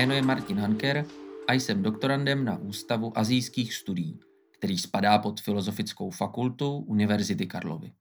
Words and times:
Je 0.00 0.22
Martin 0.22 0.58
Hanker 0.58 1.04
a 1.48 1.52
jsem 1.52 1.82
doktorandem 1.82 2.44
na 2.44 2.56
Ústavu 2.56 3.18
azijských 3.18 3.74
studií, 3.74 4.20
který 4.50 4.78
spadá 4.78 5.18
pod 5.18 5.40
Filozofickou 5.40 6.10
fakultu 6.10 6.76
Univerzity 6.76 7.46
Karlovy. 7.46 7.92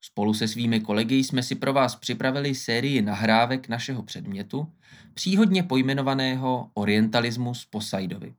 Spolu 0.00 0.34
se 0.34 0.48
svými 0.48 0.80
kolegy 0.80 1.14
jsme 1.14 1.42
si 1.42 1.54
pro 1.54 1.72
vás 1.72 1.96
připravili 1.96 2.54
sérii 2.54 3.02
nahrávek 3.02 3.68
našeho 3.68 4.02
předmětu, 4.02 4.72
příhodně 5.14 5.62
pojmenovaného 5.62 6.70
Orientalismus 6.74 7.64
Posaidovi, 7.64 8.34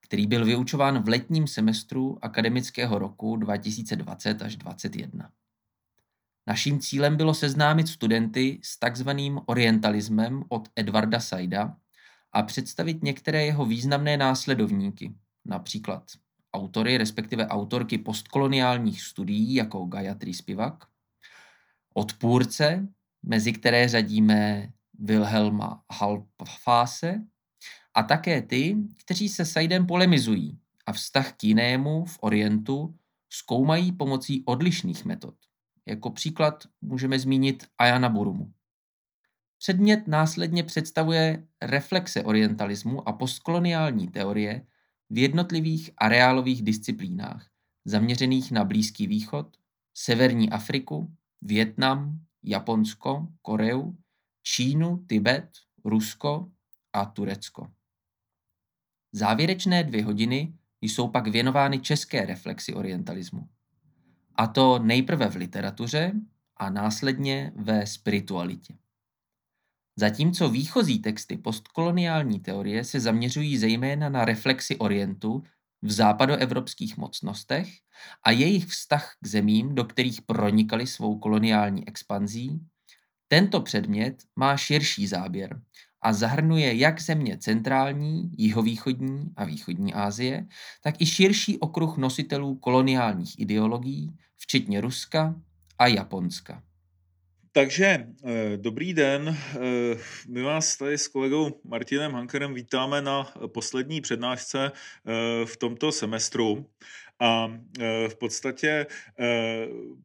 který 0.00 0.26
byl 0.26 0.44
vyučován 0.44 1.02
v 1.02 1.08
letním 1.08 1.46
semestru 1.46 2.18
akademického 2.22 2.98
roku 2.98 3.36
2020 3.36 4.42
až 4.42 4.56
2021. 4.56 5.30
Naším 6.46 6.80
cílem 6.80 7.16
bylo 7.16 7.34
seznámit 7.34 7.88
studenty 7.88 8.60
s 8.62 8.78
takzvaným 8.78 9.40
orientalismem 9.46 10.44
od 10.48 10.68
Edvarda 10.76 11.20
Saida 11.20 11.76
a 12.32 12.42
představit 12.42 13.02
některé 13.02 13.44
jeho 13.44 13.64
významné 13.64 14.16
následovníky, 14.16 15.14
například 15.44 16.04
autory, 16.54 16.98
respektive 16.98 17.46
autorky 17.46 17.98
postkoloniálních 17.98 19.02
studií 19.02 19.54
jako 19.54 19.84
Gayatri 19.84 20.34
Spivak, 20.34 20.84
odpůrce, 21.94 22.88
mezi 23.22 23.52
které 23.52 23.88
řadíme 23.88 24.72
Wilhelma 24.98 25.84
Halfase, 25.92 27.20
a 27.94 28.02
také 28.02 28.42
ty, 28.42 28.76
kteří 28.96 29.28
se 29.28 29.44
Saidem 29.44 29.86
polemizují 29.86 30.58
a 30.86 30.92
vztah 30.92 31.32
k 31.32 31.44
jinému 31.44 32.04
v 32.04 32.18
Orientu 32.20 32.94
zkoumají 33.30 33.92
pomocí 33.92 34.44
odlišných 34.44 35.04
metod. 35.04 35.34
Jako 35.86 36.10
příklad 36.10 36.64
můžeme 36.80 37.18
zmínit 37.18 37.66
Ayana 37.78 38.08
Burumu. 38.08 38.52
Předmět 39.62 40.08
následně 40.08 40.64
představuje 40.64 41.46
reflexe 41.62 42.22
orientalismu 42.22 43.08
a 43.08 43.12
postkoloniální 43.12 44.08
teorie 44.08 44.66
v 45.10 45.18
jednotlivých 45.18 45.90
areálových 45.98 46.62
disciplínách, 46.62 47.50
zaměřených 47.84 48.52
na 48.52 48.64
Blízký 48.64 49.06
východ, 49.06 49.56
Severní 49.94 50.50
Afriku, 50.50 51.16
Vietnam, 51.42 52.20
Japonsko, 52.42 53.28
Koreu, 53.42 53.96
Čínu, 54.42 55.04
Tibet, 55.06 55.50
Rusko 55.84 56.50
a 56.92 57.04
Turecko. 57.04 57.70
Závěrečné 59.12 59.84
dvě 59.84 60.04
hodiny 60.04 60.54
jsou 60.80 61.08
pak 61.08 61.26
věnovány 61.26 61.80
české 61.80 62.26
reflexi 62.26 62.74
orientalismu. 62.74 63.48
A 64.34 64.46
to 64.46 64.78
nejprve 64.78 65.30
v 65.30 65.36
literatuře 65.36 66.12
a 66.56 66.70
následně 66.70 67.52
ve 67.56 67.86
spiritualitě. 67.86 68.79
Zatímco 70.00 70.48
výchozí 70.48 70.98
texty 70.98 71.36
postkoloniální 71.36 72.40
teorie 72.40 72.84
se 72.84 73.00
zaměřují 73.00 73.58
zejména 73.58 74.08
na 74.08 74.24
reflexi 74.24 74.76
Orientu 74.76 75.42
v 75.82 75.92
západoevropských 75.92 76.96
mocnostech 76.96 77.68
a 78.22 78.30
jejich 78.30 78.66
vztah 78.66 79.16
k 79.22 79.26
zemím, 79.26 79.74
do 79.74 79.84
kterých 79.84 80.22
pronikali 80.22 80.86
svou 80.86 81.18
koloniální 81.18 81.88
expanzí, 81.88 82.60
tento 83.28 83.60
předmět 83.60 84.22
má 84.36 84.56
širší 84.56 85.06
záběr 85.06 85.60
a 86.02 86.12
zahrnuje 86.12 86.74
jak 86.74 87.00
země 87.00 87.38
centrální, 87.38 88.30
jihovýchodní 88.38 89.32
a 89.36 89.44
východní 89.44 89.94
Asie, 89.94 90.46
tak 90.82 91.00
i 91.00 91.06
širší 91.06 91.58
okruh 91.58 91.96
nositelů 91.96 92.56
koloniálních 92.56 93.38
ideologií, 93.38 94.16
včetně 94.36 94.80
Ruska 94.80 95.34
a 95.78 95.86
Japonska. 95.86 96.62
Takže 97.52 97.86
eh, 97.86 98.56
dobrý 98.56 98.94
den, 98.94 99.28
eh, 99.28 99.96
my 100.28 100.42
vás 100.42 100.76
tady 100.76 100.98
s 100.98 101.08
kolegou 101.08 101.60
Martinem 101.64 102.12
Hankerem 102.12 102.54
vítáme 102.54 103.02
na 103.02 103.32
poslední 103.46 104.00
přednášce 104.00 104.72
eh, 104.72 105.46
v 105.46 105.56
tomto 105.56 105.92
semestru. 105.92 106.66
A 107.20 107.60
v 108.08 108.14
podstatě, 108.14 108.86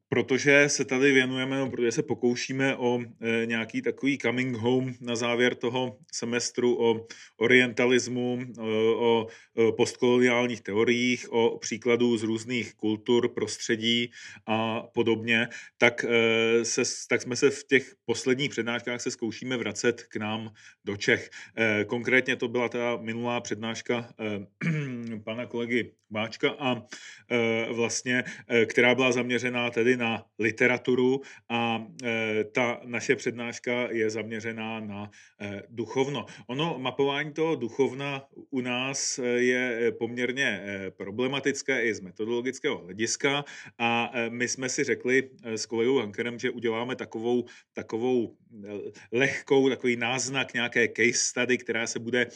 protože 0.10 0.70
se 0.70 0.86
tady 0.86 1.12
věnujeme, 1.12 1.58
no, 1.58 1.70
protože 1.70 1.92
se 1.92 2.04
pokoušíme 2.04 2.76
o 2.76 3.00
nějaký 3.46 3.82
takový 3.82 4.18
coming 4.18 4.58
home 4.58 4.94
na 5.02 5.16
závěr 5.16 5.56
toho 5.56 5.98
semestru 6.14 6.82
o 6.84 7.08
orientalismu, 7.38 8.40
o 8.96 9.28
postkoloniálních 9.78 10.62
teoriích, 10.62 11.34
o 11.34 11.58
příkladů 11.58 12.18
z 12.18 12.24
různých 12.24 12.74
kultur, 12.74 13.34
prostředí 13.34 14.12
a 14.46 14.82
podobně, 14.94 15.48
tak, 15.78 16.06
se, 16.64 16.82
tak 17.10 17.22
jsme 17.22 17.36
se 17.36 17.50
v 17.50 17.64
těch 17.64 17.96
posledních 18.06 18.50
přednáškách 18.50 19.02
se 19.02 19.12
zkoušíme 19.12 19.58
vracet 19.58 20.04
k 20.04 20.16
nám 20.16 20.54
do 20.86 20.98
Čech. 20.98 21.30
Konkrétně 21.88 22.36
to 22.36 22.48
byla 22.48 22.70
ta 22.70 22.98
minulá 23.02 23.42
přednáška 23.42 24.10
pana 25.24 25.46
kolegy 25.46 25.92
Máčka 26.10 26.50
a 26.50 26.76
e, 26.76 26.82
vlastně, 27.72 28.24
e, 28.48 28.66
která 28.66 28.96
byla 28.96 29.12
zaměřená 29.12 29.70
tedy 29.70 29.98
na 29.98 30.26
literaturu 30.40 31.22
a 31.50 31.88
e, 32.04 32.44
ta 32.44 32.82
naše 32.86 33.16
přednáška 33.16 33.88
je 33.92 34.10
zaměřená 34.10 34.80
na 34.80 35.12
duchovno. 35.70 36.26
Ono, 36.48 36.76
mapování 36.80 37.34
toho 37.34 37.56
duchovna 37.56 38.24
u 38.50 38.62
nás 38.62 39.20
je 39.36 39.92
poměrně 40.00 40.64
problematické 40.98 41.84
i 41.84 41.94
z 41.94 42.00
metodologického 42.00 42.78
hlediska 42.78 43.46
a 43.80 44.12
my 44.30 44.48
jsme 44.48 44.70
si 44.70 44.84
řekli 44.84 45.30
s 45.44 45.66
kolegou 45.66 45.98
Hankerem, 45.98 46.40
že 46.40 46.50
uděláme 46.50 46.96
takovou, 46.96 47.46
takovou 47.74 48.36
lehkou, 49.12 49.70
takový 49.70 49.96
náznak 49.96 50.54
nějaké 50.54 50.88
case 50.88 51.20
study, 51.20 51.58
která 51.58 51.88
se 51.88 52.00
bude 52.00 52.28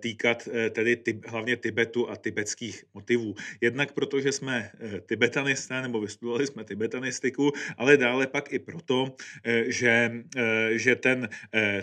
týkat 0.00 0.48
tedy 0.70 1.02
hlavně 1.26 1.56
Tibetu 1.56 2.10
a 2.10 2.16
tibetských 2.16 2.84
motivů. 2.94 3.34
Jednak 3.60 3.92
protože 3.98 4.32
jsme 4.32 4.70
eh, 4.80 5.00
tibetanisté, 5.00 5.82
nebo 5.82 6.00
vystudovali 6.00 6.46
jsme 6.46 6.64
tibetanistiku, 6.64 7.52
ale 7.76 7.96
dále 7.96 8.26
pak 8.26 8.52
i 8.52 8.58
proto, 8.58 9.16
eh, 9.44 9.64
že, 9.66 10.22
eh, 10.36 10.78
že 10.78 10.96
ten 10.96 11.28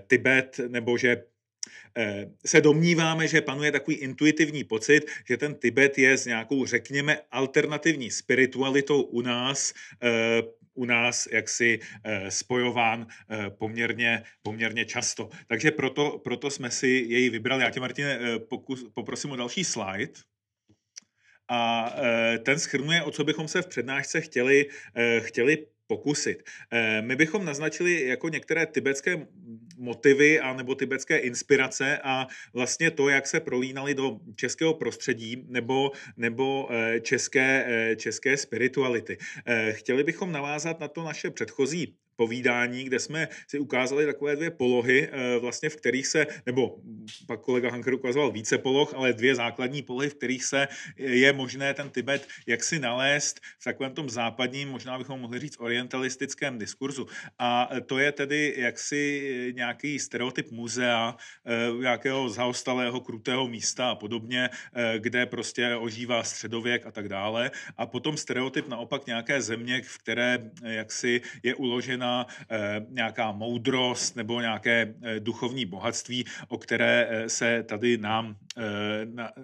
Tibet, 0.07 0.59
nebo 0.67 0.97
že 0.97 1.23
se 2.45 2.61
domníváme, 2.61 3.27
že 3.27 3.41
panuje 3.41 3.71
takový 3.71 3.97
intuitivní 3.97 4.63
pocit, 4.63 5.07
že 5.27 5.37
ten 5.37 5.55
Tibet 5.55 5.97
je 5.97 6.17
s 6.17 6.25
nějakou, 6.25 6.65
řekněme, 6.65 7.17
alternativní 7.31 8.11
spiritualitou 8.11 9.01
u 9.01 9.21
nás, 9.21 9.73
u 10.73 10.85
nás 10.85 11.27
jaksi 11.31 11.79
spojován 12.29 13.07
poměrně, 13.49 14.23
poměrně 14.43 14.85
často. 14.85 15.29
Takže 15.47 15.71
proto, 15.71 16.19
proto 16.23 16.51
jsme 16.51 16.71
si 16.71 17.07
jej 17.07 17.29
vybrali. 17.29 17.63
Já 17.63 17.69
tě, 17.69 17.79
Martine, 17.79 18.19
pokus, 18.49 18.85
poprosím 18.93 19.31
o 19.31 19.35
další 19.35 19.63
slide 19.63 20.34
a 21.47 21.93
e, 21.97 22.39
ten 22.39 22.59
schrnuje, 22.59 23.03
o 23.03 23.11
co 23.11 23.23
bychom 23.23 23.47
se 23.47 23.61
v 23.61 23.67
přednášce 23.67 24.21
chtěli, 24.21 24.69
e, 24.95 25.19
chtěli 25.19 25.65
pokusit. 25.87 26.43
E, 26.71 27.01
my 27.01 27.15
bychom 27.15 27.45
naznačili 27.45 28.07
jako 28.07 28.29
některé 28.29 28.65
tibetské 28.65 29.27
motivy 29.77 30.39
a 30.39 30.53
nebo 30.53 30.75
tibetské 30.75 31.17
inspirace 31.17 31.99
a 32.03 32.27
vlastně 32.53 32.91
to, 32.91 33.09
jak 33.09 33.27
se 33.27 33.39
prolínaly 33.39 33.95
do 33.95 34.17
českého 34.35 34.73
prostředí 34.73 35.45
nebo, 35.47 35.91
nebo 36.17 36.69
české, 37.01 37.65
české 37.97 38.37
spirituality. 38.37 39.17
Chtěli 39.71 40.03
bychom 40.03 40.31
navázat 40.31 40.79
na 40.79 40.87
to 40.87 41.03
naše 41.03 41.29
předchozí 41.31 41.95
povídání, 42.15 42.83
kde 42.83 42.99
jsme 42.99 43.27
si 43.47 43.59
ukázali 43.59 44.05
takové 44.05 44.35
dvě 44.35 44.51
polohy, 44.51 45.09
eh, 45.11 45.39
vlastně 45.39 45.69
v 45.69 45.75
kterých 45.75 46.07
se, 46.07 46.27
nebo 46.45 46.77
pak 47.27 47.41
kolega 47.41 47.71
Hanker 47.71 47.93
ukazoval 47.93 48.31
více 48.31 48.57
poloh, 48.57 48.93
ale 48.93 49.13
dvě 49.13 49.35
základní 49.35 49.81
polohy, 49.81 50.09
v 50.09 50.15
kterých 50.15 50.43
se 50.43 50.67
je 50.97 51.33
možné 51.33 51.73
ten 51.73 51.89
Tibet 51.89 52.27
jaksi 52.47 52.79
nalézt 52.79 53.39
v 53.59 53.63
takovém 53.63 53.93
tom 53.93 54.09
západním, 54.09 54.69
možná 54.69 54.97
bychom 54.97 55.19
mohli 55.19 55.39
říct 55.39 55.59
orientalistickém 55.59 56.59
diskurzu. 56.59 57.07
A 57.39 57.69
to 57.85 57.99
je 57.99 58.11
tedy 58.11 58.53
jaksi 58.57 59.53
nějaký 59.55 59.99
stereotyp 59.99 60.51
muzea, 60.51 61.15
eh, 61.45 61.81
nějakého 61.81 62.29
zaostalého, 62.29 62.99
krutého 63.01 63.47
místa 63.47 63.89
a 63.89 63.95
podobně, 63.95 64.49
eh, 64.49 64.99
kde 64.99 65.25
prostě 65.25 65.75
ožívá 65.75 66.23
středověk 66.23 66.85
a 66.85 66.91
tak 66.91 67.09
dále. 67.09 67.51
A 67.77 67.85
potom 67.85 68.17
stereotyp 68.17 68.67
naopak 68.67 69.05
nějaké 69.05 69.41
země, 69.41 69.81
v 69.81 69.97
které 69.97 70.51
jaksi 70.63 71.21
je 71.43 71.55
uložena 71.55 72.04
možná 72.05 72.27
eh, 72.49 72.85
nějaká 72.89 73.31
moudrost 73.31 74.15
nebo 74.15 74.41
nějaké 74.41 74.95
eh, 75.01 75.19
duchovní 75.19 75.65
bohatství, 75.65 76.25
o 76.47 76.57
které 76.57 77.07
eh, 77.09 77.29
se 77.29 77.63
tady 77.63 77.97
nám, 77.97 78.37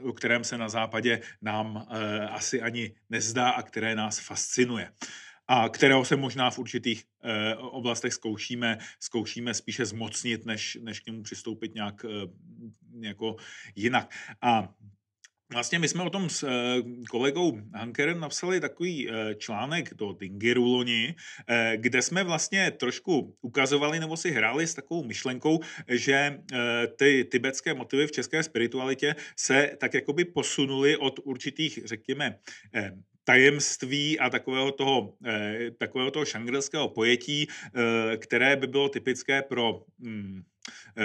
o 0.02 0.14
kterém 0.14 0.44
se 0.44 0.58
na 0.58 0.70
západě 0.70 1.22
nám 1.42 1.88
asi 2.30 2.62
ani 2.62 2.96
nezdá 3.10 3.50
a 3.50 3.62
které 3.62 3.96
nás 3.96 4.20
fascinuje 4.20 4.92
a 5.48 5.70
kterého 5.70 6.06
se 6.06 6.16
možná 6.16 6.50
v 6.50 6.60
určitých 6.60 7.04
oblastech 7.58 8.14
zkoušíme, 8.14 8.78
zkoušíme 9.00 9.54
spíše 9.54 9.86
zmocnit, 9.86 10.46
než, 10.46 10.78
než 10.82 11.00
k 11.00 11.06
němu 11.06 11.24
přistoupit 11.24 11.76
nějak 11.76 12.06
jako 13.02 13.36
jinak. 13.76 14.16
A 14.42 14.74
Vlastně 15.54 15.80
my 15.80 15.88
jsme 15.88 16.04
o 16.04 16.10
tom 16.10 16.30
s 16.30 16.44
eh, 16.44 16.82
kolegou 17.10 17.62
Hankerem 17.74 18.20
napsali 18.20 18.60
takový 18.60 19.10
eh, 19.10 19.36
článek 19.36 19.94
do 19.94 20.14
Dingiru 20.14 20.66
loni, 20.66 21.16
eh, 21.48 21.74
kde 21.76 22.02
jsme 22.02 22.24
vlastně 22.24 22.72
trošku 22.72 23.36
ukazovali 23.42 24.00
nebo 24.00 24.18
si 24.18 24.32
hráli 24.32 24.68
s 24.68 24.74
takovou 24.74 25.04
myšlenkou, 25.04 25.60
že 25.88 26.42
ty 26.96 27.28
tibetské 27.32 27.74
motivy 27.74 28.08
v 28.08 28.12
české 28.12 28.44
spiritualitě 28.44 29.16
se 29.38 29.72
tak 29.78 29.94
jakoby 29.94 30.26
posunuly 30.26 30.98
od 30.98 31.20
určitých, 31.24 31.80
řekněme, 31.86 32.40
tajemství 33.24 34.20
a 34.20 34.30
takového 34.30 34.72
toho, 34.72 35.14
takového 35.78 36.12
toho 36.12 36.26
šangrilského 36.26 36.90
pojetí, 36.90 37.48
které 38.18 38.56
by 38.56 38.68
bylo 38.68 38.90
typické 38.90 39.42
pro 39.42 39.84
hmm, 40.00 40.44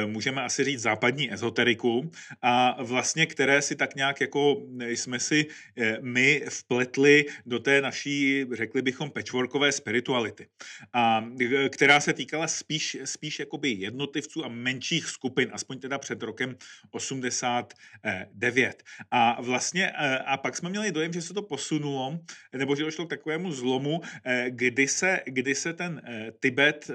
můžeme 0.07 0.43
asi 0.43 0.65
říct 0.65 0.81
západní 0.81 1.33
ezoteriku 1.33 2.11
a 2.43 2.83
vlastně 2.83 3.27
které 3.27 3.63
si 3.63 3.77
tak 3.77 3.95
nějak 3.95 4.21
jako 4.21 4.63
jsme 4.81 5.21
si 5.21 5.47
eh, 5.77 5.99
my 6.01 6.43
vpletli 6.49 7.25
do 7.47 7.59
té 7.59 7.81
naší, 7.81 8.47
řekli 8.53 8.83
bychom, 8.83 9.11
patchworkové 9.11 9.73
spirituality. 9.73 10.47
A 10.93 11.25
eh, 11.41 11.69
která 11.69 12.01
se 12.01 12.13
týkala 12.13 12.49
spíš, 12.49 12.97
spíš 13.05 13.39
jakoby 13.39 13.71
jednotlivců 13.71 14.45
a 14.45 14.49
menších 14.49 15.07
skupin, 15.07 15.51
aspoň 15.53 15.79
teda 15.79 15.99
před 15.99 16.23
rokem 16.23 16.57
89. 16.91 18.83
A 19.11 19.43
vlastně, 19.43 19.91
a 20.27 20.37
pak 20.37 20.57
jsme 20.57 20.71
měli 20.71 20.93
dojem, 20.93 21.13
že 21.13 21.23
se 21.23 21.35
to 21.35 21.43
posunulo, 21.43 22.21
nebo 22.53 22.77
že 22.77 22.85
došlo 22.85 23.07
k 23.07 23.11
takovému 23.11 23.53
zlomu, 23.53 24.01
kdy 24.49 24.89
se, 24.89 25.21
kdy 25.27 25.55
se 25.55 25.73
ten 25.73 26.03
Tibet, 26.41 26.91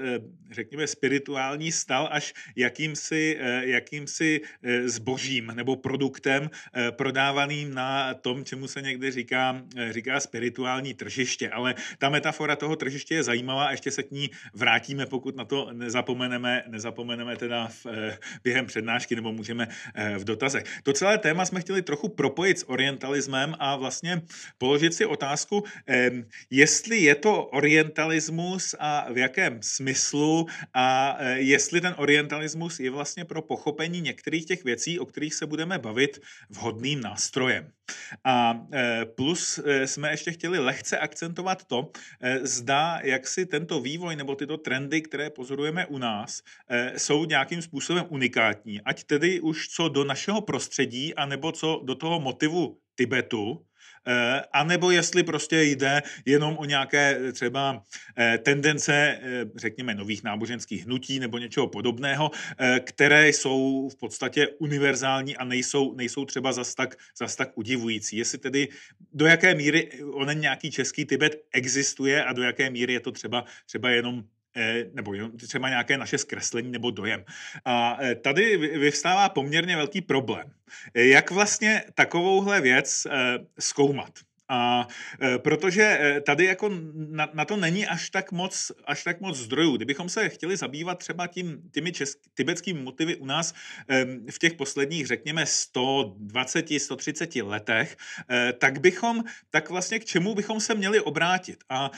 řekněme, 0.50 0.86
spirituální 0.86 1.72
stal 1.72 2.08
až 2.12 2.34
jakýmsi, 2.56 3.38
eh, 3.40 3.66
jakýmsi 3.66 4.40
eh, 4.62 4.88
zbožím 4.88 5.52
nebo 5.54 5.76
produktem 5.76 6.50
eh, 6.50 6.92
prodávaným 6.92 7.74
na 7.74 8.14
tom, 8.14 8.44
čemu 8.44 8.68
se 8.68 8.82
někdy 8.82 9.10
říká, 9.10 9.62
říká 9.90 10.20
spirituální 10.20 10.94
tržiště. 10.94 11.50
Ale 11.50 11.74
ta 11.98 12.08
metafora 12.08 12.56
toho 12.56 12.76
tržiště 12.76 13.14
je 13.14 13.22
zajímavá 13.22 13.66
a 13.66 13.70
ještě 13.70 13.90
se 13.90 14.02
k 14.02 14.10
ní 14.10 14.30
vrátíme, 14.54 15.06
pokud 15.06 15.36
na 15.36 15.44
to 15.44 15.72
nezapomeneme, 15.72 16.64
nezapomeneme 16.66 17.36
teda 17.36 17.68
v, 17.68 17.86
během 18.44 18.66
přednášky 18.66 19.16
nebo 19.16 19.32
můžeme 19.32 19.68
v 20.18 20.24
dotazech. 20.24 20.64
To 20.82 20.92
celé 20.92 21.18
téma 21.18 21.44
jsme 21.44 21.60
chtěli 21.60 21.82
trochu 21.82 22.08
propojit 22.08 22.58
s 22.58 22.68
orientalismem 22.68 23.54
a 23.58 23.76
vlastně 23.76 24.22
položit 24.58 24.94
si 24.94 25.06
otázku, 25.06 25.64
jestli 26.50 26.98
je 26.98 27.14
to 27.14 27.44
orientalismus 27.44 28.74
a 28.78 29.12
v 29.12 29.18
jakém 29.18 29.62
smyslu 29.62 30.46
a 30.74 31.18
jestli 31.34 31.80
ten 31.80 31.94
orientalismus 31.96 32.41
minimalismus 32.42 32.80
je 32.80 32.90
vlastně 32.90 33.24
pro 33.24 33.42
pochopení 33.42 34.00
některých 34.00 34.46
těch 34.46 34.64
věcí, 34.64 34.98
o 34.98 35.06
kterých 35.06 35.34
se 35.34 35.46
budeme 35.46 35.78
bavit, 35.78 36.20
vhodným 36.50 37.00
nástrojem. 37.00 37.70
A 38.24 38.66
e, 38.72 39.04
plus 39.04 39.58
e, 39.58 39.86
jsme 39.86 40.10
ještě 40.10 40.32
chtěli 40.32 40.58
lehce 40.58 40.98
akcentovat 40.98 41.64
to, 41.64 41.90
e, 42.20 42.46
zda 42.46 42.98
jak 43.02 43.26
si 43.26 43.46
tento 43.46 43.80
vývoj 43.80 44.16
nebo 44.16 44.34
tyto 44.34 44.58
trendy, 44.58 45.02
které 45.02 45.30
pozorujeme 45.30 45.86
u 45.86 45.98
nás, 45.98 46.42
jsou 46.96 47.24
nějakým 47.24 47.62
způsobem 47.62 48.04
unikátní. 48.08 48.80
Ať 48.80 49.04
tedy 49.04 49.40
už 49.40 49.68
co 49.68 49.88
do 49.88 50.04
našeho 50.04 50.40
prostředí, 50.40 51.14
anebo 51.14 51.52
co 51.52 51.80
do 51.84 51.94
toho 51.94 52.20
motivu 52.20 52.78
Tibetu, 52.96 53.64
a 54.52 54.64
nebo 54.64 54.90
jestli 54.90 55.22
prostě 55.22 55.62
jde 55.62 56.02
jenom 56.26 56.56
o 56.58 56.64
nějaké 56.64 57.18
eh, 57.20 57.32
třeba 57.32 57.82
eh, 58.18 58.38
tendence, 58.38 59.18
řekněme, 59.56 59.94
nových 59.94 60.22
náboženských 60.24 60.84
hnutí 60.84 61.20
nebo 61.20 61.38
něčeho 61.38 61.66
podobného, 61.66 62.30
které 62.84 63.28
jsou 63.28 63.88
v 63.88 63.96
podstatě 63.96 64.48
univerzální 64.48 65.36
a 65.36 65.44
nejsou, 65.44 65.94
nejsou 65.94 66.24
třeba 66.24 66.52
zas 66.52 66.74
tak, 66.74 66.96
zas 67.18 67.36
tak 67.36 67.58
udivující. 67.58 68.16
Jestli 68.16 68.38
tedy 68.38 68.68
do 69.12 69.26
jaké 69.26 69.54
míry 69.54 69.90
onen 70.12 70.40
nějaký 70.40 70.70
český 70.70 71.04
Tibet 71.04 71.42
existuje 71.52 72.24
a 72.24 72.32
do 72.32 72.42
jaké 72.42 72.70
míry 72.70 72.92
je 72.92 73.00
to 73.00 73.12
třeba, 73.12 73.44
třeba 73.66 73.90
jenom 73.90 74.24
nebo 74.92 75.14
třeba 75.46 75.68
nějaké 75.68 75.98
naše 75.98 76.18
zkreslení 76.18 76.70
nebo 76.70 76.90
dojem. 76.90 77.24
A 77.64 77.98
tady 78.22 78.56
vyvstává 78.56 79.28
poměrně 79.28 79.76
velký 79.76 80.00
problém. 80.00 80.50
Jak 80.94 81.30
vlastně 81.30 81.84
takovouhle 81.94 82.60
věc 82.60 83.06
zkoumat? 83.58 84.12
A 84.52 84.86
e, 85.22 85.38
protože 85.38 85.82
e, 85.82 86.20
tady 86.20 86.44
jako 86.44 86.70
na, 86.94 87.28
na 87.34 87.44
to 87.44 87.56
není 87.56 87.86
až 87.86 88.10
tak 88.10 88.32
moc, 88.32 88.72
až 88.84 89.04
tak 89.04 89.20
moc 89.20 89.36
zdrojů. 89.36 89.76
Kdybychom 89.76 90.08
se 90.08 90.28
chtěli 90.28 90.56
zabývat 90.56 90.98
třeba 90.98 91.26
tím, 91.26 91.62
těmi 91.72 91.92
česk, 91.92 92.18
tibetskými 92.34 92.80
motivy 92.80 93.16
u 93.16 93.26
nás 93.26 93.54
e, 93.88 94.04
v 94.30 94.38
těch 94.38 94.54
posledních, 94.54 95.06
řekněme, 95.06 95.46
120, 95.46 96.66
130 96.78 97.36
letech, 97.36 97.96
tak 98.58 98.80
bychom, 98.80 99.24
tak 99.50 99.70
vlastně 99.70 99.98
k 99.98 100.04
čemu 100.04 100.34
bychom 100.34 100.60
se 100.60 100.74
měli 100.74 101.00
obrátit. 101.00 101.64
A 101.68 101.90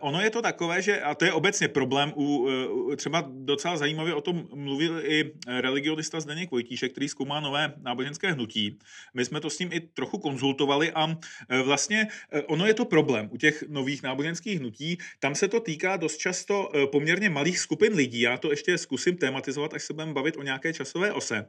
ono 0.00 0.20
je 0.20 0.30
to 0.30 0.42
takové, 0.42 0.82
že, 0.82 1.00
a 1.00 1.14
to 1.14 1.24
je 1.24 1.32
obecně 1.32 1.68
problém 1.68 2.12
u, 2.16 2.48
třeba 2.96 3.24
docela 3.28 3.76
zajímavě 3.76 4.14
o 4.14 4.20
tom 4.20 4.48
mluvil 4.54 5.00
i 5.04 5.32
religionista 5.46 6.20
Zdeněk 6.20 6.50
Vojtíšek, 6.50 6.92
který 6.92 7.08
zkoumá 7.08 7.40
nové 7.40 7.74
náboženské 7.82 8.32
hnutí. 8.32 8.78
My 9.14 9.24
jsme 9.24 9.40
to 9.40 9.50
s 9.50 9.58
ním 9.58 9.72
i 9.72 9.80
trochu 9.80 10.18
konzultovali 10.18 10.92
a 10.92 11.16
vlastně 11.64 11.89
vlastně 11.90 12.08
eh, 12.32 12.42
ono 12.42 12.66
je 12.66 12.74
to 12.74 12.84
problém 12.84 13.28
u 13.32 13.36
těch 13.36 13.64
nových 13.68 14.02
náboženských 14.02 14.58
hnutí. 14.58 14.98
Tam 15.18 15.34
se 15.34 15.48
to 15.48 15.60
týká 15.60 15.96
dost 15.96 16.16
často 16.16 16.70
eh, 16.74 16.86
poměrně 16.86 17.30
malých 17.30 17.58
skupin 17.58 17.94
lidí. 17.94 18.20
Já 18.20 18.36
to 18.36 18.50
ještě 18.50 18.78
zkusím 18.78 19.16
tematizovat, 19.16 19.74
až 19.74 19.82
se 19.82 19.92
budeme 19.92 20.12
bavit 20.12 20.36
o 20.36 20.42
nějaké 20.42 20.72
časové 20.72 21.12
ose. 21.12 21.46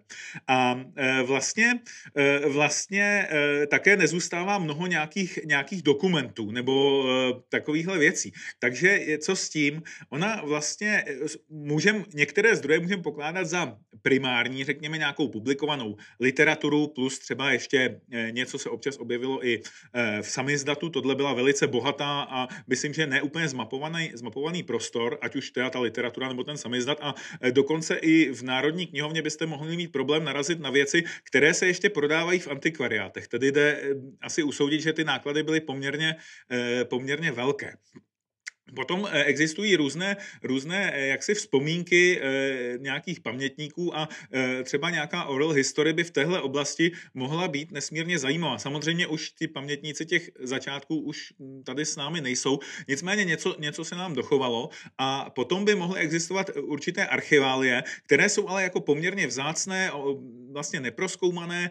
A 0.48 0.82
eh, 0.96 1.24
vlastně, 1.24 1.80
vlastně 2.48 3.28
také 3.70 3.98
nezůstává 3.98 4.60
mnoho 4.60 4.88
nějakých, 4.88 5.40
nějakých 5.46 5.82
dokumentů 5.82 6.52
nebo 6.52 7.06
takovýchhle 7.50 7.98
věcí. 7.98 8.32
Takže 8.60 9.18
co 9.20 9.36
s 9.36 9.50
tím? 9.50 9.82
Ona 10.10 10.42
vlastně 10.46 11.06
můžem, 11.50 12.06
některé 12.14 12.56
zdroje 12.56 12.80
můžeme 12.80 13.04
pokládat 13.04 13.46
za 13.46 13.78
primární, 14.02 14.64
řekněme 14.64 14.98
nějakou 14.98 15.28
publikovanou 15.28 15.96
literaturu, 16.20 16.88
plus 16.88 17.20
třeba 17.20 17.51
ještě 17.51 18.01
něco 18.32 18.58
se 18.58 18.70
občas 18.70 18.98
objevilo 18.98 19.46
i 19.48 19.62
v 20.22 20.31
samizdatu 20.32 20.90
tohle 20.90 21.16
byla 21.16 21.34
velice 21.34 21.68
bohatá 21.68 22.28
a 22.30 22.48
myslím, 22.68 22.94
že 22.94 23.08
neúplně 23.08 23.48
zmapovaný, 23.48 24.12
zmapovaný 24.14 24.64
prostor, 24.64 25.18
ať 25.22 25.36
už 25.36 25.52
teda 25.52 25.70
ta 25.70 25.80
literatura 25.80 26.28
nebo 26.28 26.44
ten 26.44 26.58
samizdat 26.58 26.98
a 27.02 27.16
e, 27.42 27.52
dokonce 27.52 27.96
i 27.96 28.32
v 28.32 28.42
Národní 28.42 28.88
knihovně 28.88 29.22
byste 29.22 29.46
mohli 29.46 29.78
mít 29.78 29.92
problém 29.92 30.24
narazit 30.24 30.60
na 30.60 30.70
věci, 30.70 31.04
které 31.24 31.54
se 31.54 31.68
ještě 31.68 31.90
prodávají 31.90 32.40
v 32.40 32.48
antikvariátech. 32.48 33.28
Tedy 33.28 33.52
jde 33.52 33.72
e, 33.72 33.96
asi 34.22 34.44
usoudit, 34.44 34.82
že 34.82 34.94
ty 34.94 35.04
náklady 35.04 35.44
byly 35.44 35.60
poměrně, 35.60 36.16
e, 36.52 36.86
poměrně 36.86 37.32
velké. 37.32 37.74
Potom 38.75 39.08
eh, 39.12 39.24
existují 39.24 39.75
různé, 39.75 40.18
různé 40.44 40.92
eh, 40.94 41.08
jaksi 41.08 41.34
vzpomínky 41.34 42.20
eh, 42.22 42.78
nějakých 42.78 43.20
pamětníků 43.20 43.98
a 43.98 44.10
třeba 44.63 44.90
nějaká 44.90 45.24
oral 45.24 45.50
history 45.50 45.94
by 45.94 46.04
v 46.04 46.12
téhle 46.12 46.42
oblasti 46.42 46.92
mohla 47.13 47.48
být 47.48 47.72
nesmírně 47.72 48.20
zajímavá. 48.20 48.58
Samozřejmě 48.58 49.08
už 49.08 49.32
ty 49.32 49.48
pamětníci 49.48 50.06
těch 50.06 50.30
začátků 50.40 51.00
už 51.00 51.34
tady 51.63 51.86
s 51.86 51.96
námi 51.96 52.22
nejsou, 52.22 52.60
nicméně 52.88 53.25
něco, 53.25 53.56
něco 53.60 53.86
se 53.86 53.96
nám 53.96 54.13
dochovalo 54.13 54.70
a 54.98 55.30
potom 55.30 55.66
by 55.66 55.75
mohly 55.75 56.00
existovat 56.00 56.50
určité 56.62 57.08
archiválie, 57.08 57.84
které 58.04 58.30
jsou 58.30 58.48
ale 58.48 58.63
jako 58.63 58.82
poměrně 58.82 59.28
vzácné, 59.28 59.92
vlastně 60.51 60.79
neproskoumané, 60.79 61.70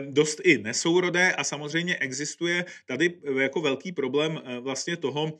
dost 0.00 0.40
i 0.44 0.58
nesourodé 0.58 1.32
a 1.32 1.44
samozřejmě 1.44 1.96
existuje 1.96 2.64
tady 2.86 3.14
jako 3.38 3.60
velký 3.60 3.92
problém 3.92 4.40
vlastně 4.60 4.96
toho, 4.96 5.38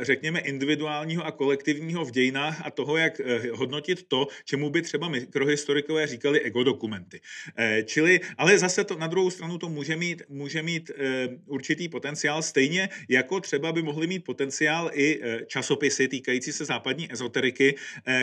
řekněme, 0.00 0.40
individuálního 0.40 1.26
a 1.26 1.32
kolektivního 1.32 2.04
v 2.04 2.10
dějinách 2.10 2.62
a 2.64 2.70
toho, 2.70 2.96
jak 2.96 3.20
eh, 3.20 3.50
hodnotit 3.52 4.02
to, 4.08 4.26
čemu 4.44 4.70
by 4.70 4.82
třeba 4.82 5.08
mikrohistorikové 5.08 6.06
říkali 6.06 6.40
egodokumenty. 6.40 7.20
Eh, 7.56 7.82
čili, 7.82 8.20
ale 8.38 8.58
zase 8.58 8.84
to 8.84 8.96
na 8.96 9.06
druhou 9.06 9.30
stranu 9.30 9.58
to 9.58 9.68
může 9.68 9.96
mít, 9.96 10.22
může 10.28 10.62
mít 10.62 10.90
eh, 10.90 11.28
určitý 11.46 11.88
potenciál, 11.88 12.42
stejně 12.42 12.88
jako 13.08 13.40
třeba 13.40 13.72
by 13.72 13.82
mohly 13.82 14.06
mít 14.06 14.24
potenciál 14.24 14.90
i 14.94 15.20
časopisy 15.46 16.08
týkající 16.08 16.52
se 16.52 16.64
západní 16.64 17.12
ezoteriky, 17.12 17.74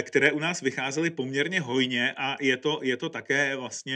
které 0.01 0.31
u 0.31 0.39
nás 0.39 0.61
vycházely 0.61 1.09
poměrně 1.09 1.61
hojně 1.61 2.13
a 2.17 2.37
je 2.41 2.57
to, 2.57 2.79
je 2.83 2.97
to 2.97 3.09
také 3.09 3.55
vlastně 3.55 3.88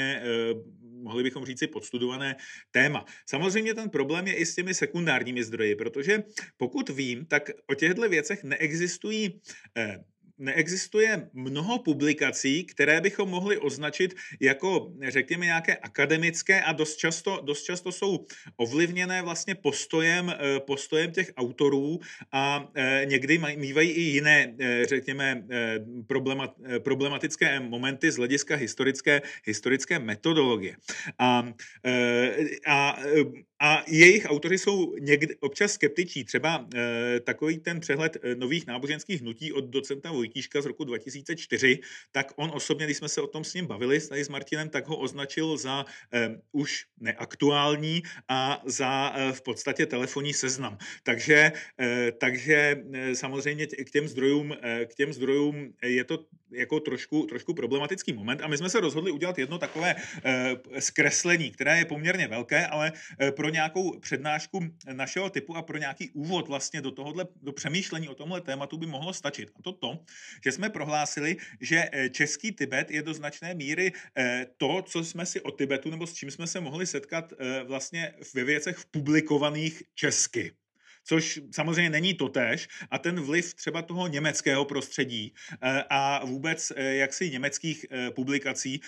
mohli 1.04 1.24
bychom 1.24 1.46
říci 1.46 1.68
podstudované 1.68 2.36
téma. 2.72 3.06
Samozřejmě 3.30 3.74
ten 3.74 3.90
problém 3.90 4.28
je 4.28 4.36
i 4.36 4.46
s 4.46 4.56
těmi 4.56 4.74
sekundárními 4.74 5.44
zdroji, 5.44 5.76
protože 5.76 6.24
pokud 6.58 6.90
vím, 6.90 7.26
tak 7.26 7.50
o 7.68 7.76
těchto 7.76 8.10
věcech 8.10 8.44
neexistují 8.44 9.42
eh, 9.78 9.98
neexistuje 10.38 11.30
mnoho 11.34 11.80
publikací, 11.80 12.64
které 12.64 13.02
bychom 13.02 13.30
mohli 13.30 13.58
označit 13.58 14.14
jako, 14.40 14.94
řekněme, 15.08 15.46
nějaké 15.46 15.76
akademické 15.76 16.62
a 16.62 16.74
dost 16.74 16.96
často, 16.96 17.42
dost 17.44 17.64
často 17.64 17.92
jsou 17.92 18.26
ovlivněné 18.56 19.22
vlastně 19.22 19.56
postojem, 19.56 20.34
postojem 20.60 21.12
těch 21.12 21.32
autorů 21.38 22.00
a 22.32 22.72
někdy 23.06 23.38
mývají 23.38 23.90
i 23.90 24.02
jiné, 24.02 24.56
řekněme, 24.84 25.44
problematické 26.84 27.60
momenty 27.60 28.12
z 28.12 28.18
hlediska 28.18 28.56
historické, 28.56 29.22
historické 29.46 30.00
metodologie. 30.00 30.76
A, 31.20 31.54
a 32.68 32.98
a 33.64 33.84
jejich 33.88 34.26
autoři 34.26 34.58
jsou 34.58 34.96
někdy 35.00 35.36
občas 35.40 35.74
skeptiční. 35.74 36.24
Třeba 36.24 36.68
takový 37.24 37.58
ten 37.58 37.80
přehled 37.80 38.18
eh, 38.24 38.36
nových 38.36 38.68
náboženských 38.68 39.22
hnutí 39.22 39.54
od 39.54 39.66
docenta 39.66 40.12
Vojtíška 40.34 40.62
z 40.62 40.66
roku 40.66 40.84
2004, 40.84 41.80
tak 42.12 42.34
on 42.36 42.52
osobně, 42.54 42.86
když 42.86 42.98
jsme 42.98 43.10
se 43.10 43.22
o 43.22 43.28
tom 43.28 43.44
s 43.44 43.54
ním 43.54 43.68
bavili, 43.68 44.02
tady 44.02 44.24
s 44.24 44.30
Martinem, 44.30 44.70
tak 44.70 44.88
ho 44.88 44.98
označil 44.98 45.58
za 45.58 45.86
e, 46.14 46.42
už 46.52 46.86
neaktuální 47.00 48.04
a 48.28 48.62
za 48.66 49.14
e, 49.16 49.34
v 49.34 49.42
podstatě 49.42 49.86
telefonní 49.86 50.34
seznam. 50.34 50.78
Takže, 51.04 51.52
e, 51.80 52.12
takže 52.12 52.84
e, 52.94 53.16
samozřejmě 53.16 53.68
k 53.68 53.92
těm 53.92 54.08
zdrojům, 54.08 54.58
e, 54.62 54.86
k 54.86 54.96
těm 54.96 55.14
zdrojům 55.14 55.74
je 55.84 56.04
to 56.04 56.26
jako 56.54 56.80
trošku, 56.80 57.26
trošku 57.26 57.54
problematický 57.54 58.14
moment 58.14 58.42
a 58.42 58.48
my 58.48 58.58
jsme 58.58 58.70
se 58.70 58.80
rozhodli 58.80 59.12
udělat 59.12 59.38
jedno 59.38 59.58
takové 59.58 59.96
e, 60.24 60.56
zkreslení, 60.82 61.52
které 61.52 61.78
je 61.78 61.86
poměrně 61.86 62.28
velké, 62.28 62.68
ale 62.68 62.92
e, 63.22 63.32
pro 63.32 63.50
nějakou 63.50 64.00
přednášku 64.00 64.60
našeho 64.94 65.30
typu 65.30 65.56
a 65.56 65.62
pro 65.62 65.78
nějaký 65.78 66.10
úvod 66.10 66.48
vlastně 66.48 66.82
do 66.82 66.92
tohohle, 66.92 67.28
do 67.42 67.52
přemýšlení 67.52 68.10
o 68.10 68.16
tomhle 68.16 68.42
tématu 68.42 68.78
by 68.78 68.86
mohlo 68.86 69.14
stačit. 69.14 69.52
A 69.56 69.62
to 69.62 69.72
to, 69.72 70.00
že 70.44 70.52
jsme 70.52 70.70
prohlásili, 70.70 71.38
že 71.60 71.90
eh, 71.92 72.10
český 72.10 72.52
Tibet 72.52 72.92
je 72.92 73.02
do 73.02 73.14
značné 73.14 73.54
míry 73.54 73.92
eh, 74.18 74.48
to, 74.58 74.82
co 74.82 75.04
jsme 75.04 75.26
si 75.26 75.42
o 75.42 75.52
Tibetu 75.52 75.90
nebo 75.90 76.08
s 76.08 76.14
čím 76.14 76.32
jsme 76.32 76.48
se 76.48 76.60
mohli 76.60 76.86
setkat 76.86 77.34
eh, 77.34 77.64
vlastně 77.64 78.14
ve 78.34 78.44
věcech 78.44 78.86
publikovaných 78.92 79.84
česky 79.96 80.52
což 81.04 81.40
samozřejmě 81.52 81.90
není 81.90 82.14
totéž 82.14 82.68
a 82.92 82.98
ten 82.98 83.22
vliv 83.22 83.54
třeba 83.54 83.82
toho 83.82 84.08
německého 84.08 84.66
prostředí 84.66 85.34
a 85.90 86.26
vůbec 86.26 86.72
jaksi 86.76 87.30
německých 87.30 87.86
publikací 88.16 88.82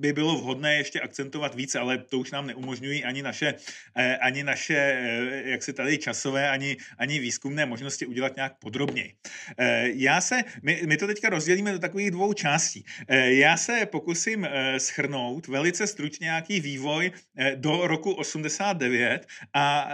by 0.00 0.12
bylo 0.12 0.36
vhodné 0.36 0.76
ještě 0.76 1.00
akcentovat 1.00 1.54
více, 1.54 1.78
ale 1.78 1.98
to 1.98 2.18
už 2.18 2.30
nám 2.30 2.46
neumožňují 2.46 3.04
ani 3.04 3.22
naše, 3.22 3.54
eh, 3.96 4.16
ani 4.16 4.44
naše 4.44 4.76
eh, 4.76 5.50
jak 5.50 5.62
se 5.62 5.72
tady 5.72 5.98
časové, 5.98 6.50
ani, 6.50 6.76
ani 6.98 7.18
výzkumné 7.18 7.66
možnosti 7.66 8.06
udělat 8.06 8.36
nějak 8.36 8.58
podrobněji. 8.58 9.14
Eh, 9.58 9.88
já 9.94 10.20
se, 10.20 10.40
my, 10.62 10.82
my 10.86 10.96
to 10.96 11.06
teďka 11.06 11.28
rozdělíme 11.28 11.72
do 11.72 11.78
takových 11.78 12.10
dvou 12.10 12.32
částí. 12.32 12.84
Já 13.24 13.56
se 13.56 13.86
pokusím 13.86 14.48
schrnout 14.78 15.46
velice 15.46 15.86
stručně 15.86 16.24
nějaký 16.24 16.60
vývoj 16.60 17.12
do 17.54 17.86
roku 17.86 18.12
89 18.12 19.26
a 19.54 19.92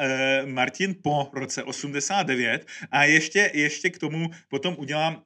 Martin 0.55 0.95
po 1.03 1.31
roce 1.33 1.63
89 1.63 2.67
a 2.91 3.05
ještě, 3.05 3.51
ještě 3.55 3.91
k 3.91 3.99
tomu 3.99 4.31
potom 4.49 4.75
udělám, 4.79 5.23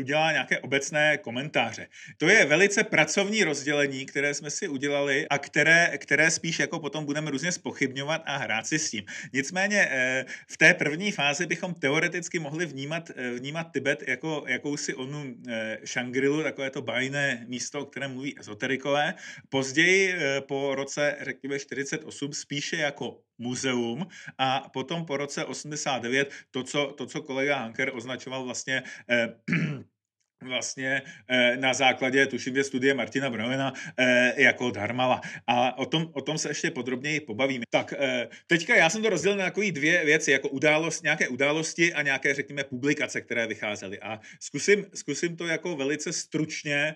udělá 0.00 0.32
nějaké 0.32 0.58
obecné 0.58 1.18
komentáře. 1.18 1.88
To 2.18 2.28
je 2.28 2.44
velice 2.44 2.84
pracovní 2.84 3.44
rozdělení, 3.44 4.06
které 4.06 4.34
jsme 4.34 4.50
si 4.50 4.68
udělali 4.68 5.28
a 5.28 5.38
které, 5.38 5.98
které 5.98 6.30
spíš 6.30 6.58
jako 6.58 6.78
potom 6.78 7.04
budeme 7.04 7.30
různě 7.30 7.52
spochybňovat 7.52 8.22
a 8.26 8.36
hrát 8.36 8.66
si 8.66 8.78
s 8.78 8.90
tím. 8.90 9.04
Nicméně 9.32 9.88
eh, 9.90 10.24
v 10.48 10.56
té 10.56 10.74
první 10.74 11.12
fázi 11.12 11.46
bychom 11.46 11.74
teoreticky 11.74 12.38
mohli 12.38 12.66
vnímat, 12.66 13.10
eh, 13.16 13.30
vnímat 13.30 13.64
Tibet 13.72 14.08
jako 14.08 14.44
jakousi 14.46 14.94
onu 14.94 15.34
eh, 15.48 15.78
Shangrilu, 15.84 16.42
takové 16.42 16.70
to 16.70 16.82
bajné 16.82 17.44
místo, 17.48 17.80
o 17.80 17.84
kterém 17.84 18.12
mluví 18.12 18.40
ezoterikové. 18.40 19.14
Později 19.48 20.14
po 20.48 20.74
roce, 20.74 21.16
řekněme, 21.20 21.58
48 21.58 22.32
spíše 22.32 22.76
jako 22.76 23.25
muzeum. 23.38 24.06
A 24.38 24.68
potom 24.68 25.04
po 25.04 25.16
roce 25.16 25.44
89 25.44 26.28
to, 26.50 26.62
co, 26.62 26.92
to, 26.92 27.06
co 27.06 27.22
kolega 27.22 27.58
Hanker 27.58 27.90
označoval 27.94 28.44
vlastně 28.44 28.82
eh, 29.10 29.28
vlastně 30.42 31.02
eh, 31.28 31.56
na 31.56 31.74
základě, 31.74 32.26
tuším, 32.26 32.54
že 32.54 32.64
studie 32.64 32.94
Martina 32.94 33.30
Brovena 33.30 33.72
eh, 33.98 34.42
jako 34.42 34.70
Dharmala. 34.70 35.20
A 35.46 35.78
o 35.78 35.86
tom, 35.86 36.10
o 36.12 36.20
tom 36.20 36.38
se 36.38 36.50
ještě 36.50 36.70
podrobněji 36.70 37.20
pobavíme. 37.20 37.64
Tak, 37.70 37.94
eh, 37.98 38.28
teďka 38.46 38.76
já 38.76 38.90
jsem 38.90 39.02
to 39.02 39.10
rozdělil 39.10 39.38
na 39.38 39.44
takové 39.44 39.72
dvě 39.72 40.04
věci, 40.04 40.30
jako 40.30 40.48
událost, 40.48 41.02
nějaké 41.02 41.28
události 41.28 41.94
a 41.94 42.02
nějaké, 42.02 42.34
řekněme, 42.34 42.64
publikace, 42.64 43.20
které 43.20 43.46
vycházely. 43.46 44.00
A 44.00 44.20
zkusím, 44.40 44.86
zkusím 44.94 45.36
to 45.36 45.46
jako 45.46 45.76
velice 45.76 46.12
stručně 46.12 46.94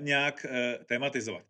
nějak 0.00 0.46
tematizovat. 0.86 1.42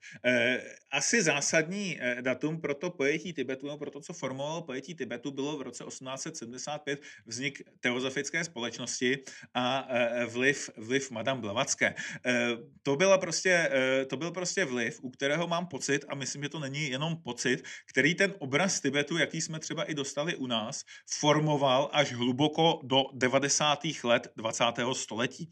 Asi 0.90 1.22
zásadní 1.22 2.00
datum 2.20 2.60
pro 2.60 2.74
to 2.74 2.90
pojetí 2.90 3.32
Tibetu, 3.32 3.66
no 3.66 3.78
pro 3.78 3.90
to, 3.90 4.00
co 4.00 4.12
formovalo 4.12 4.62
pojetí 4.62 4.94
Tibetu, 4.94 5.30
bylo 5.30 5.56
v 5.58 5.62
roce 5.62 5.84
1875 5.84 7.00
vznik 7.26 7.62
teozofické 7.80 8.44
společnosti 8.44 9.18
a 9.54 9.88
vliv, 10.26 10.70
vliv 10.76 11.10
Madame 11.26 11.40
Blavacké. 11.40 11.94
Eh, 12.26 12.48
to, 12.82 12.96
byla 12.96 13.18
prostě, 13.18 13.70
eh, 13.72 14.04
to 14.04 14.16
byl 14.16 14.30
prostě 14.30 14.64
vliv, 14.64 14.98
u 15.02 15.10
kterého 15.10 15.46
mám 15.46 15.66
pocit, 15.66 16.04
a 16.08 16.14
myslím, 16.14 16.42
že 16.42 16.48
to 16.48 16.58
není 16.58 16.90
jenom 16.90 17.16
pocit, 17.16 17.64
který 17.86 18.14
ten 18.14 18.34
obraz 18.38 18.80
Tibetu, 18.80 19.18
jaký 19.18 19.40
jsme 19.40 19.58
třeba 19.58 19.84
i 19.84 19.94
dostali 19.94 20.36
u 20.36 20.46
nás, 20.46 20.84
formoval 21.18 21.90
až 21.92 22.12
hluboko 22.12 22.80
do 22.82 23.04
90. 23.12 24.04
let 24.04 24.32
20. 24.36 24.64
století. 24.94 25.50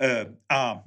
Eh, 0.00 0.26
a 0.48 0.82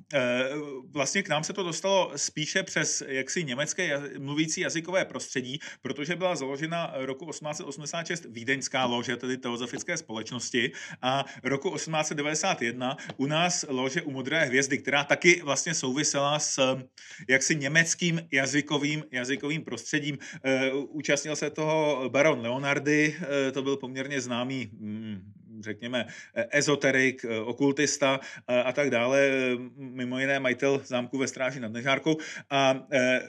vlastně 0.92 1.24
k 1.24 1.30
nám 1.30 1.44
se 1.44 1.54
to 1.54 1.64
dostalo 1.64 2.12
spíše 2.16 2.64
přes 2.64 3.04
jaksi 3.08 3.44
německé 3.44 4.02
mluvící 4.20 4.62
jazykové 4.62 5.06
prostředí, 5.06 5.60
protože 5.82 6.16
byla 6.16 6.36
založena 6.36 6.94
roku 6.96 7.26
1886 7.26 8.26
Vídeňská 8.30 8.86
lože, 8.86 9.18
tedy 9.18 9.38
teozofické 9.38 9.98
společnosti, 9.98 10.72
a 11.02 11.26
roku 11.44 11.70
1891 11.76 12.98
u 13.18 13.26
nás 13.26 13.66
lože 13.70 14.02
u 14.02 14.12
modré 14.30 14.46
hvězdy, 14.46 14.78
která 14.78 15.04
taky 15.04 15.42
vlastně 15.42 15.74
souvisela 15.74 16.40
s 16.40 16.58
eh, 16.58 16.84
jaksi 17.28 17.56
německým 17.56 18.22
jazykovým, 18.32 19.04
jazykovým 19.12 19.64
prostředím. 19.64 20.18
Eh, 20.44 20.72
účastnil 20.74 21.36
se 21.36 21.50
toho 21.50 22.10
baron 22.10 22.42
Leonardy, 22.42 23.16
eh, 23.18 23.52
to 23.52 23.62
byl 23.62 23.78
poměrně 23.78 24.22
známý 24.22 24.70
mm, 24.74 25.34
řekněme, 25.62 26.06
ezoterik, 26.52 27.26
okultista 27.46 28.20
a 28.48 28.72
tak 28.72 28.90
dále, 28.90 29.30
mimo 29.76 30.20
jiné 30.20 30.40
majitel 30.40 30.82
zámku 30.86 31.18
ve 31.18 31.28
Stráži 31.28 31.60
nad 31.60 31.72
Nežárkou 31.72 32.18
a 32.50 32.88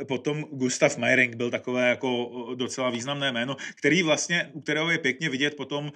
potom 0.09 0.47
Gustav 0.52 0.97
Meiring 0.97 1.35
byl 1.35 1.50
takové 1.50 1.88
jako 1.88 2.30
docela 2.54 2.90
významné 2.90 3.33
jméno, 3.33 3.57
který 3.75 4.02
vlastně, 4.02 4.50
u 4.52 4.61
kterého 4.61 4.90
je 4.90 4.99
pěkně 4.99 5.28
vidět 5.28 5.57
potom 5.57 5.92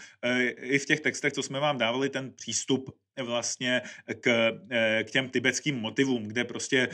i 0.61 0.79
v 0.79 0.87
těch 0.87 1.01
textech, 1.01 1.33
co 1.33 1.43
jsme 1.43 1.61
vám 1.61 1.79
dávali, 1.79 2.09
ten 2.09 2.33
přístup 2.33 2.91
vlastně 3.23 3.83
k, 4.21 4.53
k 5.05 5.11
těm 5.11 5.29
tibetským 5.29 5.77
motivům, 5.77 6.25
kde 6.25 6.45
prostě 6.45 6.89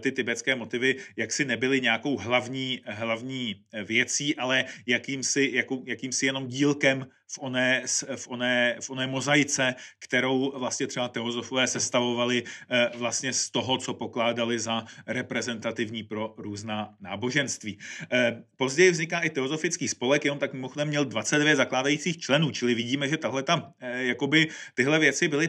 ty 0.00 0.12
tibetské 0.12 0.54
motivy 0.54 0.96
jaksi 1.16 1.44
nebyly 1.44 1.80
nějakou 1.80 2.16
hlavní, 2.16 2.80
hlavní 2.86 3.64
věcí, 3.84 4.36
ale 4.36 4.64
jakýmsi, 4.86 5.50
jakou, 5.54 5.84
jakýmsi 5.86 6.26
jenom 6.26 6.46
dílkem 6.46 7.06
v 7.30 7.38
oné, 7.40 7.82
v, 8.16 8.28
oné, 8.28 8.76
v 8.80 8.90
oné 8.90 9.06
mozaice, 9.06 9.74
kterou 9.98 10.58
vlastně 10.58 10.86
třeba 10.86 11.08
teozofové 11.08 11.66
sestavovali 11.66 12.42
eh, 12.70 12.90
vlastně 12.96 13.32
z 13.32 13.50
toho, 13.50 13.78
co 13.78 13.94
pokládali 13.94 14.58
za 14.58 14.84
reprezentativní 15.06 16.02
pro 16.02 16.34
různá 16.38 16.94
náboženství. 17.00 17.78
Eh, 18.12 18.42
později 18.56 18.90
vzniká 18.90 19.20
i 19.20 19.30
teozofický 19.30 19.88
spolek, 19.88 20.22
on 20.30 20.38
tak 20.38 20.52
mimochodem 20.52 20.88
měl 20.88 21.04
22 21.04 21.56
zakládajících 21.56 22.18
členů, 22.18 22.50
čili 22.50 22.74
vidíme, 22.74 23.08
že 23.08 23.16
tahle 23.16 23.42
tam, 23.42 23.72
eh, 23.80 24.04
jakoby 24.04 24.48
tyhle 24.74 24.98
věci 24.98 25.28
byly 25.28 25.48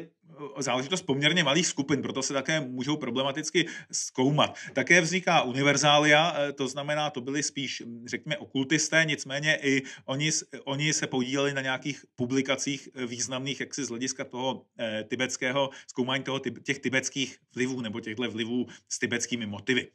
záležitost 0.58 1.02
poměrně 1.02 1.44
malých 1.44 1.68
skupin, 1.68 2.02
proto 2.02 2.24
se 2.24 2.34
také 2.34 2.60
můžou 2.60 2.98
problematicky 2.98 3.66
zkoumat. 3.92 4.58
Také 4.74 5.02
vzniká 5.02 5.42
univerzália, 5.42 6.36
eh, 6.36 6.52
to 6.52 6.68
znamená, 6.68 7.10
to 7.10 7.22
byly 7.22 7.44
spíš, 7.44 7.84
hm, 7.86 8.04
řekněme, 8.08 8.38
okultisté, 8.38 9.06
nicméně 9.06 9.60
i 9.62 9.82
oni, 10.06 10.32
oni 10.64 10.94
se 10.94 11.08
podíleli 11.08 11.54
na 11.54 11.62
nějakých 11.62 12.06
publikacích 12.16 12.90
eh, 12.96 13.06
významných, 13.06 13.60
jak 13.60 13.74
si 13.74 13.86
z 13.86 13.90
hlediska 13.90 14.24
toho 14.24 14.66
eh, 14.80 15.04
tibetského, 15.04 15.70
zkoumání 15.88 16.24
toho, 16.24 16.40
těch 16.40 16.80
tibetských 16.80 17.38
vlivů 17.56 17.82
nebo 17.82 18.00
těchto 18.00 18.32
vlivů 18.32 18.66
s 18.90 19.00
tibetskými 19.00 19.46
motivy. 19.46 19.88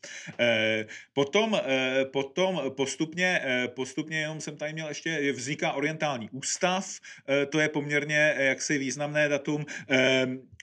Potom, 1.12 1.60
potom 2.12 2.62
postupně, 2.76 3.40
postupně, 3.74 4.20
jenom 4.20 4.40
jsem 4.40 4.56
tady 4.56 4.72
měl 4.72 4.88
ještě, 4.88 5.32
vzniká 5.32 5.72
orientální 5.72 6.30
ústav, 6.30 7.00
to 7.50 7.60
je 7.60 7.68
poměrně 7.68 8.34
jaksi 8.38 8.78
významné 8.78 9.28
datum, 9.28 9.64
I'm 10.36 10.55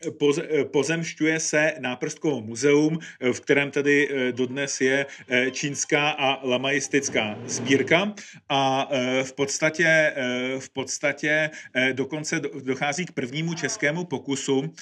pozemšťuje 0.71 1.39
se 1.39 1.73
náprstkovo 1.79 2.41
muzeum, 2.41 2.99
v 3.33 3.39
kterém 3.39 3.71
tedy 3.71 4.09
dodnes 4.31 4.81
je 4.81 5.05
čínská 5.51 6.09
a 6.09 6.47
lamaistická 6.47 7.39
sbírka 7.45 8.13
a 8.49 8.89
v 9.23 9.33
podstatě, 9.33 10.13
v 10.59 10.69
podstatě 10.69 11.49
dokonce 11.93 12.39
dochází 12.39 13.05
k 13.05 13.11
prvnímu 13.11 13.53
českému 13.53 14.05
pokusu 14.05 14.73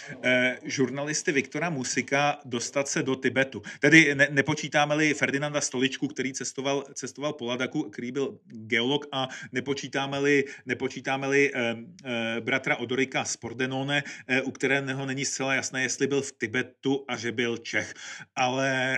žurnalisty 0.64 1.32
Viktora 1.32 1.70
Musika 1.70 2.40
dostat 2.46 2.88
se 2.88 3.04
do 3.04 3.16
Tibetu. 3.16 3.62
Tedy 3.80 4.16
ne, 4.16 4.28
nepočítáme-li 4.32 5.14
Ferdinanda 5.14 5.62
Stoličku, 5.62 6.08
který 6.08 6.34
cestoval, 6.34 6.84
cestoval 6.94 7.34
po 7.34 7.46
Ladaku, 7.46 7.84
který 7.84 8.12
byl 8.12 8.38
geolog 8.46 9.06
a 9.12 9.28
nepočítáme-li, 9.52 10.44
nepočítáme-li 10.66 11.52
eh, 11.54 11.76
eh, 12.06 12.42
bratra 12.42 12.76
Odorika 12.76 13.26
z 13.26 13.38
Pordenone, 13.38 14.04
eh, 14.28 14.42
u 14.42 14.52
kterého 14.52 15.06
není 15.12 15.26
zcela 15.26 15.54
jasné, 15.54 15.84
jestli 15.84 16.08
byl 16.08 16.22
v 16.22 16.32
Tibetu 16.32 17.06
a 17.08 17.18
že 17.18 17.32
byl 17.32 17.58
Čech. 17.58 17.94
Ale 18.36 18.98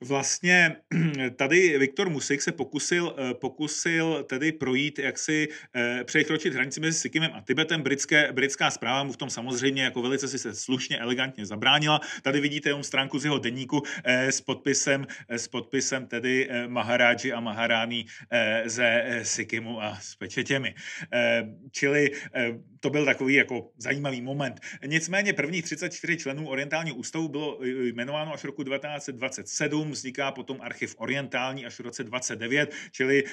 vlastně 0.00 0.76
tady 1.36 1.78
Viktor 1.78 2.10
Musik 2.10 2.42
se 2.42 2.52
pokusil, 2.52 3.14
eh, 3.18 3.34
pokusil 3.34 4.24
tedy 4.28 4.52
projít, 4.52 4.98
jak 4.98 5.18
si 5.18 5.48
eh, 5.74 6.04
překročit 6.04 6.54
hranici 6.54 6.80
mezi 6.80 6.98
Sikimem 6.98 7.30
a 7.34 7.40
Tibetem. 7.40 7.82
Britské, 7.82 8.32
britská 8.32 8.70
zpráva 8.70 9.04
mu 9.04 9.12
v 9.12 9.16
tom 9.16 9.30
samozřejmě 9.30 9.82
jako 9.82 10.02
velice 10.02 10.28
si 10.28 10.38
se 10.38 10.54
slušně, 10.54 10.98
elegantně 10.98 11.46
zabránila. 11.46 12.00
Tady 12.22 12.40
vidíte 12.40 12.68
jenom 12.68 12.82
stránku 12.82 13.18
z 13.18 13.24
jeho 13.24 13.38
deníku 13.38 13.82
eh, 14.04 14.32
s 14.32 14.40
podpisem, 14.40 15.06
s 15.28 15.48
podpisem 15.48 16.06
tedy 16.06 16.48
Maharáži 16.66 17.32
a 17.32 17.40
Maharány 17.40 18.04
eh, 18.30 18.62
ze 18.66 19.20
Sikimu 19.22 19.82
a 19.82 19.98
s 20.00 20.14
pečetěmi. 20.14 20.74
Čili 21.70 22.10
to 22.80 22.90
byl 22.90 23.04
takový 23.04 23.34
jako 23.34 23.70
zajímavý 23.76 24.20
moment. 24.20 24.60
Nicméně 24.86 25.32
prvních 25.32 25.64
34 25.64 26.16
členů 26.16 26.48
Orientálního 26.48 26.96
ústavu 26.96 27.28
bylo 27.28 27.58
jmenováno 27.64 28.34
až 28.34 28.44
roku 28.44 28.64
1927, 28.64 29.90
vzniká 29.90 30.32
potom 30.32 30.58
archiv 30.60 30.94
Orientální 30.98 31.66
až 31.66 31.74
v 31.74 31.80
roce 31.80 32.04
29, 32.04 32.74
čili 32.92 33.24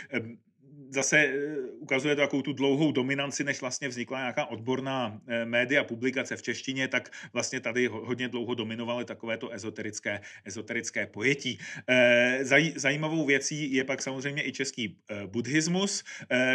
zase 0.90 1.18
eh, 1.18 1.58
ukazuje 1.80 2.16
to 2.16 2.22
takovou 2.22 2.42
tu 2.42 2.54
dlouhou 2.54 2.92
dominanci, 2.92 3.44
než 3.44 3.62
vlastně 3.62 3.88
vznikla 3.88 4.20
nějaká 4.20 4.46
odborná 4.46 5.22
eh, 5.28 5.46
média, 5.46 5.84
publikace 5.84 6.36
v 6.36 6.42
češtině, 6.42 6.88
tak 6.88 7.12
vlastně 7.34 7.60
tady 7.60 7.88
hodně 7.88 8.28
dlouho 8.28 8.56
dominovaly 8.56 9.06
takovéto 9.06 9.50
ezoterické, 9.50 10.22
ezoterické 10.46 11.08
pojetí. 11.08 11.60
Eh, 11.88 12.40
zaj, 12.42 12.74
zajímavou 12.76 13.26
věcí 13.26 13.74
je 13.74 13.84
pak 13.84 14.02
samozřejmě 14.02 14.48
i 14.48 14.52
český 14.52 14.98
buddhismus, 15.26 16.04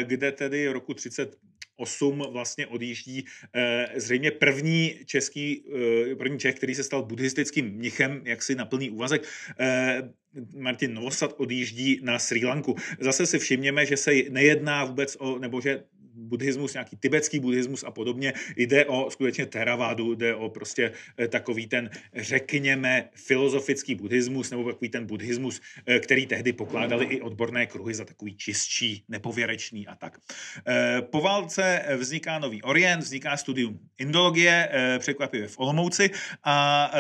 kde 0.03 0.33
tedy 0.33 0.69
roku 0.69 0.95
30 0.95 1.37
8 1.81 2.23
vlastně 2.33 2.67
odjíždí 2.67 3.25
zřejmě 3.97 4.31
první 4.31 4.95
český, 5.05 5.65
první 6.19 6.39
Čech, 6.39 6.55
který 6.55 6.75
se 6.75 6.85
stal 6.85 7.03
buddhistickým 7.03 7.67
mnichem, 7.67 8.23
jaksi 8.25 8.55
na 8.55 8.65
plný 8.65 8.91
úvazek. 8.91 9.29
Martin 10.57 10.95
Novosad 10.95 11.35
odjíždí 11.37 12.01
na 12.03 12.19
Sri 12.19 12.45
Lanku. 12.45 12.77
Zase 13.01 13.27
si 13.27 13.39
všimněme, 13.39 13.87
že 13.87 13.97
se 13.97 14.11
nejedná 14.31 14.85
vůbec 14.85 15.17
o, 15.19 15.39
nebo 15.39 15.61
že 15.61 15.83
buddhismus, 16.31 16.73
nějaký 16.73 16.97
tibetský 16.97 17.41
buddhismus 17.41 17.85
a 17.85 17.91
podobně. 17.91 18.33
Jde 18.57 18.87
o 18.87 19.11
skutečně 19.11 19.47
teravádu, 19.47 20.15
jde 20.15 20.35
o 20.35 20.49
prostě 20.49 20.93
eh, 21.19 21.29
takový 21.29 21.67
ten, 21.67 21.91
řekněme, 22.15 23.11
filozofický 23.15 23.95
buddhismus, 23.95 24.51
nebo 24.51 24.73
takový 24.73 24.89
ten 24.89 25.07
buddhismus, 25.07 25.61
eh, 25.87 25.99
který 25.99 26.27
tehdy 26.27 26.53
pokládali 26.53 27.05
i 27.05 27.21
odborné 27.21 27.67
kruhy 27.67 27.95
za 27.95 28.05
takový 28.05 28.37
čistší, 28.37 29.05
nepověrečný 29.09 29.87
a 29.87 29.95
tak. 29.95 30.19
Eh, 30.67 31.03
po 31.03 31.21
válce 31.21 31.83
vzniká 31.97 32.39
Nový 32.39 32.63
Orient, 32.63 33.03
vzniká 33.03 33.37
studium 33.37 33.79
indologie, 33.99 34.69
překvapivě 34.99 35.49
v 35.49 35.59
Olomouci 35.59 36.11
a 36.45 36.91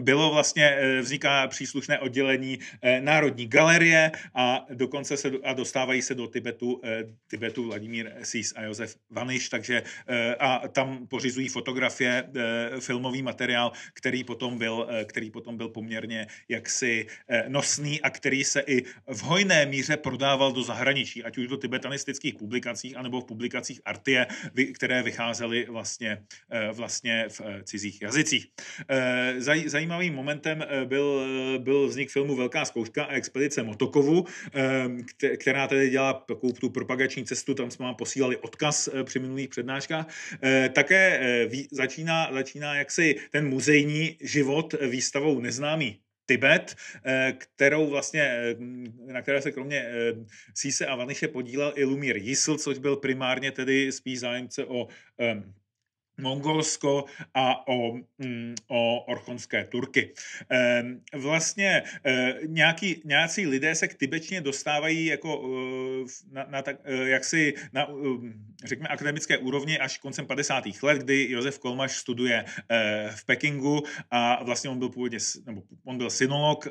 bylo 0.00 0.30
vlastně, 0.30 0.78
vzniká 1.00 1.48
příslušné 1.48 1.98
oddělení 1.98 2.58
Národní 3.00 3.46
galerie 3.46 4.12
a 4.34 4.66
dokonce 4.70 5.16
se 5.16 5.32
a 5.44 5.52
dostávají 5.52 6.02
se 6.02 6.14
do 6.14 6.26
Tibetu, 6.26 6.80
Tibetu 7.30 7.64
Vladimír 7.64 8.12
Sís 8.22 8.52
a 8.56 8.62
Josef 8.62 8.75
Vaniš, 9.10 9.48
takže 9.48 9.82
eh, 10.08 10.34
a 10.34 10.68
tam 10.68 11.06
pořizují 11.06 11.48
fotografie, 11.48 12.24
eh, 12.36 12.80
filmový 12.80 13.22
materiál, 13.22 13.72
který 13.92 14.24
potom 14.24 14.58
byl, 14.58 14.86
eh, 14.90 15.04
který 15.04 15.30
potom 15.30 15.56
byl 15.56 15.68
poměrně 15.68 16.26
jaksi 16.48 17.06
nosný 17.48 18.00
a 18.00 18.10
který 18.10 18.44
se 18.44 18.60
i 18.60 18.82
v 19.06 19.22
hojné 19.22 19.66
míře 19.66 19.96
prodával 19.96 20.52
do 20.52 20.62
zahraničí, 20.62 21.24
ať 21.24 21.38
už 21.38 21.48
do 21.48 21.56
tibetanistických 21.56 22.34
publikacích, 22.34 22.96
anebo 22.96 23.20
v 23.20 23.24
publikacích 23.24 23.80
Artie, 23.84 24.26
které 24.74 25.02
vycházely 25.02 25.66
vlastně, 25.68 26.22
vlastně 26.72 27.26
v 27.28 27.40
cizích 27.64 28.02
jazycích. 28.02 28.46
Zajímavým 29.66 30.14
momentem 30.14 30.64
byl, 30.84 31.26
byl 31.58 31.88
vznik 31.88 32.10
filmu 32.10 32.36
Velká 32.36 32.64
zkouška 32.64 33.04
a 33.04 33.12
expedice 33.12 33.62
Motokovu, 33.62 34.24
která 35.36 35.68
tedy 35.68 35.90
dělá 35.90 36.12
takovou 36.12 36.52
tu 36.52 36.70
propagační 36.70 37.24
cestu, 37.24 37.54
tam 37.54 37.70
jsme 37.70 37.84
vám 37.84 37.94
posílali 37.94 38.36
odkaz 38.36 38.65
eh, 38.72 39.04
při 39.04 39.18
minulých 39.18 39.48
přednáškách. 39.48 40.06
Eh, 40.42 40.68
také 40.68 41.20
eh, 41.22 41.48
začíná, 41.70 42.32
začíná 42.32 42.74
jaksi 42.74 43.16
ten 43.30 43.48
muzejní 43.48 44.16
život 44.20 44.74
výstavou 44.90 45.40
Neznámý 45.40 45.98
Tibet, 46.28 46.74
kterou 47.38 47.86
vlastně, 47.86 48.56
na 49.06 49.22
které 49.22 49.42
se 49.42 49.52
kromě 49.52 49.90
Sise 50.54 50.86
a 50.86 50.96
Vaniše 50.96 51.28
podílel 51.28 51.72
i 51.76 51.84
Lumír 51.84 52.16
Jisl, 52.16 52.58
což 52.58 52.78
byl 52.78 52.96
primárně 52.96 53.52
tedy 53.52 53.92
spíš 53.92 54.20
zájemce 54.20 54.64
o 54.64 54.88
Mongolsko 56.18 57.04
a 57.34 57.68
o, 57.68 57.92
mm, 58.18 58.54
o 58.68 59.00
orchonské 59.00 59.64
Turky. 59.64 60.12
Vlastně 61.14 61.82
nějaký, 62.46 63.02
nějací 63.04 63.46
lidé 63.46 63.74
se 63.74 63.88
k 63.88 63.94
tibetčině 63.94 64.40
dostávají 64.40 65.06
jako 65.06 65.42
na, 66.32 66.46
na 66.48 66.62
tak, 66.62 66.76
jaksi 67.04 67.54
na, 67.72 67.88
řekněme, 68.64 68.88
akademické 68.88 69.38
úrovni 69.38 69.78
až 69.78 69.98
koncem 69.98 70.26
50. 70.26 70.64
let, 70.82 70.98
kdy 71.02 71.30
Josef 71.30 71.58
Kolmaš 71.58 71.96
studuje 71.96 72.44
v 73.16 73.24
Pekingu 73.24 73.82
a 74.10 74.44
vlastně 74.44 74.70
on 74.70 74.78
byl 74.78 74.88
původně, 74.88 75.18
nebo 75.46 75.62
on 75.84 75.98
byl 75.98 76.10
synolog 76.10 76.68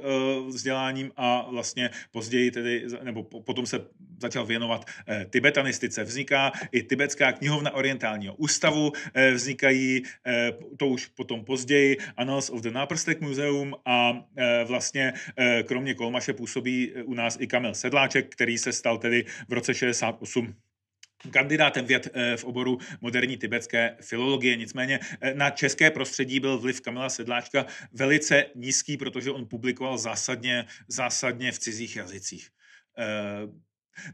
vzděláním 0.47 1.11
a 1.15 1.47
vlastně 1.51 1.89
později 2.11 2.51
tedy, 2.51 2.85
nebo 3.03 3.23
potom 3.23 3.65
se 3.65 3.85
začal 4.21 4.45
věnovat 4.45 4.85
tibetanistice. 5.29 6.03
Vzniká 6.03 6.51
i 6.71 6.83
tibetská 6.83 7.31
knihovna 7.31 7.73
orientálního 7.73 8.35
ústavu, 8.35 8.91
vznikají, 9.35 10.03
eh, 10.27 10.51
to 10.77 10.87
už 10.87 11.05
potom 11.05 11.45
později, 11.45 11.97
Annals 12.17 12.49
of 12.49 12.61
the 12.61 12.71
Náprstek 12.71 13.21
Museum 13.21 13.75
a 13.85 14.25
eh, 14.37 14.63
vlastně 14.65 15.13
eh, 15.37 15.63
kromě 15.63 15.93
Kolmaše 15.93 16.33
působí 16.33 16.93
u 17.05 17.13
nás 17.13 17.37
i 17.39 17.47
Kamil 17.47 17.73
Sedláček, 17.73 18.31
který 18.31 18.57
se 18.57 18.73
stal 18.73 18.97
tedy 18.97 19.25
v 19.47 19.53
roce 19.53 19.73
68 19.73 20.55
kandidátem 21.31 21.85
věd 21.85 22.07
v 22.35 22.43
oboru 22.43 22.77
moderní 23.01 23.37
tibetské 23.37 23.97
filologie. 24.01 24.55
Nicméně 24.55 24.99
na 25.33 25.49
české 25.49 25.91
prostředí 25.91 26.39
byl 26.39 26.57
vliv 26.57 26.81
Kamila 26.81 27.09
Sedláčka 27.09 27.65
velice 27.93 28.45
nízký, 28.55 28.97
protože 28.97 29.31
on 29.31 29.47
publikoval 29.47 29.97
zásadně, 29.97 30.65
zásadně 30.87 31.51
v 31.51 31.59
cizích 31.59 31.95
jazycích. 31.95 32.49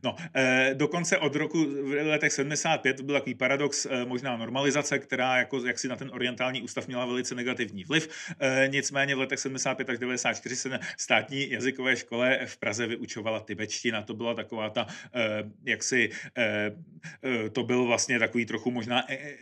No, 0.03 0.15
eh, 0.35 0.71
dokonce 0.73 1.17
od 1.17 1.35
roku 1.35 1.65
v 1.65 2.07
letech 2.07 2.33
75 2.33 3.01
byl 3.01 3.15
takový 3.15 3.35
paradox, 3.35 3.85
eh, 3.85 4.05
možná 4.05 4.37
normalizace, 4.37 4.99
která 4.99 5.37
jako, 5.37 5.65
jak 5.65 5.79
si 5.79 5.87
na 5.87 5.95
ten 5.95 6.09
orientální 6.13 6.61
ústav 6.61 6.87
měla 6.87 7.05
velice 7.05 7.35
negativní 7.35 7.83
vliv. 7.83 8.09
Eh, 8.39 8.67
nicméně 8.67 9.15
v 9.15 9.19
letech 9.19 9.39
75 9.39 9.89
až 9.89 9.99
94 9.99 10.55
se 10.55 10.69
na 10.69 10.79
státní 10.97 11.51
jazykové 11.51 11.95
škole 11.95 12.39
v 12.45 12.57
Praze 12.57 12.87
vyučovala 12.87 13.39
tibetština. 13.39 14.01
To 14.01 14.13
byla 14.13 14.33
taková 14.33 14.69
ta, 14.69 14.87
eh, 15.15 15.43
jak 15.65 15.83
si, 15.83 16.09
eh, 16.37 16.71
eh, 17.23 17.49
to 17.49 17.63
byl 17.63 17.85
vlastně 17.85 18.19
takový 18.19 18.45
trochu 18.45 18.71
možná, 18.71 19.11
eh, 19.11 19.17
eh, 19.17 19.37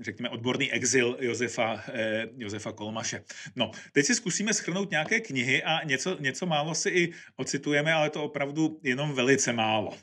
řekněme, 0.00 0.28
odborný 0.28 0.72
exil 0.72 1.16
Josefa, 1.20 1.84
eh, 1.92 2.26
Josefa 2.36 2.72
Kolmaše. 2.72 3.22
No, 3.56 3.70
teď 3.92 4.06
si 4.06 4.14
zkusíme 4.14 4.54
schrnout 4.54 4.90
nějaké 4.90 5.20
knihy 5.20 5.62
a 5.62 5.84
něco, 5.84 6.16
něco 6.20 6.46
málo 6.46 6.74
si 6.74 6.88
i 6.88 7.12
ocitujeme, 7.36 7.92
ale 7.92 8.10
to 8.10 8.24
opravdu 8.24 8.80
jenom 8.82 9.12
velice 9.12 9.52
málo 9.52 9.71
málo. 9.72 9.96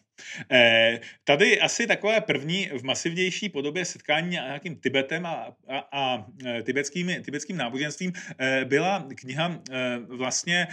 Eh, 0.51 0.99
tady 1.23 1.61
asi 1.61 1.87
takové 1.87 2.21
první 2.21 2.69
v 2.73 2.83
masivnější 2.83 3.49
podobě 3.49 3.85
setkání 3.85 4.29
nějakým 4.29 4.75
Tibetem 4.75 5.25
a, 5.25 5.55
a, 5.67 5.77
a 5.91 6.25
eh, 6.45 6.63
tibetským, 6.63 7.23
tibetským 7.23 7.57
náboženstvím 7.57 8.13
eh, 8.13 8.65
byla 8.65 9.07
kniha 9.15 9.61
vlastně 10.07 10.67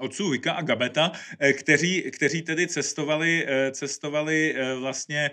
otců 0.00 0.30
Vika 0.30 0.52
a 0.52 0.62
Gabeta, 0.62 1.12
kteří, 1.58 2.02
kteří 2.10 2.42
tedy 2.42 2.66
cestovali, 2.66 3.46
cestovali 3.70 4.54
vlastně 4.80 5.30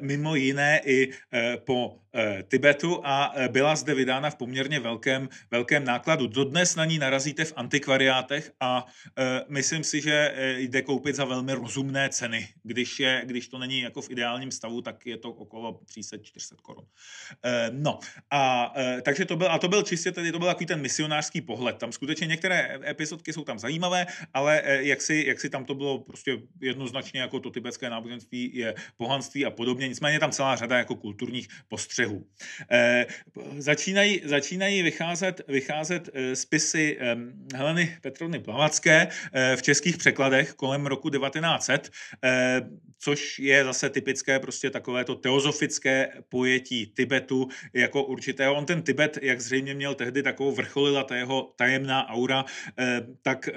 mimo 0.00 0.34
jiné 0.34 0.80
i 0.84 1.10
po 1.64 2.00
Tibetu 2.48 3.00
a 3.04 3.32
eh, 3.34 3.48
byla 3.48 3.76
zde 3.76 3.94
vydána 3.94 4.30
v 4.30 4.36
poměrně 4.36 4.80
velkém, 4.80 5.28
velkém 5.50 5.84
nákladu. 5.84 6.26
Dodnes 6.26 6.76
na 6.76 6.84
ní 6.84 6.98
narazíte 6.98 7.44
v 7.44 7.52
antikvariátech 7.56 8.52
a 8.60 8.86
eh, 9.18 9.44
myslím 9.48 9.84
si, 9.84 10.00
že 10.00 10.34
jde 10.58 10.82
koupit 10.82 11.16
za 11.16 11.24
velmi 11.24 11.52
rozumné 11.52 12.08
ceny. 12.08 12.48
Když, 12.62 13.00
je, 13.00 13.22
když 13.24 13.48
to 13.48 13.58
není 13.58 13.80
jako 13.80 14.02
v 14.02 14.10
ideálním 14.10 14.50
stavu, 14.50 14.82
tak 14.82 15.06
je 15.06 15.16
to 15.16 15.30
okolo 15.30 15.80
300-400 15.98 16.56
korun. 16.62 16.84
No 17.70 17.98
a 18.30 18.74
takže 19.02 19.24
to 19.24 19.36
byl, 19.36 19.52
a 19.52 19.58
to 19.58 19.68
byl 19.68 19.82
čistě 19.82 20.12
tedy, 20.12 20.32
to 20.32 20.38
byl 20.38 20.48
takový 20.48 20.66
ten 20.66 20.80
misionářský 20.80 21.40
pohled. 21.40 21.76
Tam 21.76 21.92
skutečně 21.92 22.26
některé 22.26 22.80
epizodky 22.86 23.32
jsou 23.32 23.44
tam 23.44 23.58
zajímavé, 23.58 24.06
ale 24.34 24.62
jak 24.64 25.02
si, 25.02 25.24
jak 25.26 25.40
si 25.40 25.50
tam 25.50 25.64
to 25.64 25.74
bylo 25.74 25.98
prostě 25.98 26.38
jednoznačně 26.60 27.20
jako 27.20 27.40
to 27.40 27.50
tibetské 27.50 27.90
náboženství 27.90 28.50
je 28.54 28.74
pohanství 28.96 29.46
a 29.46 29.50
podobně. 29.50 29.88
Nicméně 29.88 30.20
tam 30.20 30.32
celá 30.32 30.56
řada 30.56 30.78
jako 30.78 30.94
kulturních 30.94 31.48
postřehů 31.68 31.97
trhů. 31.98 32.26
Eh, 32.70 33.06
začínají, 33.58 34.20
začínají 34.24 34.82
vycházet, 34.82 35.40
vycházet 35.48 36.10
eh, 36.14 36.36
spisy 36.36 36.98
Heleny 37.54 37.98
Petrovny 38.02 38.38
Blavacké 38.38 39.08
eh, 39.32 39.56
v 39.56 39.62
českých 39.62 39.96
překladech 39.96 40.54
kolem 40.54 40.86
roku 40.86 41.10
1900, 41.10 41.90
což 42.98 43.38
je 43.38 43.64
zase 43.64 43.90
typické 43.90 44.38
prostě 44.38 44.70
takové 44.70 45.04
to 45.04 45.14
teozofické 45.14 46.08
pojetí 46.28 46.86
Tibetu 46.86 47.48
jako 47.72 48.04
určitého. 48.04 48.54
On 48.54 48.66
ten 48.66 48.82
Tibet, 48.82 49.18
jak 49.22 49.40
zřejmě 49.40 49.74
měl 49.74 49.94
tehdy 49.94 50.22
takovou 50.22 50.52
vrcholila 50.52 51.04
ta 51.04 51.16
jeho 51.16 51.52
tajemná 51.56 52.08
aura, 52.08 52.44
tak, 53.22 53.48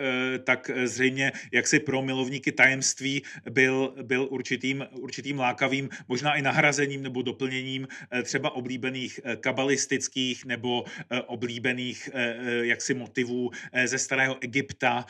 tak 0.43 0.71
zřejmě 0.83 1.31
jaksi 1.51 1.79
pro 1.79 2.01
milovníky 2.01 2.51
tajemství 2.51 3.23
byl, 3.49 3.93
byl 4.03 4.27
určitým, 4.29 4.85
určitým 4.91 5.39
lákavým, 5.39 5.89
možná 6.07 6.35
i 6.35 6.41
nahrazením 6.41 7.03
nebo 7.03 7.21
doplněním 7.21 7.87
třeba 8.31 8.55
oblíbených 8.55 9.19
eh, 9.23 9.35
kabalistických 9.35 10.45
nebo 10.45 10.83
eh, 10.87 11.21
oblíbených 11.21 12.09
eh, 12.13 12.35
jaksi 12.71 12.93
motivů 12.93 13.51
ze 13.85 13.97
starého 13.97 14.37
Egypta, 14.41 15.05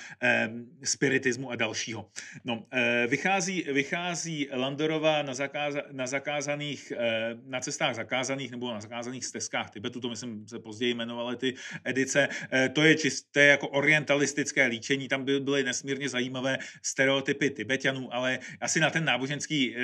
spiritismu 0.84 1.52
a 1.52 1.56
dalšího. 1.56 2.10
No, 2.46 2.66
vychází, 3.08 3.66
vychází 3.74 4.48
Landorova 4.54 5.22
na, 5.22 5.34
zakáza, 5.34 5.82
na 5.92 6.08
zakázaných, 6.08 6.94
na 7.46 7.60
cestách 7.60 7.96
zakázaných 7.96 8.52
nebo 8.52 8.74
na 8.74 8.82
zakázaných 8.82 9.26
stezkách 9.26 9.70
Tibetu, 9.70 10.00
to 10.00 10.10
myslím 10.10 10.48
se 10.48 10.60
později 10.60 10.94
jmenovaly 10.94 11.36
ty 11.36 11.54
edice. 11.84 12.28
To 12.74 12.84
je 12.84 12.96
čisté 12.96 13.46
jako 13.46 13.68
orientalistické 13.68 14.66
líčení, 14.68 15.08
tam 15.08 15.26
by, 15.26 15.40
byly 15.40 15.64
nesmírně 15.64 16.10
zajímavé 16.10 16.58
stereotypy 16.82 17.50
Tibetanů, 17.50 18.14
ale 18.14 18.40
asi 18.62 18.80
na 18.80 18.90
ten 18.90 19.06
náboženský 19.06 19.76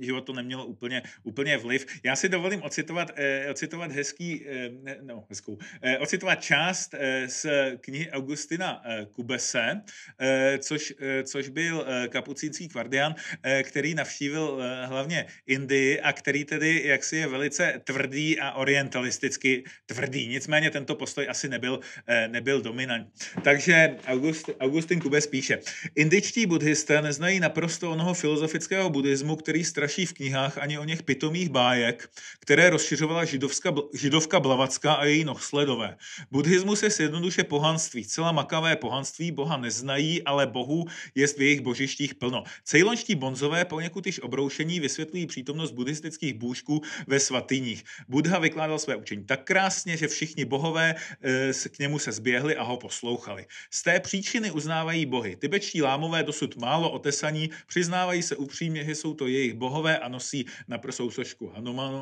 život 0.00 0.20
to 0.20 0.32
nemělo 0.32 0.66
úplně, 0.66 1.02
úplně 1.22 1.58
vliv. 1.58 1.86
Já 2.02 2.16
si 2.16 2.28
dovolím 2.28 2.62
ocitovat 2.62 2.79
ocitovat, 2.80 3.10
eh, 3.16 3.50
ocitovat 3.50 3.92
hezký, 3.92 4.46
eh, 4.46 4.70
no, 5.02 5.24
hezkou, 5.28 5.58
eh, 5.82 5.98
ocitovat 5.98 6.42
část 6.42 6.94
eh, 6.94 7.28
z 7.28 7.46
knihy 7.80 8.10
Augustina 8.10 8.82
eh, 8.84 9.06
Kubese, 9.12 9.80
eh, 10.20 10.58
což, 10.58 10.94
eh, 11.00 11.22
což 11.22 11.48
byl 11.48 11.84
eh, 11.86 12.08
kapucínský 12.08 12.68
kvardian, 12.68 13.14
eh, 13.42 13.62
který 13.62 13.94
navštívil 13.94 14.60
eh, 14.62 14.86
hlavně 14.86 15.26
Indii 15.46 16.00
a 16.00 16.12
který 16.12 16.44
tedy 16.44 16.82
jaksi 16.84 17.16
je 17.16 17.26
velice 17.26 17.80
tvrdý 17.84 18.40
a 18.40 18.52
orientalisticky 18.52 19.64
tvrdý. 19.86 20.28
Nicméně 20.28 20.70
tento 20.70 20.94
postoj 20.94 21.26
asi 21.28 21.48
nebyl, 21.48 21.80
eh, 22.06 22.28
nebyl 22.28 22.60
dominant. 22.60 23.08
Takže 23.44 23.96
August, 24.06 24.50
Augustin 24.60 25.00
Kubes 25.00 25.26
píše, 25.26 25.58
indičtí 25.94 26.46
buddhisté 26.46 27.02
neznají 27.02 27.40
naprosto 27.40 27.90
onoho 27.90 28.14
filozofického 28.14 28.90
buddhismu, 28.90 29.36
který 29.36 29.64
straší 29.64 30.06
v 30.06 30.12
knihách 30.12 30.58
ani 30.58 30.78
o 30.78 30.84
něch 30.84 31.02
pitomých 31.02 31.48
bájek, 31.48 32.10
které 32.40 32.69
rozšiřovala 32.70 33.24
židovska, 33.24 33.74
židovka 33.94 34.40
Blavacká 34.40 34.92
a 34.92 35.04
její 35.04 35.24
nohsledové. 35.24 35.96
Buddhismus 36.30 36.82
je 36.82 36.90
jednoduše 36.98 37.44
pohanství, 37.44 38.04
celá 38.04 38.32
makavé 38.32 38.76
pohanství, 38.76 39.30
boha 39.32 39.56
neznají, 39.56 40.22
ale 40.22 40.46
bohu 40.46 40.84
je 41.14 41.26
v 41.26 41.40
jejich 41.40 41.60
božištích 41.60 42.14
plno. 42.14 42.44
Cejlonští 42.64 43.14
bonzové 43.14 43.64
poněkud 43.64 44.06
již 44.06 44.20
obroušení 44.20 44.80
vysvětlují 44.80 45.26
přítomnost 45.26 45.70
buddhistických 45.70 46.34
bůžků 46.34 46.80
ve 47.06 47.20
svatyních. 47.20 47.84
Buddha 48.08 48.38
vykládal 48.38 48.78
své 48.78 48.96
učení 48.96 49.24
tak 49.24 49.44
krásně, 49.44 49.96
že 49.96 50.08
všichni 50.08 50.44
bohové 50.44 50.94
e, 51.22 51.68
k 51.68 51.78
němu 51.78 51.98
se 51.98 52.12
zběhli 52.12 52.56
a 52.56 52.62
ho 52.62 52.76
poslouchali. 52.76 53.46
Z 53.70 53.82
té 53.82 54.00
příčiny 54.00 54.50
uznávají 54.50 55.06
bohy. 55.06 55.36
Tibetští 55.36 55.82
lámové 55.82 56.22
dosud 56.22 56.56
málo 56.56 56.90
otesaní, 56.90 57.50
přiznávají 57.66 58.22
se 58.22 58.36
upřímně, 58.36 58.84
že 58.84 58.94
jsou 58.94 59.14
to 59.14 59.26
jejich 59.26 59.54
bohové 59.54 59.98
a 59.98 60.08
nosí 60.08 60.46
na 60.68 60.78
prsou 60.78 61.10
sošku 61.10 61.52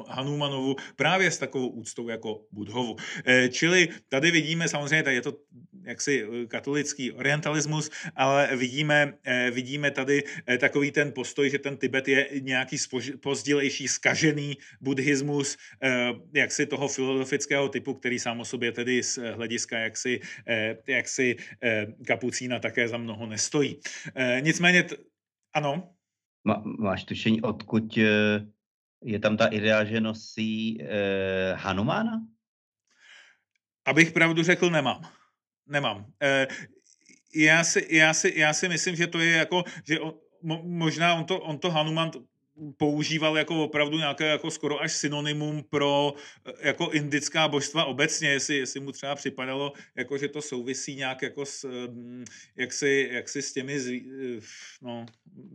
Hanumanovu 0.08 0.57
Budhovu 0.58 0.76
právě 0.96 1.30
s 1.30 1.38
takovou 1.38 1.68
úctou 1.68 2.08
jako 2.08 2.40
Budhovu. 2.52 2.96
Eh, 3.24 3.48
čili 3.48 3.88
tady 4.08 4.30
vidíme, 4.30 4.68
samozřejmě 4.68 5.02
tady 5.02 5.16
je 5.16 5.22
to 5.22 5.32
jaksi 5.82 6.24
eh, 6.24 6.46
katolický 6.46 7.12
orientalismus, 7.12 7.90
ale 8.16 8.56
vidíme, 8.56 9.14
eh, 9.24 9.50
vidíme 9.50 9.90
tady 9.90 10.22
takový 10.58 10.90
ten 10.90 11.12
postoj, 11.12 11.50
že 11.50 11.58
ten 11.58 11.76
Tibet 11.76 12.08
je 12.08 12.28
nějaký 12.40 12.76
pozdělejší 13.22 13.88
skažený 13.88 14.56
buddhismus, 14.80 15.56
jaksi 16.34 16.66
toho 16.66 16.88
filozofického 16.88 17.68
typu, 17.68 17.94
který 17.94 18.18
sám 18.18 18.40
o 18.40 18.44
sobě 18.44 18.72
tedy 18.72 19.02
z 19.02 19.18
hlediska 19.34 19.78
jaksi, 19.78 20.20
jaksi 20.86 21.36
kapucína 22.06 22.58
také 22.58 22.88
za 22.88 22.96
mnoho 22.96 23.26
nestojí. 23.26 23.80
Nicméně, 24.40 24.82
t- 24.82 24.96
ano? 25.54 25.90
Má, 26.44 26.62
máš 26.78 27.04
tušení, 27.04 27.42
odkud 27.42 27.98
je 29.04 29.18
tam 29.18 29.36
ta 29.36 29.46
idea, 29.46 29.84
že 29.84 30.00
nosí 30.00 30.78
eh, 30.80 31.54
Hanumána? 31.54 32.20
Abych 33.84 34.12
pravdu 34.12 34.42
řekl, 34.42 34.70
nemám. 34.70 35.00
Nemám. 35.66 36.06
Eh, 36.22 36.46
já, 37.34 37.64
si, 37.64 37.86
já, 37.90 38.14
si, 38.14 38.32
já 38.36 38.52
si 38.52 38.68
myslím, 38.68 38.96
že 38.96 39.06
to 39.06 39.18
je 39.18 39.32
jako, 39.36 39.64
že 39.84 40.00
on, 40.00 40.14
mo, 40.42 40.62
možná 40.64 41.14
on 41.14 41.24
to, 41.24 41.40
on 41.40 41.58
to 41.58 41.70
Hanuman 41.70 42.10
používal 42.76 43.38
jako 43.38 43.64
opravdu 43.64 43.98
nějaké 43.98 44.26
jako 44.26 44.50
skoro 44.50 44.80
až 44.80 44.92
synonymum 44.92 45.62
pro 45.62 46.14
eh, 46.46 46.68
jako 46.68 46.90
indická 46.90 47.48
božstva 47.48 47.84
obecně, 47.84 48.28
jestli, 48.28 48.56
jestli 48.56 48.80
mu 48.80 48.92
třeba 48.92 49.14
připadalo, 49.14 49.72
jako 49.94 50.18
že 50.18 50.28
to 50.28 50.42
souvisí 50.42 50.94
nějak 50.94 51.22
jako 51.22 51.46
s, 51.46 51.86
mm, 51.90 52.24
jak 52.56 52.72
si, 52.72 53.08
jak 53.12 53.28
si 53.28 53.42
s 53.42 53.52
těmi, 53.52 53.80
z, 53.80 53.88
eh, 53.88 54.40
no, 54.82 55.06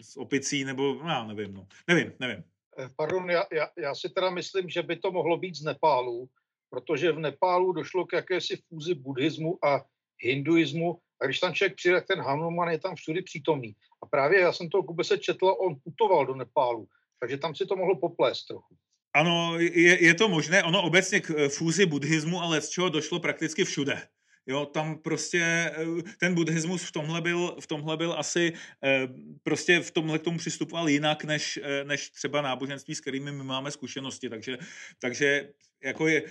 s 0.01 0.17
opicí, 0.17 0.63
nebo 0.63 0.99
no, 1.03 1.09
já 1.09 1.23
nevím, 1.23 1.53
no. 1.53 1.67
Nevím, 1.87 2.13
nevím. 2.19 2.43
Eh, 2.79 2.89
pardon, 2.95 3.29
já, 3.29 3.45
já, 3.53 3.69
já 3.77 3.95
si 3.95 4.09
teda 4.09 4.29
myslím, 4.29 4.69
že 4.69 4.83
by 4.83 4.95
to 4.95 5.11
mohlo 5.11 5.37
být 5.37 5.55
z 5.55 5.61
Nepálu, 5.61 6.29
protože 6.69 7.11
v 7.11 7.19
Nepálu 7.19 7.73
došlo 7.73 8.05
k 8.05 8.13
jakési 8.13 8.57
fúzi 8.69 8.93
buddhismu 8.93 9.65
a 9.65 9.85
hinduismu 10.19 10.99
a 11.21 11.25
když 11.25 11.39
tam 11.39 11.53
člověk 11.53 11.75
přijde, 11.75 12.01
ten 12.01 12.19
Hanuman 12.19 12.69
je 12.69 12.79
tam 12.79 12.95
všude 12.95 13.21
přítomný. 13.21 13.75
A 14.03 14.05
právě 14.05 14.39
já 14.39 14.53
jsem 14.53 14.69
toho 14.69 14.83
Kube 14.83 15.03
se 15.03 15.17
četl, 15.17 15.55
on 15.59 15.75
putoval 15.83 16.25
do 16.25 16.35
Nepálu, 16.35 16.87
takže 17.19 17.37
tam 17.37 17.55
si 17.55 17.65
to 17.65 17.75
mohlo 17.75 17.95
poplést 17.95 18.47
trochu. 18.47 18.75
Ano, 19.15 19.59
je, 19.59 20.03
je 20.03 20.13
to 20.13 20.29
možné. 20.29 20.63
Ono 20.63 20.83
obecně 20.83 21.19
k 21.19 21.29
eh, 21.29 21.49
fúzi 21.49 21.85
buddhismu, 21.85 22.41
ale 22.41 22.61
z 22.61 22.69
čeho 22.69 22.89
došlo 22.89 23.19
prakticky 23.19 23.63
všude. 23.63 24.01
Jo, 24.47 24.65
tam 24.65 24.97
prostě 24.97 25.39
eh, 25.41 25.73
ten 26.19 26.35
buddhismus 26.35 26.83
v 26.83 26.91
tomhle 26.91 27.21
byl, 27.21 27.55
v 27.59 27.67
tomhle 27.67 27.97
byl 27.97 28.13
asi 28.17 28.53
eh, 28.83 29.07
prostě 29.43 29.79
v 29.79 29.91
tomhle 29.91 30.19
k 30.19 30.21
tomu 30.21 30.37
přistupoval 30.37 30.89
jinak, 30.89 31.23
než, 31.23 31.59
eh, 31.63 31.83
než 31.83 32.09
třeba 32.09 32.41
náboženství, 32.41 32.95
s 32.95 32.99
kterými 32.99 33.31
my 33.31 33.43
máme 33.43 33.71
zkušenosti. 33.71 34.29
Takže, 34.29 34.57
takže 34.99 35.49
jako 35.83 36.07
je, 36.07 36.23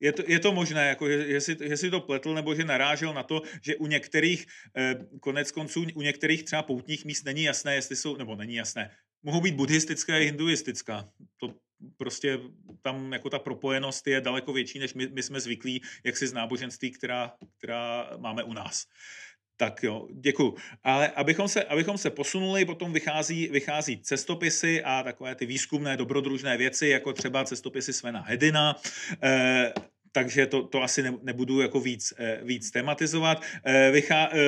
je 0.00 0.12
to, 0.12 0.22
je 0.26 0.38
to 0.40 0.52
možné, 0.52 0.88
jako, 0.88 1.08
že, 1.08 1.28
že, 1.28 1.40
si, 1.40 1.56
že 1.60 1.76
si 1.76 1.90
to 1.90 2.00
pletl, 2.00 2.34
nebo 2.34 2.54
že 2.54 2.64
narážel 2.64 3.14
na 3.14 3.22
to, 3.22 3.42
že 3.62 3.76
u 3.76 3.86
některých, 3.86 4.46
konec 5.20 5.52
konců, 5.52 5.86
u 5.94 6.02
některých 6.02 6.44
třeba 6.44 6.62
poutních 6.62 7.04
míst 7.04 7.24
není 7.24 7.42
jasné, 7.42 7.74
jestli 7.74 7.96
jsou, 7.96 8.16
nebo 8.16 8.36
není 8.36 8.54
jasné, 8.54 8.90
mohou 9.22 9.40
být 9.40 9.54
buddhistické 9.54 10.12
a 10.12 10.24
hinduistická. 10.24 11.08
To 11.36 11.54
prostě 11.96 12.38
tam 12.82 13.12
jako 13.12 13.30
ta 13.30 13.38
propojenost 13.38 14.06
je 14.06 14.20
daleko 14.20 14.52
větší, 14.52 14.78
než 14.78 14.94
my, 14.94 15.06
my 15.06 15.22
jsme 15.22 15.40
zvyklí, 15.40 15.82
jak 16.04 16.16
si 16.16 16.26
z 16.26 16.32
náboženství, 16.32 16.90
která, 16.90 17.32
která 17.58 18.10
máme 18.16 18.42
u 18.42 18.52
nás. 18.52 18.86
Tak 19.56 19.82
jo, 19.82 20.08
děkuji. 20.12 20.54
Ale 20.84 21.08
abychom 21.08 21.48
se, 21.48 21.64
abychom 21.64 21.98
se 21.98 22.10
posunuli, 22.10 22.64
potom 22.64 22.92
vychází, 22.92 23.48
vychází 23.48 24.02
cestopisy 24.02 24.82
a 24.84 25.02
takové 25.02 25.34
ty 25.34 25.46
výzkumné 25.46 25.96
dobrodružné 25.96 26.56
věci, 26.56 26.88
jako 26.88 27.12
třeba 27.12 27.44
cestopisy 27.44 27.92
Svena 27.92 28.20
Hedina. 28.20 28.76
E, 29.22 29.72
takže 30.16 30.46
to, 30.46 30.62
to 30.62 30.82
asi 30.82 31.04
nebudu 31.22 31.60
jako 31.60 31.80
víc, 31.80 32.14
víc 32.42 32.70
tematizovat. 32.70 33.42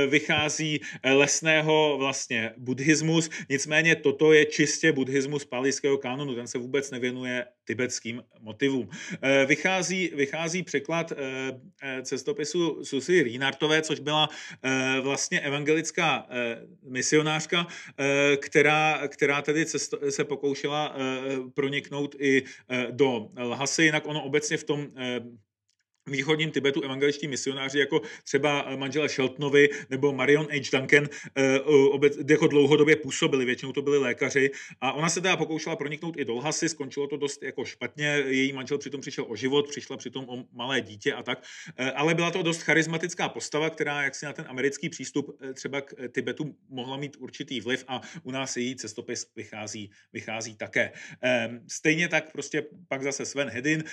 Vychází 0.09 0.81
lesného 1.05 1.97
vlastně 1.99 2.53
buddhismus, 2.57 3.31
nicméně 3.49 3.97
toto 3.97 4.33
je 4.33 4.45
čistě 4.45 4.93
buddhismus 4.93 5.45
palijského 5.45 5.99
kanonu, 5.99 6.35
ten 6.35 6.49
se 6.49 6.59
vůbec 6.59 6.91
nevěnuje 6.91 7.45
tibetským 7.65 8.23
motivům. 8.41 8.89
Vychází, 9.47 10.11
vychází 10.15 10.63
překlad 10.63 11.13
cestopisu 12.03 12.85
Susi 12.85 13.23
Rínartové, 13.23 13.83
což 13.83 14.01
byla 14.01 14.29
vlastně 15.03 15.41
evangelická 15.41 16.27
misionářka, 16.83 17.67
která, 18.41 19.09
která 19.09 19.43
tedy 19.43 19.65
se 20.11 20.25
pokoušela 20.25 20.97
proniknout 21.55 22.17
i 22.19 22.43
do 22.91 23.29
Lhasy, 23.39 23.83
jinak 23.83 24.07
ono 24.07 24.25
obecně 24.25 24.57
v 24.57 24.65
tom 24.65 24.87
východním 26.09 26.51
Tibetu 26.51 26.83
evangeličtí 26.83 27.29
misionáři, 27.29 27.79
jako 27.79 28.03
třeba 28.25 28.65
eh, 28.67 28.77
manžela 28.77 29.09
Sheltonovi 29.09 29.69
nebo 29.91 30.13
Marion 30.13 30.47
H. 30.51 30.71
Duncan, 30.73 31.09
eh, 31.37 31.59
jako 32.31 32.47
dlouhodobě 32.47 32.97
působili, 32.97 33.45
většinou 33.45 33.73
to 33.73 33.83
byli 33.83 33.99
lékaři. 33.99 34.51
A 34.81 34.93
ona 34.93 35.09
se 35.09 35.21
teda 35.21 35.37
pokoušela 35.37 35.77
proniknout 35.77 36.17
i 36.19 36.25
do 36.25 36.35
Lhasy, 36.35 36.69
skončilo 36.69 37.07
to 37.07 37.17
dost 37.17 37.43
jako 37.43 37.65
špatně, 37.65 38.07
její 38.27 38.53
manžel 38.53 38.79
přitom 38.79 39.01
přišel 39.01 39.25
o 39.29 39.37
život, 39.37 39.69
přišla 39.69 39.97
přitom 39.97 40.25
o 40.29 40.45
malé 40.53 40.81
dítě 40.81 41.13
a 41.13 41.23
tak. 41.23 41.43
Eh, 41.77 41.91
ale 41.93 42.15
byla 42.15 42.31
to 42.31 42.43
dost 42.43 42.63
charismatická 42.63 43.29
postava, 43.29 43.71
která 43.71 44.03
jak 44.03 44.15
si 44.15 44.27
na 44.27 44.33
ten 44.33 44.45
americký 44.49 44.89
přístup 44.89 45.39
třeba 45.55 45.81
k 45.81 45.95
Tibetu 46.15 46.57
mohla 46.69 46.97
mít 46.97 47.17
určitý 47.19 47.61
vliv 47.61 47.85
a 47.89 48.01
u 48.23 48.31
nás 48.31 48.57
její 48.57 48.77
cestopis 48.77 49.27
vychází, 49.37 49.91
vychází 50.13 50.57
také. 50.57 50.93
Ehm, 51.23 51.61
stejně 51.69 52.09
tak 52.09 52.33
prostě 52.33 52.65
pak 52.89 53.03
zase 53.03 53.27
Sven 53.27 53.49
Hedin, 53.49 53.85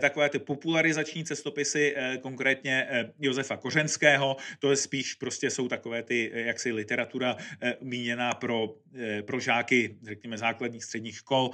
takové 0.00 0.28
ty 0.28 0.38
popularizační 0.38 1.24
cestopisy 1.24 1.61
časopisy, 1.62 1.94
eh, 1.96 2.18
konkrétně 2.18 2.86
eh, 2.90 3.12
Josefa 3.18 3.56
Kořenského, 3.56 4.36
to 4.58 4.70
je 4.70 4.76
spíš 4.76 5.14
prostě 5.14 5.50
jsou 5.50 5.68
takové 5.68 6.02
ty, 6.02 6.30
eh, 6.34 6.40
jaksi 6.40 6.72
literatura 6.72 7.36
míněná 7.80 8.34
pro, 8.34 8.74
pro 9.26 9.40
žáky, 9.40 9.96
řekněme, 10.02 10.38
základních 10.38 10.84
středních 10.84 11.16
škol. 11.16 11.50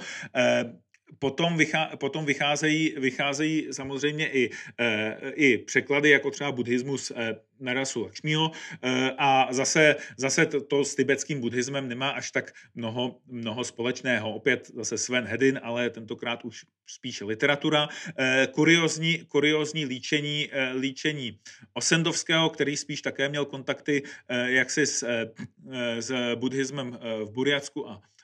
Potom, 1.19 1.57
vychá, 1.57 1.85
potom 1.95 2.25
vycházejí, 2.25 2.95
vycházejí 2.97 3.67
samozřejmě 3.71 4.29
i, 4.29 4.49
e, 4.77 5.17
i 5.33 5.57
překlady, 5.57 6.09
jako 6.09 6.31
třeba 6.31 6.51
buddhismus 6.51 7.11
e, 7.11 7.35
Narasu 7.59 8.01
Lakšmího 8.01 8.51
e, 8.81 9.11
a 9.17 9.47
zase, 9.53 9.95
zase 10.17 10.45
to, 10.45 10.61
to 10.61 10.85
s 10.85 10.95
tibetským 10.95 11.41
buddhismem 11.41 11.87
nemá 11.87 12.09
až 12.09 12.31
tak 12.31 12.53
mnoho, 12.75 13.17
mnoho 13.27 13.63
společného. 13.63 14.33
Opět 14.33 14.71
zase 14.75 14.97
Sven 14.97 15.25
Hedin, 15.25 15.59
ale 15.63 15.89
tentokrát 15.89 16.45
už 16.45 16.65
spíše 16.87 17.25
literatura. 17.25 17.87
E, 18.19 18.47
kuriozní, 18.51 19.17
kuriozní 19.27 19.85
líčení, 19.85 20.49
e, 20.51 20.71
líčení 20.73 21.39
Osendovského, 21.73 22.49
který 22.49 22.77
spíš 22.77 23.01
také 23.01 23.29
měl 23.29 23.45
kontakty 23.45 24.03
e, 24.29 24.51
jaksi 24.51 24.85
s, 24.85 25.03
e, 25.03 25.31
s 26.01 26.35
buddhismem 26.35 26.97
v 27.25 27.31
Buriacku 27.31 27.89
a 27.89 28.01
Eh, 28.01 28.18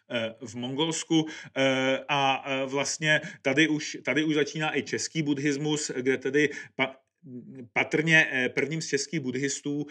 v 0.45 0.55
Mongolsku. 0.55 1.25
Eh, 1.57 1.99
a 2.07 2.43
eh, 2.45 2.65
vlastně 2.65 3.21
tady 3.41 3.67
už, 3.67 3.97
tady 4.05 4.23
už 4.23 4.35
začíná 4.35 4.77
i 4.77 4.83
český 4.83 5.21
buddhismus, 5.21 5.91
kde 5.95 6.17
tedy 6.17 6.49
pa, 6.75 6.95
patrně 7.73 8.51
prvním 8.55 8.81
z 8.81 8.87
českých 8.87 9.19
buddhistů 9.19 9.85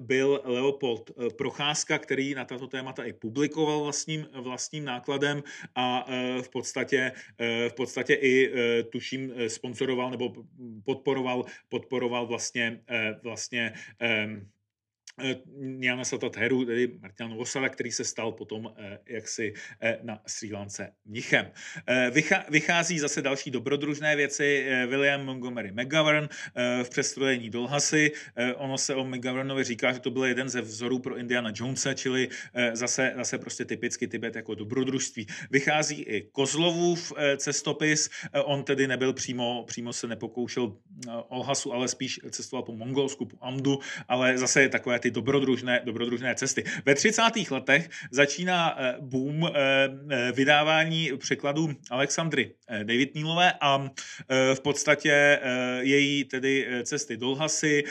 byl 0.00 0.40
Leopold 0.44 1.10
Procházka, 1.38 1.98
který 1.98 2.34
na 2.34 2.44
tato 2.44 2.66
témata 2.66 3.04
i 3.04 3.12
publikoval 3.12 3.80
vlastním, 3.80 4.26
vlastním 4.32 4.84
nákladem 4.84 5.42
a 5.74 6.06
v 6.42 6.48
podstatě, 6.48 7.12
v 7.68 7.72
podstatě 7.72 8.14
i 8.14 8.52
tuším 8.92 9.32
sponzoroval 9.48 10.10
nebo 10.10 10.32
podporoval, 10.84 11.44
podporoval 11.68 12.26
vlastně, 12.26 12.80
vlastně 13.22 13.72
Eh, 14.02 14.59
Jana 15.78 16.04
Satatheru, 16.04 16.64
tedy 16.64 16.88
Martina 17.00 17.28
Novosada, 17.28 17.68
který 17.68 17.92
se 17.92 18.04
stal 18.04 18.32
potom 18.32 18.74
eh, 18.76 18.98
jaksi 19.08 19.54
eh, 19.80 19.98
na 20.02 20.20
Sri 20.26 20.52
Lance 20.52 20.92
mnichem. 21.04 21.50
Vychází 22.50 22.98
zase 22.98 23.22
další 23.22 23.50
dobrodružné 23.50 24.16
věci. 24.16 24.66
William 24.86 25.24
Montgomery 25.24 25.72
McGovern 25.72 26.28
v 26.82 26.90
přestrojení 26.90 27.50
Dolhasy. 27.50 28.12
Ono 28.56 28.78
se 28.78 28.94
o 28.94 29.04
McGovernovi 29.04 29.64
říká, 29.64 29.92
že 29.92 30.00
to 30.00 30.10
byl 30.10 30.24
jeden 30.24 30.48
ze 30.48 30.60
vzorů 30.60 30.98
pro 30.98 31.16
Indiana 31.16 31.52
Jonesa, 31.54 31.94
čili 31.94 32.28
zase, 32.72 33.12
zase 33.16 33.38
prostě 33.38 33.64
typicky 33.64 34.08
Tibet 34.08 34.36
jako 34.36 34.54
dobrodružství. 34.54 35.26
Vychází 35.50 36.02
i 36.02 36.20
Kozlovův 36.32 37.12
cestopis. 37.36 38.10
On 38.44 38.64
tedy 38.64 38.86
nebyl 38.86 39.12
přímo, 39.12 39.64
přímo 39.66 39.92
se 39.92 40.06
nepokoušel 40.06 40.76
o 41.28 41.38
Lhasu, 41.38 41.72
ale 41.72 41.88
spíš 41.88 42.20
cestoval 42.30 42.62
po 42.62 42.76
Mongolsku, 42.76 43.26
po 43.26 43.36
Amdu, 43.40 43.78
ale 44.08 44.38
zase 44.38 44.62
je 44.62 44.68
takové 44.68 44.98
ty 44.98 45.09
dobrodružné, 45.10 45.80
dobrodružné 45.84 46.34
cesty. 46.34 46.64
Ve 46.86 46.94
30. 46.94 47.22
letech 47.50 47.90
začíná 48.10 48.76
eh, 48.78 48.96
boom 49.00 49.46
eh, 49.46 49.50
eh, 50.10 50.32
vydávání 50.32 51.10
překladů 51.16 51.68
Alexandry 51.90 52.54
David 52.82 53.14
Nílové 53.14 53.52
a 53.60 53.90
v 54.54 54.60
podstatě 54.60 55.38
její 55.80 56.24
tedy 56.24 56.66
cesty 56.82 57.16
do 57.16 57.30
Lhasy, 57.30 57.84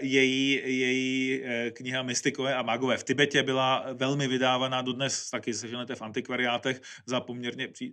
její, 0.00 0.60
její 0.64 1.42
kniha 1.72 2.02
Mystikové 2.02 2.54
a 2.54 2.62
magové 2.62 2.96
v 2.96 3.04
Tibetě 3.04 3.42
byla 3.42 3.86
velmi 3.92 4.28
vydávaná, 4.28 4.82
dodnes 4.82 5.30
taky 5.30 5.54
seženete 5.54 5.94
v 5.94 6.02
antikvariátech 6.02 6.80
za 7.06 7.20
poměrně 7.20 7.68
při, 7.68 7.92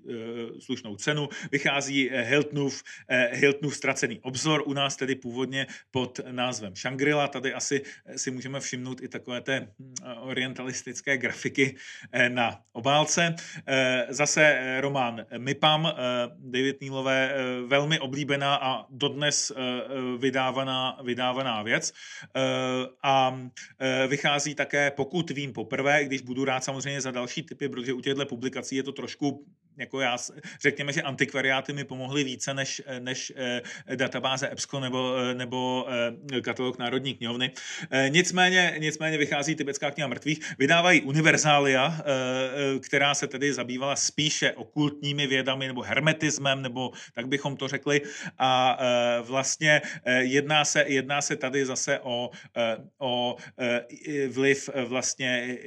slušnou 0.59 0.95
cenu. 0.95 1.29
Vychází 1.51 2.09
Hiltnův, 2.13 2.83
Hiltnův 3.31 3.75
ztracený 3.75 4.19
obzor, 4.19 4.63
u 4.65 4.73
nás 4.73 4.95
tedy 4.95 5.15
původně 5.15 5.67
pod 5.91 6.19
názvem 6.31 6.73
Shangri-La. 6.73 7.27
Tady 7.27 7.53
asi 7.53 7.81
si 8.15 8.31
můžeme 8.31 8.58
všimnout 8.59 9.03
i 9.03 9.07
takové 9.07 9.41
té 9.41 9.59
hm, 9.59 9.93
orientalistické 10.19 11.17
grafiky 11.17 11.75
eh, 12.11 12.29
na 12.29 12.61
obálce. 12.71 13.35
Eh, 13.67 14.05
zase 14.09 14.43
eh, 14.43 14.81
román 14.81 15.25
Mipam, 15.37 15.91
David 16.37 16.81
Nílové, 16.81 17.33
velmi 17.67 17.99
oblíbená 17.99 18.55
a 18.55 18.85
dodnes 18.89 19.51
vydávaná, 20.19 20.97
vydávaná 21.03 21.63
věc. 21.63 21.93
A 23.03 23.39
vychází 24.07 24.55
také, 24.55 24.91
pokud 24.91 25.29
vím 25.29 25.53
poprvé, 25.53 26.05
když 26.05 26.21
budu 26.21 26.45
rád 26.45 26.63
samozřejmě 26.63 27.01
za 27.01 27.11
další 27.11 27.43
typy, 27.43 27.69
protože 27.69 27.93
u 27.93 28.01
těchto 28.01 28.25
publikací 28.25 28.75
je 28.75 28.83
to 28.83 28.91
trošku 28.91 29.45
jako 29.77 29.99
já, 29.99 30.17
řekněme, 30.61 30.93
že 30.93 31.01
antikvariáty 31.01 31.73
mi 31.73 31.83
pomohly 31.83 32.23
více 32.23 32.53
než, 32.53 32.81
než 32.99 33.33
databáze 33.95 34.49
EBSCO 34.49 34.79
nebo, 34.79 35.15
nebo 35.33 35.87
katalog 36.41 36.77
Národní 36.77 37.13
knihovny. 37.13 37.51
Nicméně, 38.09 38.75
nicméně 38.79 39.17
vychází 39.17 39.55
tibetská 39.55 39.91
kniha 39.91 40.07
mrtvých. 40.07 40.39
Vydávají 40.59 41.01
Univerzália, 41.01 42.01
která 42.81 43.13
se 43.13 43.27
tedy 43.27 43.53
zabývala 43.53 43.95
spíše 43.95 44.51
okultními 44.51 45.27
vědami 45.27 45.67
nebo 45.67 45.81
hermetismem, 45.81 46.61
nebo 46.61 46.91
tak 47.13 47.27
bychom 47.27 47.57
to 47.57 47.67
řekli. 47.67 48.01
A 48.37 48.79
vlastně 49.21 49.81
jedná 50.19 50.65
se, 50.65 50.85
jedná 50.87 51.21
se 51.21 51.35
tady 51.35 51.65
zase 51.65 51.99
o, 51.99 52.29
o 52.99 53.35
vliv 54.27 54.69
vlastně 54.85 55.57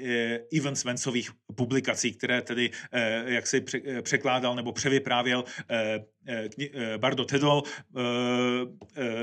Ivan 0.50 0.76
Svensových 0.76 1.30
publikací, 1.54 2.12
které 2.12 2.42
tedy 2.42 2.70
jak 3.26 3.46
si 3.46 3.64
překládal 4.02 4.54
nebo 4.54 4.72
převyprávěl 4.72 5.44
eh, 5.70 5.98
Bardo 6.96 7.24
Tedol, 7.24 7.62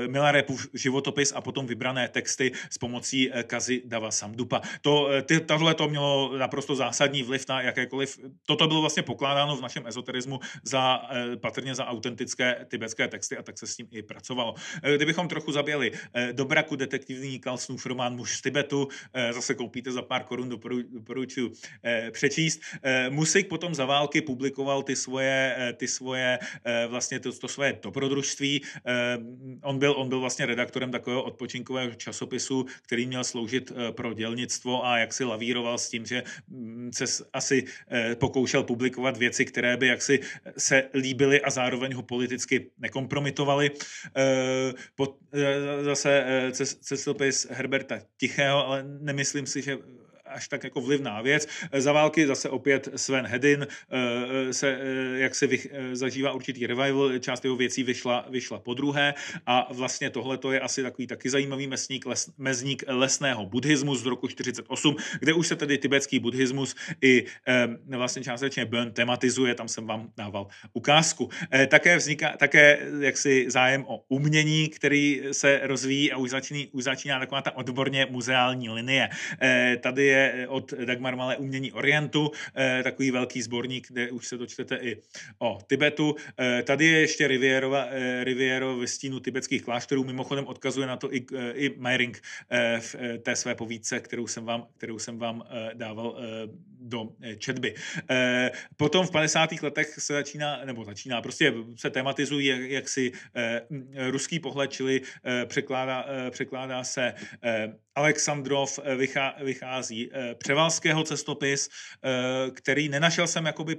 Milarepův 0.06 0.68
životopis 0.74 1.32
a 1.36 1.40
potom 1.40 1.66
vybrané 1.66 2.08
texty 2.08 2.52
s 2.70 2.78
pomocí 2.78 3.30
Kazy 3.46 3.82
Dava 3.84 4.10
Samdupa. 4.10 4.60
To, 4.80 5.08
ty, 5.22 5.40
tohle 5.40 5.74
to 5.74 5.88
mělo 5.88 6.38
naprosto 6.38 6.74
zásadní 6.74 7.22
vliv 7.22 7.48
na 7.48 7.62
jakékoliv, 7.62 8.18
toto 8.46 8.66
bylo 8.66 8.80
vlastně 8.80 9.02
pokládáno 9.02 9.56
v 9.56 9.62
našem 9.62 9.86
ezoterismu 9.86 10.40
za, 10.62 11.00
patrně 11.40 11.74
za 11.74 11.86
autentické 11.86 12.66
tibetské 12.68 13.08
texty 13.08 13.36
a 13.36 13.42
tak 13.42 13.58
se 13.58 13.66
s 13.66 13.76
tím 13.76 13.88
i 13.90 14.02
pracovalo. 14.02 14.54
Kdybychom 14.96 15.28
trochu 15.28 15.52
zaběli 15.52 15.92
do 16.32 16.44
braku 16.44 16.76
detektivní 16.76 17.38
Karlsnův 17.38 17.86
román 17.86 18.16
Muž 18.16 18.36
z 18.36 18.42
Tibetu, 18.42 18.88
zase 19.30 19.54
koupíte 19.54 19.92
za 19.92 20.02
pár 20.02 20.24
korun, 20.24 20.48
doporučuji 20.48 21.52
přečíst. 22.10 22.60
Musik 23.08 23.48
potom 23.48 23.74
za 23.74 23.84
války 23.84 24.20
publikoval 24.20 24.82
ty 24.82 24.96
svoje, 24.96 25.56
eh, 25.58 25.72
ty 25.72 25.88
svoje 25.88 26.38
eh, 26.38 26.86
vlastně 26.90 27.20
to, 27.20 27.32
to 27.32 27.48
svoje 27.48 27.78
dobrodružství. 27.82 28.62
Eh, 28.86 29.18
on 29.62 29.78
byl, 29.78 29.94
on 29.96 30.08
byl 30.08 30.20
vlastně 30.20 30.46
redaktorem 30.46 30.90
takového 30.90 31.22
odpočinkového 31.22 31.94
časopisu, 31.94 32.66
který 32.82 33.06
měl 33.06 33.24
sloužit 33.24 33.72
pro 33.90 34.12
dělnictvo 34.12 34.86
a 34.86 34.98
jak 34.98 35.12
si 35.12 35.24
lavíroval 35.24 35.78
s 35.78 35.88
tím, 35.88 36.06
že 36.06 36.22
mm, 36.48 36.90
se 36.92 37.24
asi 37.32 37.64
pokoušel 38.14 38.62
publikovat 38.62 39.16
věci, 39.16 39.44
které 39.44 39.76
by 39.76 39.86
jaksi 39.86 40.20
se 40.58 40.88
líbily 40.94 41.40
a 41.42 41.50
zároveň 41.50 41.94
ho 41.94 42.02
politicky 42.02 42.70
nekompromitovaly. 42.78 43.70
Zase 45.82 46.24
cestopis 46.80 47.46
Herberta 47.50 47.98
Tichého, 48.16 48.66
ale 48.66 48.84
nemyslím 49.00 49.46
si, 49.46 49.62
že 49.62 49.78
až 50.30 50.48
tak 50.48 50.64
jako 50.64 50.80
vlivná 50.80 51.22
věc. 51.22 51.48
Za 51.78 51.92
války 51.92 52.26
zase 52.26 52.48
opět 52.48 52.88
Sven 52.96 53.26
Hedin 53.26 53.66
se 54.50 54.78
jak 55.14 55.34
se 55.34 55.46
vych, 55.46 55.66
zažívá 55.92 56.32
určitý 56.32 56.66
revival, 56.66 57.18
část 57.18 57.44
jeho 57.44 57.56
věcí 57.56 57.82
vyšla, 57.82 58.26
vyšla 58.30 58.58
po 58.58 58.74
druhé 58.74 59.14
a 59.46 59.72
vlastně 59.72 60.10
tohle 60.10 60.38
to 60.38 60.52
je 60.52 60.60
asi 60.60 60.82
takový 60.82 61.06
taky 61.06 61.30
zajímavý 61.30 61.66
mezník, 61.66 62.06
les, 62.06 62.30
mezník 62.38 62.84
lesného 62.86 63.46
buddhismu 63.46 63.94
z 63.94 64.06
roku 64.06 64.28
48, 64.28 64.96
kde 65.20 65.32
už 65.32 65.46
se 65.46 65.56
tedy 65.56 65.78
tibetský 65.78 66.18
buddhismus 66.18 66.76
i 67.02 67.24
vlastně 67.96 68.22
částečně 68.22 68.64
Bön 68.64 68.92
tematizuje, 68.92 69.54
tam 69.54 69.68
jsem 69.68 69.86
vám 69.86 70.08
dával 70.16 70.46
ukázku. 70.72 71.30
Také 71.68 71.96
vzniká 71.96 72.36
také 72.36 72.78
jaksi 73.00 73.44
zájem 73.48 73.84
o 73.88 74.04
umění, 74.08 74.68
který 74.68 75.22
se 75.32 75.60
rozvíjí 75.62 76.12
a 76.12 76.16
už, 76.16 76.30
začíná, 76.30 76.60
už 76.72 76.84
začíná 76.84 77.18
taková 77.18 77.42
ta 77.42 77.56
odborně 77.56 78.06
muzeální 78.10 78.68
linie. 78.68 79.08
Tady 79.80 80.04
je 80.06 80.19
od 80.48 80.72
Dagmar 80.72 81.16
Malé 81.16 81.36
umění 81.36 81.72
Orientu, 81.72 82.30
e, 82.56 82.82
takový 82.82 83.10
velký 83.10 83.42
sborník, 83.42 83.88
kde 83.90 84.10
už 84.10 84.26
se 84.26 84.36
dočtete 84.36 84.76
i 84.76 84.96
o 85.38 85.58
Tibetu. 85.68 86.16
E, 86.40 86.62
tady 86.62 86.86
je 86.86 87.00
ještě 87.00 87.28
Rivierova, 87.28 87.88
Riviero 88.22 88.76
ve 88.76 88.86
stínu 88.86 89.20
tibetských 89.20 89.62
klášterů, 89.62 90.04
mimochodem 90.04 90.46
odkazuje 90.46 90.86
na 90.86 90.96
to 90.96 91.14
i, 91.14 91.26
i 91.54 91.74
Meiring 91.76 92.22
v 92.80 92.96
té 93.22 93.36
své 93.36 93.54
povídce, 93.54 94.00
kterou 94.00 94.26
jsem 94.26 94.44
vám, 94.44 94.66
kterou 94.76 94.98
jsem 94.98 95.18
vám 95.18 95.42
dával 95.74 96.18
do 96.80 97.08
četby. 97.38 97.74
Potom 98.76 99.06
v 99.06 99.10
50. 99.10 99.62
letech 99.62 99.88
se 99.98 100.12
začíná, 100.12 100.64
nebo 100.64 100.84
začíná, 100.84 101.22
prostě 101.22 101.54
se 101.76 101.90
tematizují, 101.90 102.46
jak, 102.46 102.60
jak 102.60 102.88
si 102.88 103.12
ruský 104.10 104.40
pohled, 104.40 104.72
čili 104.72 105.00
překládá, 105.46 106.06
překládá 106.30 106.84
se 106.84 107.14
Alexandrov 108.00 108.78
vychází 109.44 110.10
Převalského 110.38 111.04
cestopis, 111.04 111.68
který 112.54 112.88
nenašel 112.88 113.26
jsem 113.26 113.46
jakoby 113.46 113.76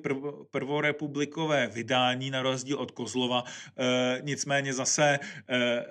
prvorepublikové 0.51 1.67
vydání 1.67 2.31
na 2.31 2.41
rozdíl 2.41 2.77
od 2.77 2.91
Kozlova, 2.91 3.43
nicméně 4.21 4.73
zase, 4.73 5.19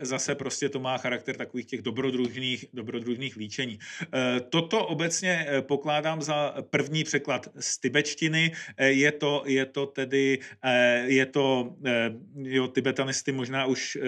zase 0.01 0.35
prostě 0.35 0.69
to 0.69 0.81
má 0.81 0.99
charakter 0.99 1.37
takových 1.37 1.67
těch 1.67 1.83
dobrodružných, 1.83 2.65
dobrodružných 2.73 3.37
líčení. 3.37 3.79
Toto 4.51 4.87
obecně 4.87 5.47
pokládám 5.61 6.23
za 6.23 6.55
první 6.71 7.05
překlad 7.05 7.49
z 7.61 7.79
tibetštiny. 7.79 8.53
Je 8.79 9.13
to, 9.13 9.43
je 9.47 9.67
to 9.67 9.87
tedy, 9.87 10.39
je 11.05 11.27
to, 11.27 11.75
jo, 12.43 12.69
tibetanisty 12.69 13.33
možná 13.33 13.67
už 13.67 13.99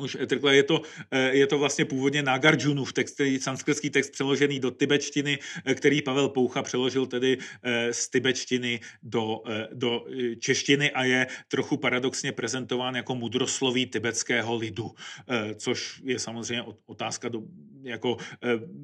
už 0.00 0.16
takhle 0.26 0.56
je 0.56 0.62
to, 0.62 0.82
eh, 1.10 1.36
je 1.36 1.46
to 1.46 1.58
vlastně 1.58 1.84
původně 1.84 2.22
Nagarjunův 2.22 2.92
text, 2.92 3.14
který 3.14 3.38
sanskritský 3.38 3.90
text 3.90 4.10
přeložený 4.10 4.60
do 4.60 4.70
tibetštiny, 4.70 5.38
eh, 5.64 5.74
který 5.74 6.02
Pavel 6.02 6.28
Poucha 6.28 6.62
přeložil 6.62 7.06
tedy 7.06 7.38
eh, 7.62 7.92
z 7.92 8.08
tibetštiny 8.08 8.80
do, 9.02 9.42
do 9.72 10.06
češtiny 10.38 10.90
a 10.90 11.04
je 11.04 11.26
trochu 11.48 11.76
paradoxně 11.76 12.32
prezentován 12.32 12.96
jako 12.96 13.14
mudrosloví 13.14 13.86
tibetského 13.86 14.56
lidu, 14.56 14.90
což 15.56 16.00
je 16.04 16.18
samozřejmě 16.18 16.64
otázka 16.86 17.28
do, 17.28 17.42
jako 17.82 18.16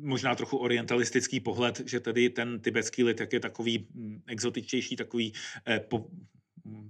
možná 0.01 0.35
trochu 0.35 0.57
orientalistický 0.57 1.41
pohled, 1.41 1.83
že 1.87 2.01
tedy 2.01 2.31
ten 2.31 2.61
tibetský 2.61 3.05
lid, 3.05 3.21
jak 3.21 3.33
je 3.33 3.41
takový 3.41 3.87
hm, 3.95 4.21
exotičtější, 4.27 4.97
takový 4.97 5.33
po, 5.89 6.07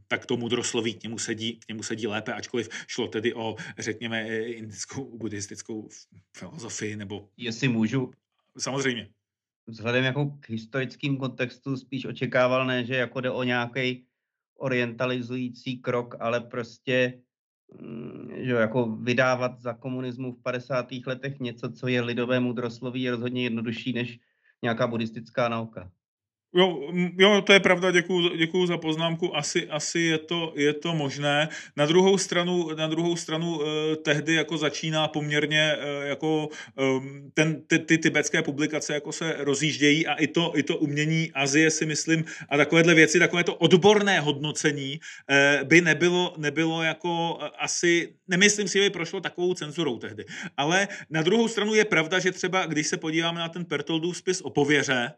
tak 0.09 0.27
to 0.27 0.37
mudrosloví 0.37 0.95
k 0.95 1.03
němu, 1.03 1.19
sedí, 1.19 1.57
k 1.57 1.69
němu 1.69 1.83
sedí 1.83 2.07
lépe, 2.07 2.33
ačkoliv 2.33 2.69
šlo 2.87 3.09
tedy 3.09 3.35
o, 3.35 3.57
řekněme, 3.79 4.29
indickou 4.29 5.19
buddhistickou 5.19 5.89
filozofii, 6.37 6.97
nebo... 6.97 7.29
Jestli 7.37 7.69
můžu. 7.69 8.11
Samozřejmě. 8.59 9.09
Vzhledem 9.67 10.05
jako 10.05 10.27
k 10.41 10.51
historickým 10.51 11.17
kontextu 11.17 11.77
spíš 11.77 12.05
očekával, 12.05 12.67
ne, 12.67 12.85
že 12.85 12.97
jako 12.97 13.21
jde 13.21 13.31
o 13.31 13.43
nějaký 13.43 14.07
orientalizující 14.59 15.79
krok, 15.79 16.15
ale 16.21 16.41
prostě 16.41 17.23
mm, 17.81 18.31
že 18.37 18.53
jako 18.53 18.87
vydávat 18.87 19.61
za 19.61 19.75
komunismu 19.75 20.33
v 20.33 20.43
50. 20.43 20.87
letech 21.07 21.41
něco, 21.41 21.73
co 21.73 21.89
je 21.89 22.01
lidové 22.01 22.41
mudrosloví, 22.41 23.03
je 23.03 23.11
rozhodně 23.11 23.43
jednodušší 23.43 23.93
než 23.93 24.19
nějaká 24.63 24.87
buddhistická 24.87 25.49
nauka. 25.49 25.91
Jo, 26.57 26.91
jo, 27.19 27.43
to 27.43 27.53
je 27.53 27.61
pravda, 27.61 27.91
děkuju, 27.91 28.37
děkuju 28.37 28.67
za 28.67 28.79
poznámku, 28.79 29.37
asi, 29.37 29.69
asi 29.69 30.01
je, 30.01 30.19
to, 30.19 30.53
je 30.57 30.73
to 30.73 30.95
možné. 30.95 31.49
Na 31.77 31.87
druhou 31.87 32.19
stranu, 32.19 32.71
na 32.75 32.87
druhou 32.87 33.17
stranu 33.17 33.61
eh, 33.61 33.97
tehdy 33.97 34.35
jako 34.35 34.59
začíná 34.59 35.09
poměrně 35.09 35.77
eh, 35.79 36.07
jako 36.09 36.49
eh, 36.79 36.83
ten, 37.35 37.63
ty, 37.67 37.79
ty 37.79 37.99
tibetské 37.99 38.43
publikace 38.43 38.95
jako 38.95 39.13
se 39.13 39.37
rozjíždějí 39.39 40.07
a 40.07 40.15
i 40.15 40.27
to, 40.27 40.53
i 40.55 40.63
to 40.63 40.77
umění 40.77 41.33
Azie 41.35 41.71
si 41.71 41.87
myslím 41.87 42.25
a 42.49 42.57
takovéhle 42.57 42.95
věci, 42.95 43.19
takové 43.19 43.45
to 43.45 43.55
odborné 43.55 44.21
hodnocení 44.21 45.01
eh, 45.31 45.61
by 45.65 45.81
nebylo, 45.81 46.35
nebylo 46.37 46.83
jako 46.83 47.39
eh, 47.43 47.51
asi, 47.59 48.15
nemyslím 48.29 48.69
si, 48.69 48.79
že 48.79 48.85
by 48.85 48.91
prošlo 48.91 49.21
takovou 49.21 49.55
cenzurou 49.55 49.99
tehdy. 49.99 50.25
Ale 50.57 50.89
na 51.11 51.23
druhou 51.23 51.49
stranu 51.49 51.75
je 51.75 51.85
pravda, 51.85 52.19
že 52.19 52.33
třeba 52.33 52.67
když 52.67 52.87
se 52.87 52.97
podíváme 52.97 53.41
na 53.41 53.49
ten 53.49 53.65
Pertoldův 53.65 54.17
spis 54.17 54.41
o 54.41 54.51
pověře, 54.51 55.13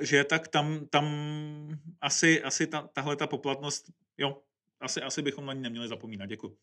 že 0.00 0.24
tak 0.24 0.48
tam, 0.48 0.86
tam 0.86 1.06
asi, 2.00 2.42
asi 2.42 2.66
ta, 2.66 2.88
tahle 2.92 3.16
ta 3.16 3.26
poplatnost, 3.26 3.90
jo, 4.18 4.42
asi, 4.80 5.02
asi 5.02 5.22
bychom 5.22 5.46
na 5.46 5.52
ní 5.52 5.62
neměli 5.62 5.88
zapomínat. 5.88 6.28
Děkuji. 6.28 6.56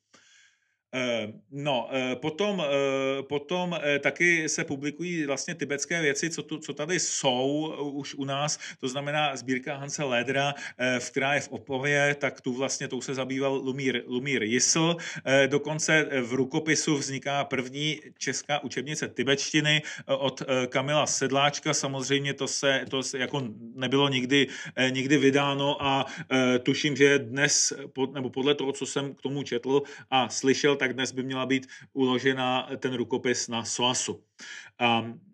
Eh, 0.93 1.33
no, 1.51 1.89
eh, 1.91 2.15
potom, 2.15 2.61
eh, 2.61 3.23
potom 3.23 3.79
taky 3.99 4.49
se 4.49 4.63
publikují 4.63 5.25
vlastně 5.25 5.55
tibetské 5.55 6.01
věci, 6.01 6.29
co, 6.29 6.43
tu, 6.43 6.57
co 6.57 6.73
tady 6.73 6.99
jsou 6.99 7.73
už 7.93 8.15
u 8.15 8.25
nás, 8.25 8.59
to 8.79 8.87
znamená 8.87 9.35
sbírka 9.35 9.75
Hanse 9.75 10.03
Ledra, 10.03 10.53
v 10.99 11.11
která 11.11 11.33
je 11.33 11.41
v 11.41 11.49
Opově, 11.49 12.15
tak 12.19 12.41
tu 12.41 12.53
vlastně 12.53 12.87
tou 12.87 13.01
se 13.01 13.13
zabýval 13.13 13.53
Lumír, 13.53 14.03
Lumír 14.07 14.43
Jisl. 14.43 14.95
Dokonce 15.47 16.07
v 16.21 16.33
rukopisu 16.33 16.97
vzniká 16.97 17.43
první 17.43 18.01
česká 18.17 18.63
učebnice 18.63 19.07
tibetštiny 19.07 19.81
od 20.05 20.41
Kamila 20.69 21.07
Sedláčka. 21.07 21.73
Samozřejmě 21.73 22.33
to 22.33 22.47
se, 22.47 22.85
to 22.89 23.01
jako 23.17 23.43
nebylo 23.75 24.09
nikdy, 24.09 24.47
nikdy 24.89 25.17
vydáno 25.17 25.83
a 25.83 26.05
tuším, 26.63 26.95
že 26.95 27.19
dnes, 27.19 27.73
nebo 28.13 28.29
podle 28.29 28.55
toho, 28.55 28.71
co 28.71 28.85
jsem 28.85 29.13
k 29.13 29.21
tomu 29.21 29.43
četl 29.43 29.81
a 30.11 30.29
slyšel, 30.29 30.75
tak 30.83 30.93
dnes 30.93 31.11
by 31.11 31.23
měla 31.23 31.45
být 31.45 31.67
uložena 31.93 32.69
ten 32.77 32.93
rukopis 32.93 33.47
na 33.47 33.63
SOASu. 33.63 34.23
Um, 34.81 35.19
Eh, 35.19 35.32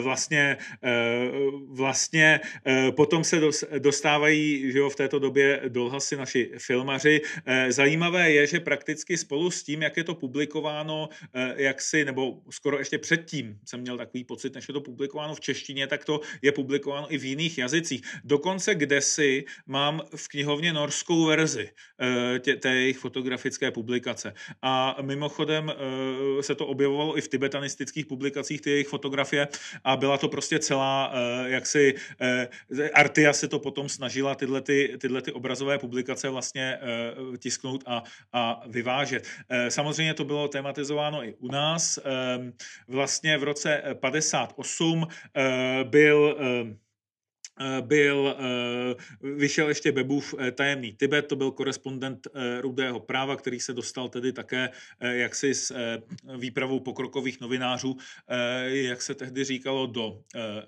vlastně, 0.00 0.56
eh, 0.82 1.30
vlastně 1.68 2.40
eh, 2.66 2.92
potom 2.92 3.24
se 3.24 3.40
dostávají 3.78 4.72
že 4.72 4.78
jo, 4.78 4.90
v 4.90 4.96
této 4.96 5.18
době 5.18 5.60
dolhasy 5.68 6.16
naši 6.16 6.50
filmaři. 6.58 7.20
Zajímavé 7.68 8.32
je, 8.32 8.46
že 8.46 8.60
prakticky 8.60 9.16
spolu 9.16 9.50
s 9.50 9.62
tím, 9.62 9.82
jak 9.82 9.96
je 9.96 10.04
to 10.04 10.14
publikováno, 10.14 11.08
jak 11.56 11.80
si, 11.80 12.04
nebo 12.04 12.42
skoro 12.50 12.78
ještě 12.78 12.98
předtím 12.98 13.58
jsem 13.64 13.80
měl 13.80 13.98
takový 13.98 14.24
pocit, 14.24 14.54
než 14.54 14.68
je 14.68 14.74
to 14.74 14.80
publikováno 14.80 15.34
v 15.34 15.40
češtině, 15.40 15.86
tak 15.86 16.04
to 16.04 16.20
je 16.42 16.52
publikováno 16.52 17.14
i 17.14 17.18
v 17.18 17.24
jiných 17.24 17.58
jazycích. 17.58 18.02
Dokonce 18.24 18.74
kdesi 18.74 19.44
mám 19.66 20.02
v 20.16 20.28
knihovně 20.28 20.72
norskou 20.72 21.24
verzi 21.24 21.70
tě, 22.38 22.56
té 22.56 22.74
jejich 22.74 22.98
fotografické 22.98 23.70
publikace. 23.70 24.34
A 24.62 24.96
mimochodem 25.02 25.72
se 26.40 26.54
to 26.54 26.66
objevovalo 26.66 27.18
i 27.18 27.20
v 27.20 27.28
tibetanistických 27.28 28.06
publikacích, 28.06 28.60
ty 28.60 28.70
jejich 28.70 28.88
fotografie, 28.88 29.48
a 29.84 29.96
byla 29.96 30.18
to 30.18 30.28
prostě 30.28 30.58
celá, 30.58 31.12
eh, 31.14 31.50
jak 31.50 31.66
si 31.66 31.94
eh, 32.20 32.48
Artia 32.94 33.32
se 33.32 33.48
to 33.48 33.58
potom 33.58 33.88
snažila 33.88 34.34
tyhle, 34.34 34.60
ty, 34.60 34.96
tyhle 35.00 35.22
ty 35.22 35.32
obrazové 35.32 35.78
publikace 35.78 36.28
vlastně 36.28 36.78
eh, 36.82 37.38
tisknout 37.38 37.84
a, 37.86 38.02
a 38.32 38.62
vyvážet. 38.66 39.26
Samozřejmě 39.68 40.14
to 40.14 40.24
bylo 40.24 40.48
tematizováno 40.48 41.24
i 41.24 41.34
u 41.38 41.48
nás. 41.48 41.98
Vlastně 42.88 43.38
v 43.38 43.42
roce 43.42 43.82
58 44.00 45.06
byl 45.84 46.36
byl, 47.80 48.36
eh, 48.38 48.94
vyšel 49.34 49.68
ještě 49.68 49.92
Bebův 49.92 50.34
eh, 50.38 50.52
tajemný 50.52 50.92
Tibet, 50.92 51.26
to 51.26 51.36
byl 51.36 51.50
korespondent 51.50 52.26
Rudého 52.60 53.00
práva, 53.00 53.36
který 53.36 53.60
se 53.60 53.72
dostal 53.72 54.08
tedy 54.08 54.32
také 54.32 54.70
jaksi 55.00 55.54
s 55.54 55.74
výpravou 56.36 56.80
pokrokových 56.80 57.40
novinářů, 57.40 57.96
jak 58.66 59.02
se 59.02 59.14
tehdy 59.14 59.44
říkalo, 59.44 59.86
do, 59.86 60.20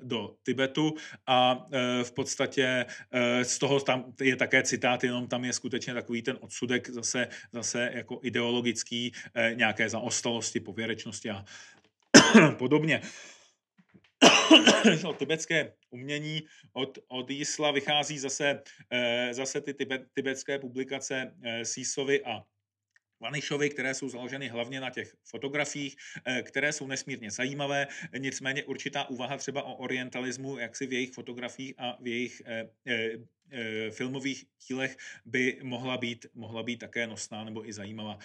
do 0.02 0.35
Tibetu 0.42 0.94
a 1.26 1.66
v 2.02 2.12
podstatě 2.12 2.87
z 3.42 3.59
toho 3.59 3.81
tam 3.81 4.05
je 4.20 4.37
také 4.37 4.62
citát, 4.62 5.05
jenom 5.05 5.26
tam 5.28 5.44
je 5.44 5.52
skutečně 5.52 5.94
takový 5.94 6.22
ten 6.22 6.37
odsudek 6.40 6.90
zase, 6.90 7.28
zase 7.52 7.90
jako 7.94 8.20
ideologický, 8.22 9.12
nějaké 9.55 9.88
zaostalosti, 9.88 10.61
pověrečnosti 10.61 11.31
a 11.31 11.44
podobně. 12.59 13.02
no, 15.02 15.12
tibetské 15.12 15.72
umění 15.90 16.42
od, 16.72 16.98
od 17.08 17.30
Jísla 17.30 17.70
vychází 17.70 18.18
zase, 18.18 18.62
eh, 18.90 19.35
zase 19.35 19.61
ty 19.61 19.74
tibet, 19.74 20.02
tibetské 20.14 20.58
publikace 20.58 21.35
eh, 21.42 21.64
Sísovy 21.64 22.24
a 22.24 22.42
Vanišovi, 23.20 23.70
které 23.70 23.94
jsou 23.94 24.08
založeny 24.08 24.48
hlavně 24.48 24.80
na 24.80 24.90
těch 24.90 25.14
fotografiích, 25.24 25.96
které 26.42 26.72
jsou 26.72 26.87
nesmírně 26.87 27.30
zajímavé. 27.30 27.87
Nicméně 28.18 28.64
určitá 28.64 29.08
úvaha 29.08 29.37
třeba 29.37 29.62
o 29.62 29.74
orientalismu, 29.74 30.58
jak 30.58 30.76
si 30.76 30.87
v 30.87 30.92
jejich 30.92 31.12
fotografiích 31.12 31.74
a 31.78 31.96
v 32.00 32.06
jejich 32.06 32.42
filmových 33.90 34.44
dílech 34.68 34.96
by 35.24 35.58
mohla 35.62 35.98
být, 35.98 36.26
mohla 36.35 36.62
být 36.62 36.76
také 36.76 37.06
nosná 37.06 37.44
nebo 37.44 37.68
i 37.68 37.72
zajímavá. 37.72 38.18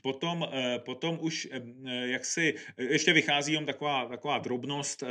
Potom, 0.00 0.48
eh, 0.52 0.78
potom 0.78 1.18
už 1.20 1.48
eh, 1.50 1.60
jak 2.08 2.24
si, 2.24 2.54
ještě 2.78 3.12
vychází 3.12 3.52
jen 3.52 3.66
taková, 3.66 4.06
taková 4.06 4.38
drobnost, 4.38 5.02
eh, 5.02 5.06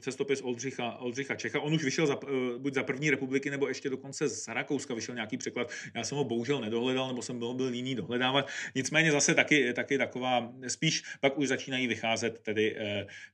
cestopis 0.00 0.40
Oldřicha, 0.40 0.96
Oldřicha 0.96 1.34
Čecha. 1.34 1.60
On 1.60 1.74
už 1.74 1.84
vyšel 1.84 2.06
za, 2.06 2.18
buď 2.58 2.74
za 2.74 2.82
první 2.82 3.10
republiky, 3.10 3.50
nebo 3.50 3.68
ještě 3.68 3.90
dokonce 3.90 4.28
z 4.28 4.48
Rakouska 4.48 4.94
vyšel 4.94 5.14
nějaký 5.14 5.36
překlad. 5.36 5.70
Já 5.94 6.04
jsem 6.04 6.18
ho 6.18 6.24
bohužel 6.24 6.60
nedohledal, 6.60 7.08
nebo 7.08 7.22
jsem 7.22 7.38
byl, 7.38 7.54
byl 7.54 7.74
jiný 7.74 7.94
dohledávat. 7.94 8.48
Nicméně 8.74 9.12
zase 9.12 9.34
taky, 9.34 9.72
taky 9.72 9.98
taková, 9.98 10.52
spíš 10.68 11.02
pak 11.20 11.38
už 11.38 11.48
začínají 11.48 11.86
vycházet 11.86 12.38
tedy, 12.38 12.76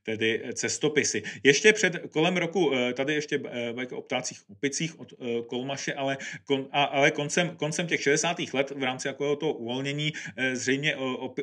tedy 0.03 0.43
cestopisy. 0.53 1.23
Ještě 1.43 1.73
před 1.73 1.97
kolem 2.11 2.37
roku, 2.37 2.71
tady 2.93 3.13
ještě 3.13 3.41
o 3.91 4.01
ptácích 4.01 4.49
opicích 4.49 4.99
od 4.99 5.13
Kolmaše, 5.47 5.93
ale, 5.93 6.17
ale 6.71 7.11
koncem, 7.11 7.55
koncem 7.57 7.87
těch 7.87 8.01
60. 8.01 8.37
let 8.53 8.71
v 8.71 8.83
rámci 8.83 9.07
jako 9.07 9.35
toho 9.35 9.53
uvolnění 9.53 10.12
Eh, 10.35 10.55
zřejmě 10.55 10.95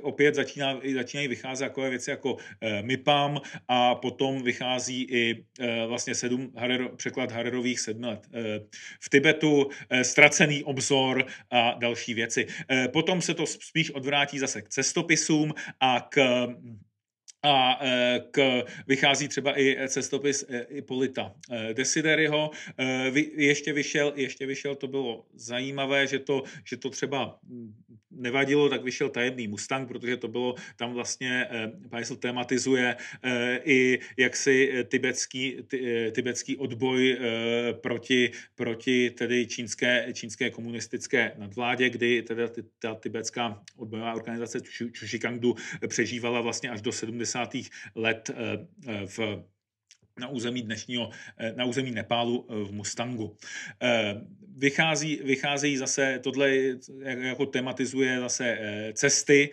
opět 0.03 0.35
začíná, 0.35 0.81
začínají 0.95 1.29
vycházet 1.29 1.65
takové 1.65 1.91
věci 1.91 2.11
jako 2.11 2.37
eh, 2.61 2.83
MIPAM 2.83 3.41
a 3.69 3.95
potom 3.95 4.43
vychází 4.43 5.03
i 5.03 5.45
eh, 5.61 5.87
vlastně 5.87 6.15
sedm 6.15 6.53
Harer, 6.57 6.89
překlad 6.97 7.33
Harerových 7.33 7.81
sedmi 7.81 8.07
let 8.07 8.29
v 9.01 9.11
Tibetu, 9.11 9.69
ztracený 10.03 10.65
obzor 10.65 11.27
a 11.51 11.75
další 11.79 12.15
věci. 12.15 12.47
Potom 12.93 13.23
se 13.23 13.35
to 13.35 13.47
spíš 13.47 13.91
odvrátí 13.91 14.39
zase 14.39 14.63
k 14.63 14.69
cestopisům 14.69 15.55
a 15.81 16.09
k 16.11 16.47
a 17.43 17.81
k, 18.31 18.65
vychází 18.87 19.29
třeba 19.29 19.61
i 19.61 19.89
cestopis 19.89 20.45
Ipolita 20.69 21.35
Desideriho. 21.73 22.51
Ještě 23.37 23.73
vyšel, 23.73 24.13
ještě 24.17 24.47
vyšel, 24.47 24.75
to 24.75 24.89
bylo 24.89 25.27
zajímavé, 25.35 26.07
že 26.07 26.19
to, 26.19 26.43
že 26.65 26.77
to 26.77 26.91
třeba 26.91 27.39
nevadilo, 28.21 28.69
tak 28.69 28.85
vyšel 28.85 29.09
tajemný 29.09 29.49
Mustang, 29.49 29.89
protože 29.89 30.17
to 30.17 30.29
bylo, 30.29 30.55
tam 30.77 30.93
vlastně 30.93 31.47
eh, 31.51 32.17
tematizuje 32.19 32.97
eh, 33.23 33.61
i 33.65 33.99
jaksi 34.17 34.71
eh, 34.73 34.85
tibetský, 34.85 35.57
ty, 35.67 36.11
tibetský 36.15 36.57
odboj 36.57 37.19
proti, 37.81 38.31
proti 38.55 39.11
tedy 39.11 39.47
čínské, 39.47 40.07
čínské 40.13 40.51
komunistické 40.51 41.33
nadvládě, 41.39 41.91
kdy 41.91 42.23
teda 42.23 42.49
ta 42.79 42.95
tibetská 42.95 43.63
odbojová 43.77 44.15
organizace 44.15 44.59
Chushikangdu 44.99 45.55
přežívala 45.89 46.41
vlastně 46.41 46.71
až 46.71 46.83
do 46.83 46.93
70. 46.93 47.57
let 47.95 48.31
v 49.07 49.45
na 50.21 50.29
území 50.29 50.63
dnešního, 50.63 51.11
eh, 51.39 51.53
na 51.57 51.65
území 51.65 51.91
Nepálu 51.91 52.47
eh, 52.49 52.65
v 52.65 52.73
Mustangu. 52.73 53.37
Eh, 53.83 54.15
vychází, 54.57 55.21
vycházejí 55.25 55.77
zase, 55.77 56.21
tohle 56.23 56.51
jako 57.05 57.47
tematizuje 57.47 58.21
zase 58.21 58.59
cesty, 58.93 59.51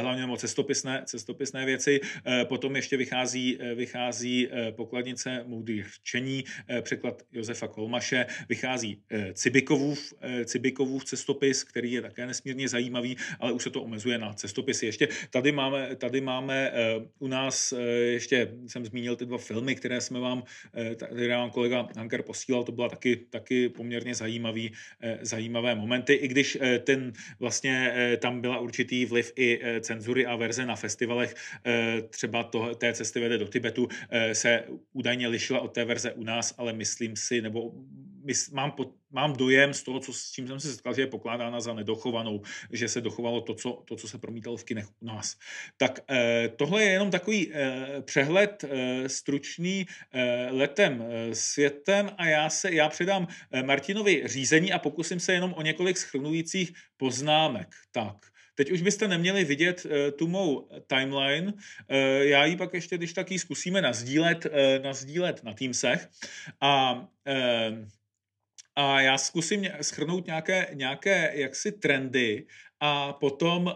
hlavně 0.00 0.20
nebo 0.22 0.36
cestopisné, 0.36 1.02
cestopisné 1.06 1.64
věci. 1.64 2.00
Potom 2.44 2.76
ještě 2.76 2.96
vychází, 2.96 3.58
vychází 3.74 4.48
pokladnice 4.70 5.44
moudrých 5.46 5.86
řečení, 5.86 6.44
překlad 6.82 7.22
Josefa 7.32 7.68
Kolmaše, 7.68 8.26
vychází 8.48 9.02
Cibikovův, 9.32 10.14
Cibikovův 10.44 11.04
cestopis, 11.04 11.64
který 11.64 11.92
je 11.92 12.02
také 12.02 12.26
nesmírně 12.26 12.68
zajímavý, 12.68 13.16
ale 13.38 13.52
už 13.52 13.62
se 13.62 13.70
to 13.70 13.82
omezuje 13.82 14.18
na 14.18 14.32
cestopisy. 14.32 14.86
Ještě 14.86 15.08
tady 15.30 15.52
máme, 15.52 15.96
tady 15.96 16.20
máme 16.20 16.72
u 17.18 17.28
nás, 17.28 17.74
ještě 18.10 18.52
jsem 18.66 18.84
zmínil 18.84 19.16
ty 19.16 19.26
dva 19.26 19.38
filmy, 19.38 19.74
které 19.74 20.00
jsme 20.00 20.09
vám, 20.18 20.42
eh, 20.74 20.94
tady 20.94 21.28
vám 21.28 21.50
kolega 21.50 21.88
Hanker 21.96 22.22
posílal, 22.22 22.64
to 22.64 22.72
byla 22.72 22.88
taky, 22.88 23.16
taky 23.16 23.68
poměrně 23.68 24.14
zajímavý, 24.14 24.72
eh, 25.00 25.18
zajímavé 25.22 25.74
momenty, 25.74 26.12
i 26.14 26.28
když 26.28 26.58
eh, 26.60 26.78
ten 26.78 27.12
vlastně 27.38 27.92
tam 28.18 28.40
byla 28.40 28.58
určitý 28.58 29.04
vliv 29.04 29.32
i 29.36 29.60
cenzury 29.80 30.26
a 30.26 30.36
verze 30.36 30.66
na 30.66 30.76
festivalech, 30.76 31.34
třeba 32.10 32.44
to, 32.44 32.74
té 32.74 32.92
cesty 32.92 33.20
vede 33.20 33.38
do 33.38 33.46
Tibetu, 33.46 33.88
se 34.32 34.64
údajně 34.92 35.28
lišila 35.28 35.60
od 35.60 35.74
té 35.74 35.84
verze 35.84 36.12
u 36.12 36.24
nás, 36.24 36.54
ale 36.58 36.72
myslím 36.72 37.16
si, 37.16 37.40
nebo 37.40 37.72
mám, 38.52 38.72
pod, 38.72 38.88
mám 39.10 39.32
dojem 39.32 39.74
z 39.74 39.82
toho, 39.82 40.00
co, 40.00 40.12
s 40.12 40.30
čím 40.30 40.48
jsem 40.48 40.60
se 40.60 40.72
setkal, 40.72 40.94
že 40.94 41.02
je 41.02 41.06
pokládána 41.06 41.60
za 41.60 41.74
nedochovanou, 41.74 42.42
že 42.72 42.88
se 42.88 43.00
dochovalo 43.00 43.40
to, 43.40 43.54
co, 43.54 43.82
to, 43.84 43.96
co 43.96 44.08
se 44.08 44.18
promítalo 44.18 44.56
v 44.56 44.64
kinech 44.64 44.86
u 45.00 45.06
nás. 45.06 45.36
Tak 45.76 46.00
eh, 46.10 46.48
tohle 46.56 46.82
je 46.82 46.90
jenom 46.90 47.10
takový 47.10 47.52
eh, 47.52 48.02
přehled 48.02 48.64
eh, 48.64 49.08
stručný 49.08 49.86
eh, 50.12 50.48
letem 50.50 51.02
eh, 51.02 51.34
světem 51.34 52.10
a 52.18 52.26
já 52.26 52.50
se 52.50 52.74
já 52.74 52.88
předám 52.88 53.26
eh, 53.52 53.62
Martinovi 53.62 54.22
řízení 54.24 54.72
a 54.72 54.78
pokusím 54.78 55.20
se 55.20 55.32
jenom 55.32 55.52
o 55.52 55.62
několik 55.62 55.96
schrnujících 55.98 56.72
poznámek. 56.96 57.68
Tak. 57.92 58.16
Teď 58.54 58.70
už 58.70 58.82
byste 58.82 59.08
neměli 59.08 59.44
vidět 59.44 59.84
uh, 59.84 59.90
tu 60.18 60.28
mou 60.28 60.68
timeline. 60.86 61.52
Uh, 61.52 61.56
já 62.20 62.44
ji 62.44 62.56
pak 62.56 62.74
ještě, 62.74 62.98
když 62.98 63.12
taky 63.12 63.38
zkusíme 63.38 63.82
nazdílet, 63.82 64.46
uh, 64.46 64.84
nazdílet 64.84 65.44
na 65.44 65.52
Teamsech. 65.52 66.08
A 66.60 66.92
uh, 66.92 67.88
a 68.76 69.00
já 69.00 69.18
zkusím 69.18 69.68
schrnout 69.82 70.26
nějaké, 70.26 70.66
nějaké 70.74 71.32
jaksi 71.34 71.72
trendy 71.72 72.46
a 72.80 73.12
potom, 73.12 73.66
uh, 73.66 73.72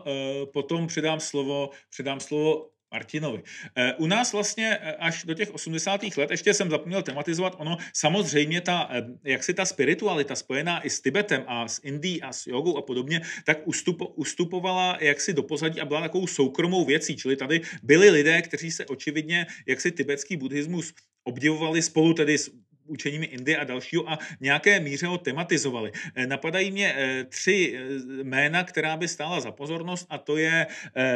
potom 0.53 0.87
předám 0.87 1.21
slovo, 1.21 1.71
předám 1.91 2.21
slovo 2.21 2.75
Martinovi. 2.95 3.43
Eh, 3.77 3.95
u 3.99 4.07
nás 4.07 4.33
vlastně 4.33 4.79
eh, 4.81 4.93
až 4.93 5.25
do 5.25 5.35
těch 5.35 5.55
80. 5.55 6.17
let, 6.17 6.31
ještě 6.31 6.55
jsem 6.55 6.71
zapomněl 6.71 7.03
tematizovat, 7.03 7.57
ono 7.59 7.77
samozřejmě 7.93 8.61
ta, 8.61 8.91
jak 9.25 9.45
si 9.45 9.55
ta 9.55 9.65
spiritualita 9.65 10.35
spojená 10.35 10.87
i 10.87 10.91
s 10.91 11.01
Tibetem 11.01 11.45
a 11.47 11.69
s 11.69 11.81
Indií 11.83 12.23
a 12.23 12.33
s 12.33 12.47
jogou 12.47 12.77
a 12.79 12.83
podobně, 12.83 13.21
tak 13.45 13.67
ustupo, 13.67 14.07
ustupovala 14.07 14.99
jaksi 15.01 15.33
do 15.33 15.43
pozadí 15.43 15.81
a 15.81 15.85
byla 15.85 16.01
takovou 16.01 16.27
soukromou 16.27 16.85
věcí, 16.85 17.17
čili 17.17 17.37
tady 17.37 17.61
byli 17.83 18.11
lidé, 18.11 18.43
kteří 18.43 18.71
se 18.71 18.87
očividně 18.87 19.47
jaksi 19.67 19.91
tibetský 19.91 20.37
buddhismus 20.37 20.95
obdivovali 21.25 21.83
spolu 21.83 22.15
tedy 22.15 22.39
s 22.39 22.51
učeními 22.87 23.27
Indie 23.27 23.59
a 23.59 23.65
dalšího 23.65 24.11
a 24.11 24.19
nějaké 24.41 24.81
míře 24.81 25.07
ho 25.07 25.19
tematizovali. 25.19 25.93
Eh, 26.15 26.27
napadají 26.27 26.71
mě 26.71 26.95
eh, 26.97 27.25
tři 27.25 27.75
eh, 27.77 28.25
jména, 28.25 28.65
která 28.65 28.97
by 28.97 29.09
stála 29.09 29.41
za 29.41 29.53
pozornost 29.53 30.07
a 30.11 30.19
to 30.19 30.37
je 30.37 30.67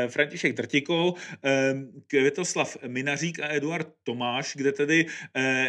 František 0.08 0.52
Drtikou, 0.52 1.14
Květoslav 2.06 2.76
Minařík 2.86 3.40
a 3.40 3.48
Eduard 3.48 3.88
Tomáš, 4.02 4.56
kde 4.56 4.72
tedy 4.72 5.06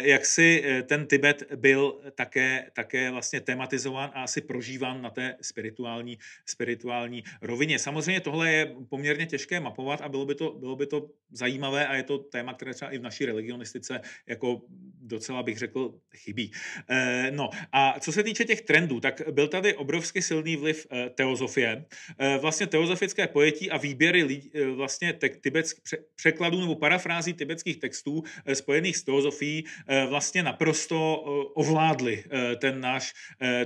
jak 0.02 0.26
si 0.26 0.64
ten 0.86 1.06
Tibet 1.06 1.52
byl 1.56 2.00
také, 2.14 2.70
také 2.72 3.10
vlastně 3.10 3.40
tematizován 3.40 4.10
a 4.14 4.22
asi 4.22 4.40
prožíván 4.40 5.02
na 5.02 5.10
té 5.10 5.36
spirituální, 5.42 6.18
spirituální 6.46 7.24
rovině. 7.42 7.78
Samozřejmě 7.78 8.20
tohle 8.20 8.52
je 8.52 8.74
poměrně 8.88 9.26
těžké 9.26 9.60
mapovat 9.60 10.00
a 10.00 10.08
bylo 10.08 10.26
by 10.26 10.34
to, 10.34 10.52
bylo 10.52 10.76
by 10.76 10.86
to 10.86 11.08
zajímavé 11.30 11.86
a 11.86 11.94
je 11.94 12.02
to 12.02 12.18
téma, 12.18 12.54
které 12.54 12.74
třeba 12.74 12.90
i 12.90 12.98
v 12.98 13.02
naší 13.02 13.26
religionistice 13.26 14.00
jako 14.26 14.62
docela 15.00 15.42
bych 15.42 15.58
řekl 15.58 15.89
chybí. 16.16 16.52
Eh, 16.88 17.30
no 17.30 17.50
a 17.72 18.00
co 18.00 18.12
se 18.12 18.22
týče 18.22 18.44
těch 18.44 18.60
trendů, 18.60 19.00
tak 19.00 19.22
byl 19.30 19.48
tady 19.48 19.74
obrovsky 19.74 20.22
silný 20.22 20.56
vliv 20.56 20.86
eh, 20.90 21.10
teozofie. 21.10 21.84
Eh, 22.18 22.38
vlastně 22.38 22.66
teozofické 22.66 23.26
pojetí 23.26 23.70
a 23.70 23.76
výběry 23.76 24.40
vlastně 24.74 25.12
tibetsk, 25.40 25.76
překladů 26.16 26.60
nebo 26.60 26.74
parafrází 26.74 27.32
tibetských 27.32 27.76
textů 27.76 28.22
spojených 28.52 28.96
s 28.96 29.02
teozofií 29.02 29.64
vlastně 30.08 30.42
naprosto 30.42 31.20
ovládly 31.54 32.24
ten 32.58 32.80
náš, 32.80 33.12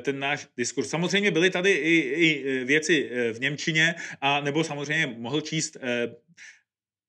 ten 0.00 0.18
náš 0.18 0.46
diskurs. 0.56 0.88
Samozřejmě 0.88 1.30
byly 1.30 1.50
tady 1.50 1.70
i, 1.70 1.94
i 1.98 2.64
věci 2.64 3.10
v 3.32 3.40
Němčině 3.40 3.94
a 4.20 4.40
nebo 4.40 4.64
samozřejmě 4.64 5.06
mohl 5.18 5.40
číst 5.40 5.76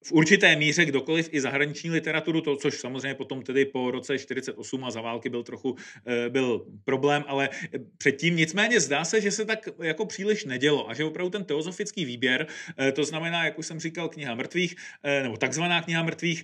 v 0.05 0.11
určité 0.11 0.55
míře 0.55 0.85
kdokoliv 0.85 1.29
i 1.31 1.41
zahraniční 1.41 1.91
literaturu, 1.91 2.41
to, 2.41 2.55
což 2.55 2.79
samozřejmě 2.79 3.15
potom 3.15 3.41
tedy 3.41 3.65
po 3.65 3.91
roce 3.91 4.19
48 4.19 4.83
a 4.83 4.91
za 4.91 5.01
války 5.01 5.29
byl 5.29 5.43
trochu 5.43 5.75
eh, 6.05 6.29
byl 6.29 6.65
problém, 6.83 7.23
ale 7.27 7.49
předtím 7.97 8.35
nicméně 8.35 8.79
zdá 8.79 9.05
se, 9.05 9.21
že 9.21 9.31
se 9.31 9.45
tak 9.45 9.69
jako 9.83 10.05
příliš 10.05 10.45
nedělo 10.45 10.89
a 10.89 10.93
že 10.93 11.03
opravdu 11.03 11.29
ten 11.29 11.43
teozofický 11.43 12.05
výběr, 12.05 12.47
eh, 12.77 12.91
to 12.91 13.03
znamená, 13.03 13.45
jak 13.45 13.59
už 13.59 13.67
jsem 13.67 13.79
říkal, 13.79 14.09
kniha 14.09 14.35
mrtvých, 14.35 14.75
eh, 15.03 15.23
nebo 15.23 15.37
takzvaná 15.37 15.81
kniha 15.81 16.03
mrtvých, 16.03 16.43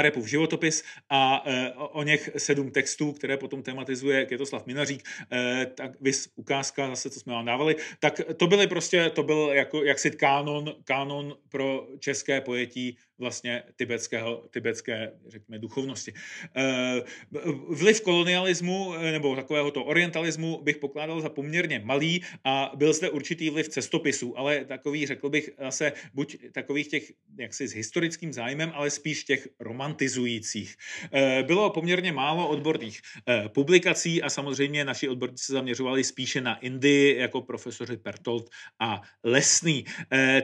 Repův 0.00 0.26
životopis 0.26 0.84
a 1.10 1.44
o 1.76 2.02
něch 2.02 2.30
sedm 2.36 2.70
textů, 2.70 3.12
které 3.12 3.36
potom 3.36 3.62
tematizuje 3.62 4.26
Květoslav 4.26 4.66
Minařík, 4.66 5.08
tak 5.74 6.00
vys 6.00 6.28
ukázka 6.36 6.88
zase, 6.88 7.10
co 7.10 7.20
jsme 7.20 7.32
vám 7.32 7.44
dávali, 7.44 7.76
tak 8.00 8.20
to 8.36 8.46
byly 8.46 8.66
prostě, 8.66 9.10
to 9.10 9.22
byl 9.22 9.50
jako 9.52 9.84
jaksi 9.84 10.10
kánon, 10.10 10.74
kánon 10.84 11.36
pro 11.48 11.88
české 11.98 12.40
pojetí 12.40 12.98
vlastně 13.18 13.62
tibetského, 13.76 14.44
tibetské, 14.50 15.12
řekněme, 15.28 15.58
duchovnosti. 15.58 16.12
Eh, 16.56 17.02
vliv 17.68 18.00
kolonialismu 18.00 18.94
eh, 18.94 19.12
nebo 19.12 19.36
takového 19.36 19.70
to 19.70 19.84
orientalismu 19.84 20.60
bych 20.62 20.76
pokládal 20.76 21.20
za 21.20 21.28
poměrně 21.28 21.82
malý 21.84 22.22
a 22.44 22.72
byl 22.76 22.92
zde 22.92 23.10
určitý 23.10 23.50
vliv 23.50 23.68
cestopisů, 23.68 24.38
ale 24.38 24.64
takový, 24.64 25.06
řekl 25.06 25.28
bych, 25.30 25.50
zase 25.60 25.92
buď 26.14 26.36
takových 26.52 26.88
těch 26.88 27.12
jaksi 27.38 27.68
s 27.68 27.72
historickým 27.72 28.32
zájmem, 28.32 28.72
ale 28.74 28.90
spíš 28.90 29.24
těch 29.24 29.48
romantizujících. 29.60 30.76
Eh, 31.12 31.42
bylo 31.42 31.70
poměrně 31.70 32.12
málo 32.12 32.48
odborných 32.48 33.00
publikací 33.48 34.22
a 34.22 34.30
samozřejmě 34.30 34.84
naši 34.84 35.08
odborníci 35.08 35.44
se 35.44 35.52
zaměřovali 35.52 36.04
spíše 36.04 36.40
na 36.40 36.58
Indii, 36.58 37.18
jako 37.18 37.42
profesoři 37.42 37.96
Pertold 37.96 38.50
a 38.80 39.02
Lesný. 39.24 39.84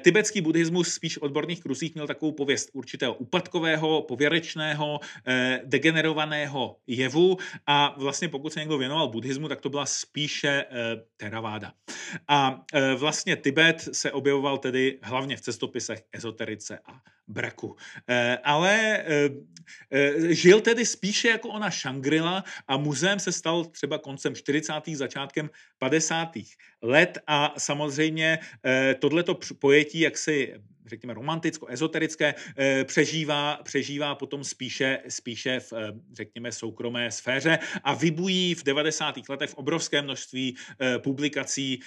Tibetský 0.02 0.40
buddhismus 0.40 0.94
spíš 0.94 1.18
odborných 1.18 1.60
kruzích 1.60 1.94
měl 1.94 2.06
takovou 2.06 2.32
pověst 2.32 2.63
pověst 2.64 2.70
určitého 2.72 3.14
úpadkového, 3.14 4.02
pověrečného, 4.02 5.00
eh, 5.26 5.60
degenerovaného 5.64 6.76
jevu 6.86 7.36
a 7.66 7.94
vlastně 7.98 8.28
pokud 8.28 8.52
se 8.52 8.60
někdo 8.60 8.78
věnoval 8.78 9.08
buddhismu, 9.08 9.48
tak 9.48 9.60
to 9.60 9.70
byla 9.70 9.86
spíše 9.86 10.48
eh, 10.48 10.96
teraváda. 11.16 11.72
A 12.28 12.64
eh, 12.72 12.94
vlastně 12.94 13.36
Tibet 13.36 13.88
se 13.92 14.12
objevoval 14.12 14.58
tedy 14.58 14.98
hlavně 15.02 15.36
v 15.36 15.40
cestopisech, 15.40 16.02
ezoterice 16.12 16.78
a 16.86 17.00
braku. 17.28 17.76
Ale 18.44 19.04
žil 20.28 20.60
tedy 20.60 20.86
spíše 20.86 21.28
jako 21.28 21.48
ona 21.48 21.70
Šangrila 21.70 22.44
a 22.68 22.76
muzeem 22.76 23.18
se 23.18 23.32
stal 23.32 23.64
třeba 23.64 23.98
koncem 23.98 24.34
40. 24.34 24.72
začátkem 24.92 25.50
50. 25.78 26.36
let 26.82 27.18
a 27.26 27.54
samozřejmě 27.56 28.38
tohleto 29.00 29.38
pojetí 29.58 30.00
jak 30.00 30.18
si 30.18 30.52
řekněme, 30.86 31.14
romanticko-ezoterické, 31.14 32.34
eh, 32.56 32.84
přežívá, 32.84 33.60
přežívá 33.62 34.14
potom 34.14 34.44
spíše, 34.44 34.98
spíše 35.08 35.60
v, 35.60 35.72
eh, 35.72 35.92
řekněme, 36.12 36.52
soukromé 36.52 37.10
sféře 37.10 37.58
a 37.84 37.94
vybují 37.94 38.54
v 38.54 38.64
90. 38.64 39.28
letech 39.28 39.50
v 39.50 39.54
obrovské 39.54 40.02
množství 40.02 40.56
eh, 40.80 40.98
publikací, 40.98 41.80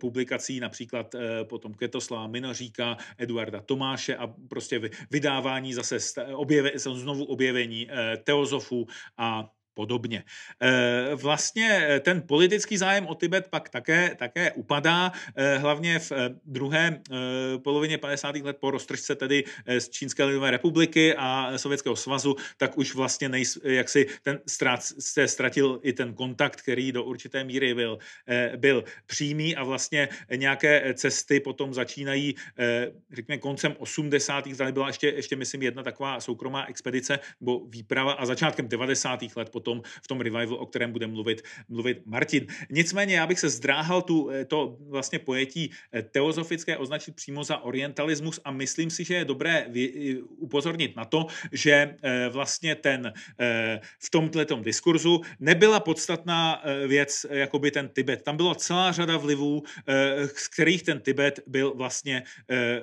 publikací 0.00 0.60
například 0.60 1.14
potom 1.44 1.74
Květoslava 1.74 2.26
Minoříka, 2.26 2.96
Eduarda 3.18 3.60
Tomáše 3.60 4.16
a 4.16 4.26
prostě 4.48 4.80
vydávání 5.10 5.74
zase 5.74 5.98
objeve, 6.34 6.72
znovu 6.76 7.24
objevení 7.24 7.88
teozofů 8.24 8.86
a 9.16 9.50
podobně. 9.78 10.24
Eh, 10.62 11.14
vlastně 11.14 11.70
eh, 11.70 12.00
ten 12.00 12.22
politický 12.26 12.74
zájem 12.74 13.06
o 13.06 13.14
Tibet 13.14 13.46
pak 13.46 13.70
také, 13.70 14.18
také 14.18 14.52
upadá, 14.58 15.12
eh, 15.14 15.58
hlavně 15.58 15.98
v 15.98 16.12
druhé 16.44 17.00
polovině 17.62 17.98
50. 17.98 18.42
let 18.42 18.56
po 18.60 18.70
roztržce 18.70 19.14
tedy 19.14 19.44
z 19.66 19.88
Čínské 19.88 20.24
lidové 20.24 20.50
republiky 20.50 21.14
a 21.14 21.52
Sovětského 21.56 21.96
svazu, 21.96 22.36
tak 22.56 22.78
už 22.78 22.94
vlastně 22.94 23.28
nejs, 23.28 23.58
jak 23.62 23.88
si 23.88 24.06
ten 24.22 24.40
ztrát, 24.46 24.82
se 24.98 25.28
ztratil 25.28 25.80
i 25.82 25.92
ten 25.92 26.14
kontakt, 26.14 26.62
který 26.62 26.92
do 26.92 27.04
určité 27.04 27.44
míry 27.44 27.74
byl, 27.74 27.98
byl 28.56 28.84
přímý 29.06 29.56
a 29.56 29.64
vlastně 29.64 30.08
nějaké 30.34 30.94
cesty 30.94 31.40
potom 31.40 31.74
začínají, 31.74 32.34
řekněme, 33.12 33.38
koncem 33.38 33.76
80. 33.78 34.56
tady 34.56 34.72
byla 34.72 34.86
ještě, 34.86 35.08
ještě 35.08 35.36
myslím, 35.36 35.62
jedna 35.62 35.82
taková 35.82 36.20
soukromá 36.20 36.64
expedice 36.66 37.18
nebo 37.40 37.66
výprava 37.68 38.12
a 38.12 38.26
začátkem 38.26 38.68
90. 38.68 39.36
let 39.36 39.50
potom 39.50 39.67
potom 39.68 39.82
v 39.84 40.08
tom 40.08 40.20
revival, 40.20 40.56
o 40.56 40.66
kterém 40.66 40.92
bude 40.92 41.06
mluvit, 41.06 41.42
mluvit 41.68 42.06
Martin. 42.06 42.46
Nicméně 42.70 43.16
já 43.16 43.26
bych 43.26 43.38
se 43.38 43.48
zdráhal 43.48 44.02
tu, 44.02 44.30
eh, 44.30 44.44
to 44.44 44.76
vlastně 44.88 45.18
pojetí 45.18 45.70
eh, 45.92 46.02
teozofické 46.02 46.76
označit 46.76 47.14
přímo 47.14 47.44
za 47.44 47.60
orientalismus 47.60 48.40
a 48.44 48.50
myslím 48.50 48.90
si, 48.90 49.04
že 49.04 49.14
je 49.14 49.24
dobré 49.24 49.68
upozornit 50.40 50.96
na 50.96 51.04
to, 51.04 51.26
že 51.52 51.96
eh, 52.02 52.28
vlastně 52.28 52.74
ten 52.74 53.12
v 53.98 54.10
tomhle 54.10 54.46
diskurzu 54.62 55.20
nebyla 55.40 55.80
podstatná 55.80 56.62
věc, 56.86 57.26
jako 57.30 57.58
by 57.58 57.70
ten 57.70 57.88
Tibet. 57.88 58.22
Tam 58.22 58.36
byla 58.36 58.54
celá 58.54 58.92
řada 58.92 59.16
vlivů, 59.16 59.62
z 60.36 60.48
kterých 60.48 60.82
ten 60.82 61.00
Tibet 61.00 61.40
byl 61.46 61.74
vlastně, 61.74 62.22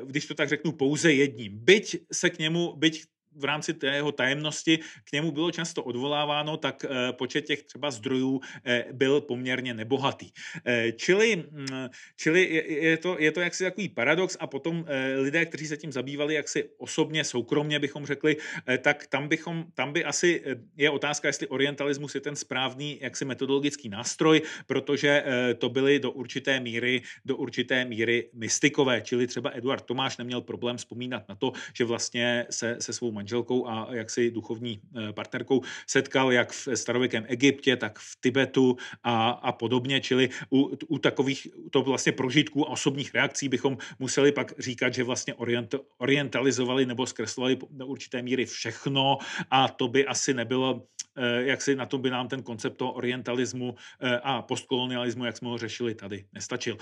když 0.04 0.26
to 0.26 0.34
tak 0.34 0.50
řeknu, 0.50 0.72
pouze 0.72 1.14
jedním. 1.14 1.58
Byť 1.58 1.98
se 2.12 2.30
k 2.30 2.40
němu, 2.40 2.76
byť 2.76 3.15
v 3.36 3.44
rámci 3.44 3.74
té 3.74 3.88
jeho 3.88 4.12
tajemnosti 4.12 4.80
k 5.04 5.12
němu 5.12 5.32
bylo 5.32 5.52
často 5.52 5.84
odvoláváno, 5.84 6.58
tak 6.58 6.86
eh, 6.86 7.14
počet 7.14 7.46
těch 7.46 7.64
třeba 7.64 7.92
zdrojů 7.92 8.42
eh, 8.66 8.86
byl 8.92 9.22
poměrně 9.22 9.74
nebohatý. 9.74 10.32
Eh, 10.66 10.92
čili, 10.92 11.36
mm, 11.52 11.90
čili 12.18 12.64
je 12.68 12.98
to, 12.98 13.16
je 13.20 13.32
to 13.32 13.42
jaksi 13.42 13.64
takový 13.64 13.90
paradox 13.90 14.38
a 14.40 14.48
potom 14.48 14.86
lidé, 15.18 15.46
kteří 15.46 15.68
se 15.68 15.78
tím 15.78 15.92
zabývali 15.92 16.34
jaksi 16.34 16.70
osobně, 16.78 17.24
soukromně 17.24 17.80
bychom 17.80 18.06
řekli, 18.06 18.38
tak 18.82 19.08
tam, 19.08 19.28
bychom, 19.28 19.66
tam 19.74 19.94
by 19.94 20.06
asi 20.06 20.44
je 20.78 20.90
otázka, 20.90 21.28
jestli 21.28 21.48
orientalismus 21.48 22.16
je 22.16 22.22
ten 22.22 22.36
správný 22.36 23.00
jaksi 23.02 23.26
metodologický 23.26 23.90
nástroj, 23.90 24.42
protože 24.66 25.24
to 25.58 25.70
byly 25.70 26.00
do 26.00 26.12
určité 26.12 26.60
míry, 26.60 27.02
do 27.26 27.38
určité 27.38 27.86
míry 27.86 28.30
mystikové, 28.34 29.02
čili 29.02 29.28
třeba 29.28 29.52
Eduard 29.54 29.86
Tomáš 29.86 30.18
neměl 30.18 30.42
problém 30.42 30.78
vzpomínat 30.78 31.30
na 31.30 31.36
to, 31.36 31.52
že 31.74 31.86
vlastně 31.86 32.46
se 32.50 32.78
se 32.80 32.94
svou 32.94 33.12
manželkou 33.12 33.25
a 33.68 33.88
jaksi 33.92 34.32
duchovní 34.32 34.80
eh, 34.82 35.14
partnerkou 35.14 35.62
setkal 35.88 36.32
jak 36.32 36.52
v 36.52 36.68
starověkém 36.76 37.26
Egyptě, 37.28 37.76
tak 37.76 38.00
v 38.00 38.22
Tibetu 38.22 38.78
a, 39.04 39.30
a 39.30 39.52
podobně, 39.52 40.02
čili 40.02 40.30
u, 40.50 40.72
u 40.88 40.98
takových 40.98 41.48
to 41.72 41.82
vlastně 41.82 42.12
prožitků 42.12 42.68
a 42.68 42.72
osobních 42.72 43.14
reakcí 43.14 43.50
bychom 43.50 43.78
museli 44.00 44.32
pak 44.32 44.54
říkat, 44.60 44.94
že 44.94 45.04
vlastně 45.04 45.34
orient, 45.34 45.76
orientalizovali 45.98 46.86
nebo 46.86 47.06
zkreslovali 47.06 47.58
do 47.70 47.88
určité 47.88 48.22
míry 48.22 48.46
všechno 48.46 49.18
a 49.52 49.68
to 49.68 49.88
by 49.88 50.06
asi 50.06 50.34
nebylo 50.34 50.84
eh, 51.18 51.44
jak 51.46 51.62
si 51.62 51.76
na 51.76 51.86
tom 51.86 52.02
by 52.02 52.10
nám 52.10 52.28
ten 52.28 52.44
koncept 52.44 52.78
toho 52.78 52.92
orientalismu 52.92 53.76
eh, 54.00 54.20
a 54.24 54.42
postkolonialismu, 54.42 55.26
jak 55.26 55.38
jsme 55.38 55.50
ho 55.50 55.58
řešili 55.58 55.96
tady, 55.96 56.26
nestačil. 56.34 56.78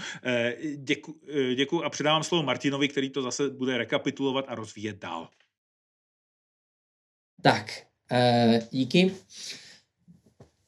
Děkuji 0.75 1.73
děkuji 1.73 1.83
a 1.83 1.89
předávám 1.89 2.23
slovo 2.23 2.43
Martinovi, 2.43 2.87
který 2.87 3.09
to 3.09 3.21
zase 3.21 3.49
bude 3.49 3.77
rekapitulovat 3.77 4.45
a 4.47 4.55
rozvíjet 4.55 4.97
dál. 4.97 5.27
Tak, 7.43 7.71
eh, 8.11 8.61
díky. 8.71 9.11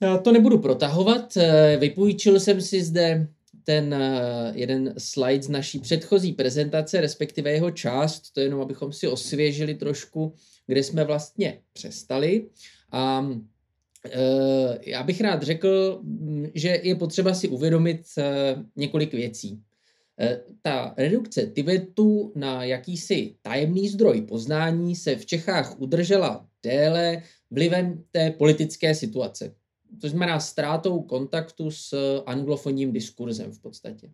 Já 0.02 0.18
to 0.18 0.32
nebudu 0.32 0.58
protahovat. 0.58 1.38
Eh, 1.38 1.78
vypůjčil 1.78 2.40
jsem 2.40 2.62
si 2.62 2.84
zde 2.84 3.28
ten 3.64 3.94
eh, 3.94 4.52
jeden 4.56 4.94
slide 4.98 5.44
z 5.44 5.50
naší 5.50 5.80
předchozí 5.80 6.34
prezentace, 6.34 7.02
respektive 7.02 7.52
jeho 7.52 7.72
část, 7.72 8.32
to 8.32 8.40
jenom 8.40 8.62
abychom 8.62 8.94
si 8.94 9.08
osvěžili 9.08 9.76
trošku, 9.76 10.34
kde 10.68 10.84
jsme 10.84 11.04
vlastně 11.04 11.60
přestali. 11.74 12.46
A 12.92 13.30
já 14.82 15.04
bych 15.04 15.22
rád 15.22 15.44
řekl, 15.44 16.00
mm, 16.04 16.48
že 16.54 16.80
je 16.84 16.96
potřeba 16.96 17.34
si 17.34 17.48
uvědomit 17.48 18.02
několik 18.76 19.14
věcí. 19.14 19.62
Ta 20.62 20.94
redukce 20.98 21.48
Tibetu 21.48 22.32
na 22.36 22.64
jakýsi 22.64 23.36
tajemný 23.42 23.90
zdroj 23.90 24.22
poznání 24.22 24.96
se 24.96 25.16
v 25.16 25.26
Čechách 25.26 25.80
udržela 25.80 26.48
déle 26.66 27.22
vlivem 27.52 28.04
té 28.12 28.32
politické 28.32 28.96
situace. 28.96 29.54
To 30.02 30.10
znamená 30.10 30.40
ztrátou 30.40 31.02
kontaktu 31.02 31.72
s 31.72 31.94
anglofonním 32.26 32.92
diskurzem 32.92 33.52
v 33.52 33.60
podstatě. 33.60 34.10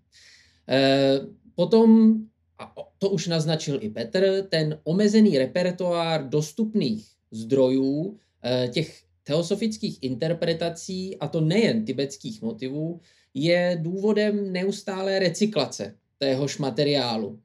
Eh, 0.70 1.20
potom, 1.56 2.18
a 2.60 2.76
to 2.98 3.10
už 3.10 3.28
naznačil 3.28 3.80
i 3.82 3.90
Petr, 3.90 4.48
ten 4.50 4.80
omezený 4.84 5.38
repertoár 5.38 6.30
dostupných 6.30 7.08
zdrojů, 7.32 8.18
eh, 8.44 8.68
těch 8.68 9.04
teosofických 9.24 10.04
interpretací, 10.04 11.18
a 11.18 11.28
to 11.28 11.42
nejen 11.42 11.86
tibetských 11.86 12.42
motivů, 12.42 13.00
je 13.34 13.80
důvodem 13.82 14.54
neustálé 14.54 15.20
recyklace 15.20 15.96
téhož 16.18 16.58
materiálu. 16.58 17.40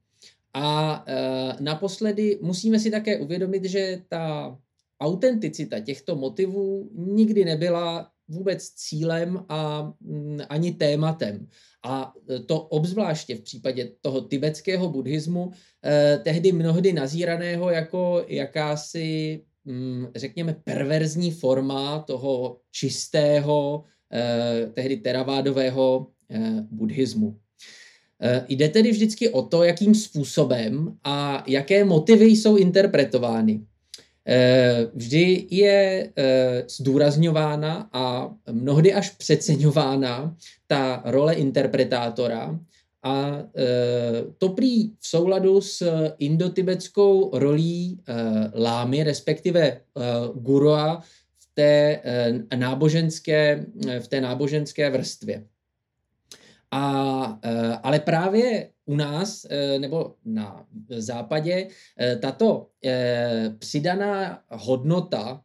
A 0.54 1.04
e, 1.06 1.16
naposledy 1.60 2.38
musíme 2.42 2.78
si 2.78 2.90
také 2.90 3.18
uvědomit, 3.18 3.64
že 3.64 4.02
ta 4.08 4.58
autenticita 5.00 5.80
těchto 5.80 6.16
motivů 6.16 6.90
nikdy 6.94 7.44
nebyla 7.44 8.10
vůbec 8.28 8.68
cílem 8.70 9.44
a 9.48 9.92
mm, 10.00 10.38
ani 10.48 10.72
tématem. 10.72 11.48
A 11.84 12.12
to 12.46 12.60
obzvláště 12.60 13.34
v 13.34 13.40
případě 13.40 13.92
toho 14.00 14.20
tibetského 14.20 14.88
buddhismu, 14.88 15.50
eh, 15.84 16.20
tehdy 16.24 16.52
mnohdy 16.52 16.92
nazíraného 16.92 17.70
jako 17.70 18.24
jakási, 18.28 19.42
hm, 19.66 20.06
řekněme, 20.16 20.56
perverzní 20.64 21.30
forma 21.30 21.98
toho 21.98 22.60
čistého, 22.72 23.84
eh, 24.12 24.70
tehdy 24.74 24.96
teravádového 24.96 26.06
eh, 26.30 26.66
buddhismu. 26.70 27.38
Eh, 28.22 28.44
jde 28.48 28.68
tedy 28.68 28.90
vždycky 28.90 29.28
o 29.28 29.42
to, 29.42 29.62
jakým 29.62 29.94
způsobem 29.94 30.96
a 31.04 31.44
jaké 31.46 31.84
motivy 31.84 32.26
jsou 32.26 32.56
interpretovány. 32.56 33.66
Vždy 34.94 35.46
je 35.50 36.12
zdůrazňována 36.68 37.88
a 37.92 38.30
mnohdy 38.52 38.94
až 38.94 39.10
přeceňována 39.10 40.36
ta 40.66 41.02
role 41.04 41.34
interpretátora 41.34 42.58
a 43.02 43.42
to 44.38 44.48
prý 44.48 44.88
v 44.88 45.06
souladu 45.06 45.60
s 45.60 46.02
indotibetskou 46.18 47.38
rolí 47.38 48.00
lámy, 48.54 49.02
respektive 49.04 49.80
gurua 50.34 51.02
v 51.38 51.46
té 51.54 52.00
náboženské, 52.56 53.66
v 54.00 54.08
té 54.08 54.20
náboženské 54.20 54.90
vrstvě. 54.90 55.44
A, 56.70 57.38
eh, 57.42 57.78
ale 57.82 58.00
právě 58.00 58.70
u 58.86 58.96
nás 58.96 59.46
eh, 59.50 59.78
nebo 59.78 60.14
na 60.24 60.66
západě 60.88 61.68
eh, 62.00 62.16
tato 62.16 62.66
přidaná 63.58 64.42
hodnota 64.50 65.42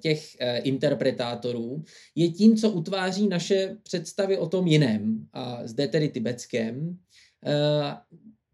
těch 0.00 0.36
interpretátorů 0.62 1.82
je 2.14 2.28
tím, 2.28 2.56
co 2.56 2.70
utváří 2.70 3.28
naše 3.28 3.76
představy 3.82 4.38
o 4.38 4.46
tom 4.46 4.66
jiném, 4.66 5.26
a 5.32 5.60
zde 5.64 5.88
tedy 5.88 6.08
tibetském. 6.08 6.98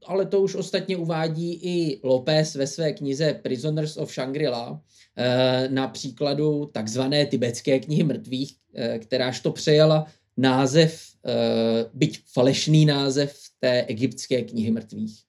Ale 0.06 0.26
to 0.26 0.40
už 0.40 0.54
ostatně 0.54 0.96
uvádí 0.96 1.54
i 1.62 2.00
López 2.04 2.54
ve 2.54 2.66
své 2.66 2.92
knize 2.92 3.34
Prisoners 3.34 3.96
of 3.96 4.12
Shangri-La 4.12 4.82
na 5.68 5.88
příkladu 5.88 6.66
takzvané 6.66 7.26
tibetské 7.26 7.78
knihy 7.78 8.04
mrtvých, 8.04 8.56
kteráž 8.98 9.40
to 9.40 9.52
přejala 9.52 10.06
název, 10.36 11.02
uh, 11.22 11.32
byť 11.94 12.20
falešný 12.32 12.86
název 12.86 13.36
té 13.60 13.82
egyptské 13.82 14.42
knihy 14.42 14.70
mrtvých. 14.70 15.22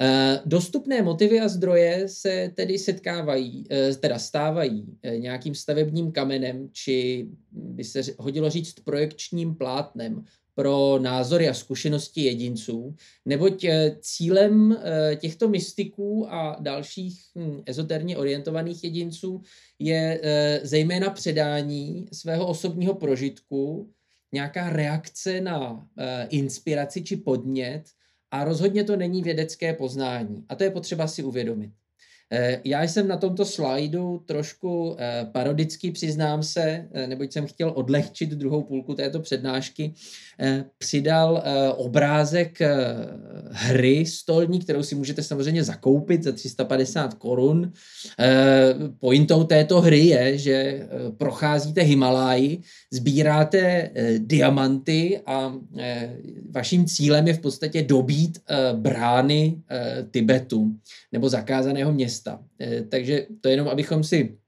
Uh, 0.00 0.40
dostupné 0.44 1.02
motivy 1.02 1.40
a 1.40 1.48
zdroje 1.48 2.08
se 2.08 2.52
tedy 2.54 2.78
setkávají, 2.78 3.64
uh, 3.70 3.96
teda 3.96 4.18
stávají 4.18 4.86
nějakým 5.16 5.54
stavebním 5.54 6.12
kamenem, 6.12 6.68
či 6.72 7.28
by 7.52 7.84
se 7.84 8.00
hodilo 8.18 8.50
říct 8.50 8.74
projekčním 8.84 9.54
plátnem 9.54 10.24
pro 10.54 10.98
názory 10.98 11.48
a 11.48 11.54
zkušenosti 11.54 12.20
jedinců, 12.22 12.94
neboť 13.24 13.64
cílem 14.00 14.78
těchto 15.16 15.48
mystiků 15.48 16.26
a 16.32 16.56
dalších 16.60 17.20
hm, 17.38 17.62
ezoterně 17.66 18.16
orientovaných 18.16 18.84
jedinců 18.84 19.40
je 19.78 20.20
zejména 20.62 21.10
předání 21.10 22.06
svého 22.12 22.46
osobního 22.46 22.94
prožitku, 22.94 23.90
nějaká 24.32 24.70
reakce 24.70 25.40
na 25.40 25.70
uh, 25.72 25.82
inspiraci 26.28 27.02
či 27.02 27.16
podnět 27.16 27.84
a 28.30 28.44
rozhodně 28.44 28.84
to 28.84 28.96
není 28.96 29.22
vědecké 29.22 29.74
poznání. 29.74 30.44
A 30.48 30.54
to 30.54 30.64
je 30.64 30.70
potřeba 30.70 31.08
si 31.08 31.22
uvědomit. 31.22 31.72
Eh, 32.34 32.60
já 32.64 32.82
jsem 32.82 33.08
na 33.08 33.16
tomto 33.16 33.44
slajdu 33.44 34.22
trošku 34.26 34.96
eh, 34.98 35.26
parodicky, 35.32 35.90
přiznám 35.90 36.42
se, 36.42 36.88
eh, 36.92 37.06
neboť 37.06 37.32
jsem 37.32 37.46
chtěl 37.46 37.72
odlehčit 37.74 38.30
druhou 38.30 38.62
půlku 38.62 38.94
této 38.94 39.20
přednášky, 39.20 39.92
přidal 40.78 41.42
obrázek 41.76 42.58
hry 43.50 44.06
stolní, 44.06 44.60
kterou 44.60 44.82
si 44.82 44.94
můžete 44.94 45.22
samozřejmě 45.22 45.64
zakoupit 45.64 46.22
za 46.22 46.32
350 46.32 47.14
korun. 47.14 47.72
Pointou 48.98 49.44
této 49.44 49.80
hry 49.80 49.98
je, 49.98 50.38
že 50.38 50.88
procházíte 51.16 51.82
Himaláji, 51.82 52.60
sbíráte 52.92 53.90
diamanty 54.18 55.20
a 55.26 55.54
vaším 56.50 56.86
cílem 56.86 57.28
je 57.28 57.34
v 57.34 57.40
podstatě 57.40 57.82
dobít 57.82 58.38
brány 58.72 59.62
Tibetu 60.10 60.72
nebo 61.12 61.28
zakázaného 61.28 61.92
města 61.92 62.21
města. 62.22 62.44
Eh, 62.60 62.82
takže 62.82 63.26
to 63.40 63.48
jenom, 63.48 63.68
abychom 63.68 64.04
si 64.04 64.38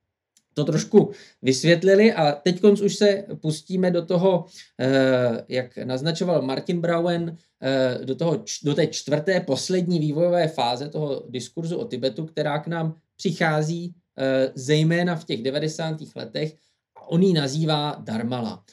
to 0.54 0.64
trošku 0.64 1.10
vysvětlili 1.42 2.12
a 2.12 2.32
teď 2.32 2.62
už 2.64 2.94
se 2.94 3.24
pustíme 3.40 3.90
do 3.90 4.06
toho, 4.06 4.46
eh, 4.80 5.44
jak 5.48 5.76
naznačoval 5.76 6.42
Martin 6.42 6.80
Brauen, 6.80 7.36
eh, 7.62 8.04
do, 8.04 8.14
toho, 8.14 8.44
do 8.64 8.74
té 8.74 8.86
čtvrté 8.86 9.40
poslední 9.40 9.98
vývojové 9.98 10.48
fáze 10.48 10.88
toho 10.88 11.26
diskurzu 11.28 11.76
o 11.78 11.84
Tibetu, 11.84 12.26
která 12.26 12.58
k 12.58 12.66
nám 12.66 12.94
přichází 13.16 13.94
zejména 14.54 15.16
v 15.16 15.24
těch 15.24 15.42
90. 15.42 16.14
letech 16.16 16.54
a 16.94 17.10
on 17.10 17.22
ji 17.22 17.32
nazývá 17.32 17.98
Darmala. 17.98 18.64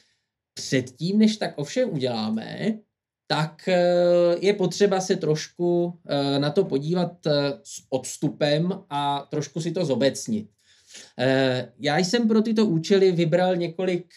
Předtím, 0.54 1.18
než 1.18 1.36
tak 1.36 1.58
ovšem 1.58 1.90
uděláme, 1.90 2.78
tak 3.32 3.68
eh, 3.68 4.36
je 4.40 4.52
potřeba 4.52 5.00
se 5.00 5.16
trošku 5.16 5.98
eh, 6.08 6.38
na 6.38 6.50
to 6.50 6.64
podívat 6.64 7.26
eh, 7.26 7.32
s 7.62 7.82
odstupem 7.90 8.72
a 8.90 9.26
trošku 9.30 9.60
si 9.60 9.72
to 9.72 9.84
zobecnit. 9.84 10.48
Já 11.78 11.98
jsem 11.98 12.28
pro 12.28 12.42
tyto 12.42 12.66
účely 12.66 13.12
vybral 13.12 13.56
několik 13.56 14.14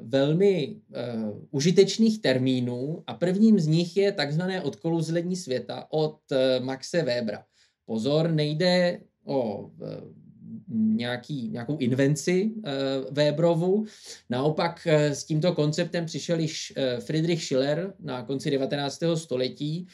velmi 0.00 0.76
užitečných 1.50 2.20
termínů 2.20 3.02
a 3.06 3.14
prvním 3.14 3.60
z 3.60 3.66
nich 3.66 3.96
je 3.96 4.12
takzvané 4.12 4.62
odkoluzlení 4.62 5.36
světa 5.36 5.86
od 5.90 6.18
Maxe 6.60 7.02
Webera. 7.02 7.44
Pozor, 7.86 8.30
nejde 8.30 9.00
o 9.24 9.70
nějaký, 10.70 11.48
nějakou 11.48 11.76
invenci 11.76 12.50
uh, 12.56 12.62
Weberovu. 13.10 13.84
Naopak 14.30 14.86
uh, 14.86 14.92
s 14.92 15.24
tímto 15.24 15.52
konceptem 15.52 16.06
přišel 16.06 16.40
již 16.40 16.72
uh, 16.76 17.00
Friedrich 17.00 17.44
Schiller 17.44 17.94
na 18.00 18.22
konci 18.22 18.50
19. 18.50 19.00
století 19.14 19.86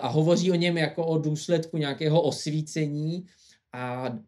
a 0.00 0.08
hovoří 0.08 0.52
o 0.52 0.54
něm 0.54 0.78
jako 0.78 1.06
o 1.06 1.18
důsledku 1.18 1.76
nějakého 1.76 2.22
osvícení 2.22 3.24
a 3.72 4.18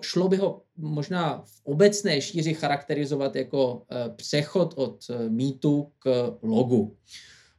šlo 0.00 0.28
by 0.28 0.36
ho 0.36 0.62
možná 0.76 1.42
v 1.46 1.60
obecné 1.64 2.20
šíři 2.20 2.54
charakterizovat 2.54 3.36
jako 3.36 3.82
přechod 4.16 4.74
od 4.76 5.04
mýtu 5.28 5.92
k 5.98 6.36
logu. 6.42 6.96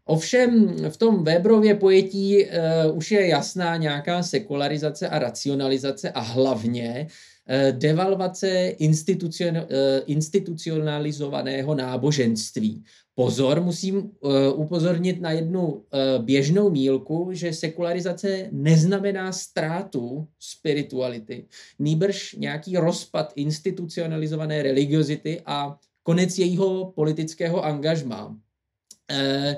Ovšem 0.10 0.76
v 0.90 0.98
tom 0.98 1.24
Weberově 1.24 1.76
pojetí 1.76 2.46
uh, 2.46 2.98
už 2.98 3.12
je 3.12 3.28
jasná 3.28 3.78
nějaká 3.78 4.24
sekularizace 4.24 5.10
a 5.10 5.20
racionalizace 5.20 6.10
a 6.10 6.20
hlavně 6.20 7.08
uh, 7.08 7.78
devalvace 7.78 8.68
institucion, 8.82 9.58
uh, 9.58 9.64
institucionalizovaného 10.06 11.76
náboženství. 11.76 12.84
Pozor, 13.16 13.62
musím 13.62 13.96
uh, 13.98 14.32
upozornit 14.56 15.22
na 15.22 15.32
jednu 15.32 15.68
uh, 15.68 15.82
běžnou 16.26 16.70
mílku, 16.70 17.30
že 17.32 17.54
sekularizace 17.54 18.50
neznamená 18.52 19.32
ztrátu 19.32 20.28
spirituality, 20.40 21.46
nýbrž 21.80 22.36
nějaký 22.40 22.78
rozpad 22.78 23.34
institucionalizované 23.36 24.64
religiozity 24.64 25.42
a 25.46 25.78
konec 26.04 26.38
jejího 26.38 26.92
politického 26.96 27.66
angažmá. 27.66 28.26
Uh, 28.26 29.54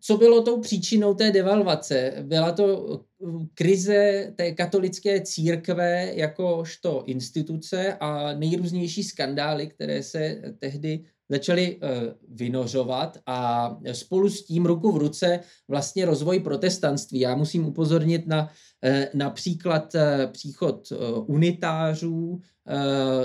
co 0.00 0.16
bylo 0.16 0.42
tou 0.42 0.60
příčinou 0.60 1.14
té 1.14 1.30
devalvace? 1.30 2.14
Byla 2.22 2.52
to 2.52 2.78
uh, 2.78 3.44
krize 3.54 4.32
té 4.36 4.52
katolické 4.52 5.20
církve 5.20 6.12
jakožto 6.14 7.04
instituce 7.06 7.96
a 8.00 8.32
nejrůznější 8.32 9.02
skandály, 9.02 9.66
které 9.66 10.02
se 10.02 10.42
tehdy 10.58 11.04
začaly 11.28 11.76
uh, 11.76 11.88
vynořovat 12.28 13.18
a 13.26 13.70
spolu 13.92 14.30
s 14.30 14.44
tím 14.44 14.66
ruku 14.66 14.92
v 14.92 14.96
ruce 14.96 15.40
vlastně 15.68 16.04
rozvoj 16.04 16.40
protestantství. 16.40 17.20
Já 17.20 17.36
musím 17.36 17.66
upozornit 17.66 18.26
na 18.26 18.42
uh, 18.42 19.04
například 19.14 19.96
příchod 20.32 20.88
unitářů 21.26 22.40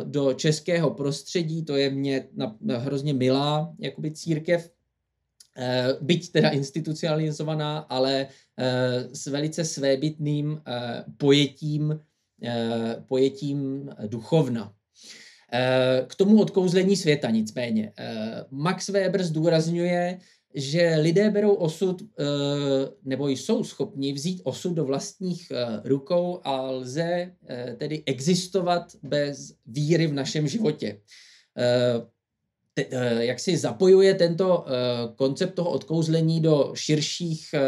do 0.04 0.34
českého 0.34 0.92
prostředí, 0.92 1.66
to 1.66 1.76
je 1.76 1.90
mě 1.90 2.28
hrozně 2.70 3.14
milá 3.14 3.74
jakoby 3.80 4.12
církev, 4.12 4.70
byť 6.02 6.32
teda 6.32 6.50
institucionalizovaná, 6.50 7.88
ale 7.90 8.28
eh, 8.28 9.08
s 9.16 9.28
velice 9.28 9.66
svébytným 9.66 10.62
eh, 10.68 11.04
pojetím, 11.18 12.00
pojetím 13.08 13.90
duchovna. 14.08 14.74
K 16.08 16.16
tomu 16.16 16.42
odkouzlení 16.42 16.96
světa 16.96 17.30
nicméně. 17.30 17.94
Max 18.52 18.90
Weber 18.90 19.24
zdůrazňuje, 19.24 20.20
že 20.56 20.96
lidé 20.96 21.30
berou 21.30 21.54
osud, 21.54 22.02
nebo 23.04 23.28
jsou 23.28 23.64
schopni 23.64 24.14
vzít 24.14 24.42
osud 24.44 24.74
do 24.74 24.86
vlastních 24.86 25.52
rukou 25.84 26.42
a 26.44 26.62
lze 26.62 27.32
tedy 27.78 28.04
existovat 28.06 28.96
bez 29.04 29.56
víry 29.66 30.08
v 30.08 30.14
našem 30.14 30.48
životě 30.48 31.00
te, 32.76 32.86
eh, 32.92 33.26
jak 33.26 33.40
si 33.40 33.58
zapojuje 33.58 34.14
tento 34.14 34.66
eh, 34.68 34.72
koncept 35.16 35.56
toho 35.56 35.70
odkouzlení 35.70 36.42
do 36.42 36.72
širších, 36.76 37.50
eh, 37.54 37.62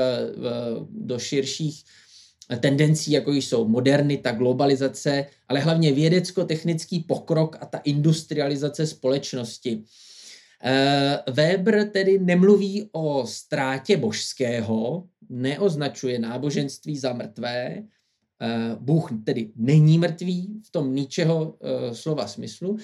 do 0.89 1.19
širších 1.19 1.83
tendencí, 2.59 3.11
jako 3.11 3.31
jsou 3.31 3.67
modernita, 3.67 4.31
globalizace, 4.31 5.25
ale 5.47 5.59
hlavně 5.59 5.91
vědecko-technický 5.91 6.99
pokrok 6.99 7.57
a 7.59 7.65
ta 7.65 7.77
industrializace 7.77 8.87
společnosti. 8.87 9.83
Weber 11.31 11.89
tedy 11.89 12.19
nemluví 12.19 12.89
o 12.91 13.27
ztrátě 13.27 13.97
božského, 13.97 15.03
neoznačuje 15.29 16.19
náboženství 16.19 16.97
za 16.97 17.13
mrtvé, 17.13 17.83
Bůh 18.79 19.09
tedy 19.25 19.51
není 19.55 19.99
mrtvý 19.99 20.61
v 20.63 20.71
tom 20.71 20.95
ničeho 20.95 21.57
slova 21.93 22.27
smyslu, 22.27 22.77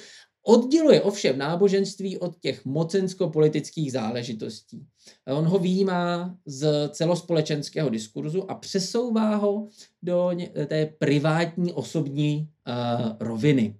Odděluje 0.45 1.01
ovšem 1.01 1.37
náboženství 1.37 2.17
od 2.17 2.39
těch 2.39 2.65
mocensko-politických 2.65 3.91
záležitostí. 3.91 4.85
On 5.27 5.45
ho 5.45 5.59
výjímá 5.59 6.37
z 6.45 6.89
celospolečenského 6.89 7.89
diskurzu 7.89 8.51
a 8.51 8.55
přesouvá 8.55 9.35
ho 9.35 9.67
do 10.01 10.31
té 10.67 10.85
privátní 10.85 11.73
osobní 11.73 12.49
uh, 12.67 13.11
roviny. 13.19 13.75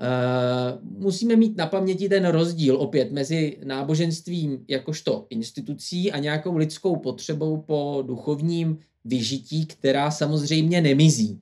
Uh, 0.00 1.00
musíme 1.00 1.36
mít 1.36 1.56
na 1.56 1.66
paměti 1.66 2.08
ten 2.08 2.26
rozdíl 2.26 2.76
opět 2.76 3.12
mezi 3.12 3.58
náboženstvím 3.64 4.64
jakožto 4.68 5.26
institucí 5.30 6.12
a 6.12 6.18
nějakou 6.18 6.56
lidskou 6.56 6.96
potřebou 6.96 7.56
po 7.56 8.04
duchovním 8.06 8.78
vyžití, 9.04 9.66
která 9.66 10.10
samozřejmě 10.10 10.80
nemizí. 10.80 11.40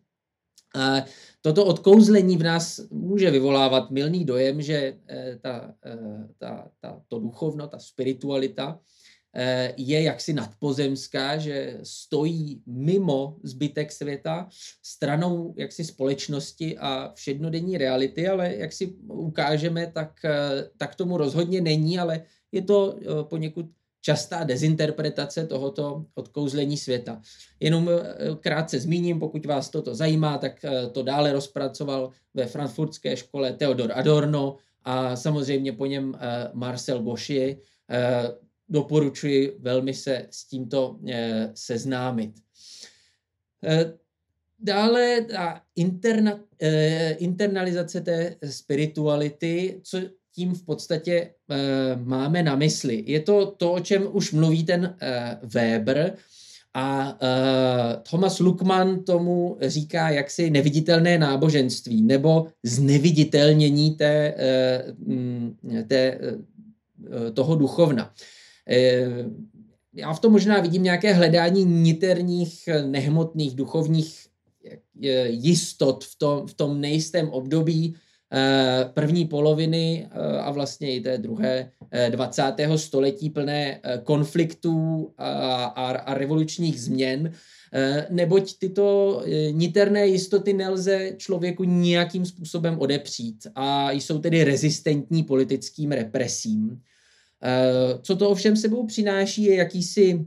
Uh, 0.76 1.00
toto 1.40 1.64
odkouzlení 1.64 2.36
v 2.36 2.42
nás 2.42 2.80
může 2.90 3.30
vyvolávat 3.30 3.90
milný 3.90 4.24
dojem, 4.24 4.62
že 4.62 4.96
eh, 5.08 5.38
ta, 5.42 5.74
eh, 5.84 6.28
ta, 6.38 6.70
ta, 6.80 7.02
to 7.08 7.18
duchovno, 7.18 7.68
ta 7.68 7.78
spiritualita 7.78 8.80
eh, 9.34 9.74
je 9.76 10.02
jaksi 10.02 10.32
nadpozemská, 10.32 11.38
že 11.38 11.78
stojí 11.82 12.62
mimo 12.66 13.36
zbytek 13.42 13.92
světa, 13.92 14.48
stranou 14.82 15.54
jaksi 15.56 15.84
společnosti 15.84 16.78
a 16.78 17.12
všednodenní 17.14 17.78
reality, 17.78 18.28
ale 18.28 18.54
jak 18.54 18.72
si 18.72 18.86
ukážeme, 19.08 19.86
tak, 19.86 20.20
tak 20.76 20.94
tomu 20.94 21.16
rozhodně 21.16 21.60
není, 21.60 21.98
ale 21.98 22.22
je 22.52 22.62
to 22.62 22.96
poněkud 23.22 23.66
častá 24.00 24.44
dezinterpretace 24.44 25.46
tohoto 25.46 26.04
odkouzlení 26.14 26.76
světa. 26.76 27.22
Jenom 27.60 27.88
eh, 27.88 28.14
krátce 28.40 28.80
zmíním, 28.80 29.18
pokud 29.18 29.46
vás 29.46 29.70
toto 29.70 29.94
zajímá, 29.94 30.38
tak 30.38 30.64
eh, 30.64 30.86
to 30.86 31.02
dále 31.02 31.32
rozpracoval 31.32 32.10
ve 32.34 32.46
frankfurtské 32.46 33.16
škole 33.16 33.52
Theodor 33.52 33.92
Adorno 33.94 34.56
a 34.84 35.16
samozřejmě 35.16 35.72
po 35.72 35.86
něm 35.86 36.14
eh, 36.14 36.50
Marcel 36.54 37.02
Gauchier. 37.02 37.56
Doporučuji 38.68 39.56
velmi 39.60 39.94
se 39.94 40.26
s 40.30 40.44
tímto 40.44 41.00
seznámit. 41.54 42.34
Dále 44.58 45.24
ta 45.24 45.62
interna, 45.76 46.40
internalizace 47.18 48.00
té 48.00 48.36
spirituality, 48.50 49.80
co 49.82 49.98
tím 50.38 50.54
v 50.54 50.62
podstatě 50.62 51.30
uh, 51.50 52.06
máme 52.06 52.42
na 52.42 52.54
mysli. 52.56 53.02
Je 53.06 53.20
to 53.20 53.46
to, 53.46 53.72
o 53.72 53.80
čem 53.80 54.06
už 54.12 54.32
mluví 54.32 54.64
ten 54.64 54.82
uh, 54.86 55.50
Weber 55.50 56.14
a 56.74 57.12
uh, 57.12 58.02
Thomas 58.10 58.38
Luckmann 58.38 59.04
tomu 59.04 59.58
říká 59.60 60.10
jaksi 60.10 60.50
neviditelné 60.50 61.18
náboženství 61.18 62.02
nebo 62.02 62.46
zneviditelnění 62.62 63.90
té, 63.98 64.34
uh, 65.06 65.82
té, 65.88 66.18
uh, 66.18 67.30
toho 67.34 67.56
duchovna. 67.56 68.04
Uh, 68.06 69.34
já 69.94 70.12
v 70.12 70.20
tom 70.20 70.32
možná 70.32 70.60
vidím 70.60 70.82
nějaké 70.82 71.12
hledání 71.12 71.64
niterních, 71.64 72.68
nehmotných, 72.86 73.54
duchovních 73.54 74.28
jistot 75.26 76.04
v 76.04 76.18
tom, 76.18 76.46
v 76.46 76.54
tom 76.54 76.80
nejistém 76.80 77.28
období, 77.28 77.94
Eh, 77.94 78.07
první 78.94 79.24
poloviny 79.24 80.08
eh, 80.10 80.38
a 80.38 80.50
vlastně 80.50 80.96
i 80.96 81.00
té 81.00 81.18
druhé 81.18 81.70
20. 82.10 82.42
Eh, 82.58 82.78
století 82.78 83.30
plné 83.30 83.80
konfliktů 84.04 85.10
a, 85.18 85.64
a, 85.64 85.90
a 85.90 86.14
revolučních 86.14 86.80
změn, 86.80 87.32
neboť 88.10 88.58
tyto 88.58 89.22
niterné 89.50 90.06
jistoty 90.06 90.52
nelze 90.52 91.12
člověku 91.16 91.64
nějakým 91.64 92.26
způsobem 92.26 92.78
odepřít 92.78 93.46
a 93.54 93.90
jsou 93.90 94.18
tedy 94.18 94.44
rezistentní 94.44 95.22
politickým 95.22 95.92
represím. 95.92 96.80
Co 98.02 98.16
to 98.16 98.30
ovšem 98.30 98.56
sebou 98.56 98.86
přináší, 98.86 99.42
je 99.42 99.54
jakýsi 99.54 100.26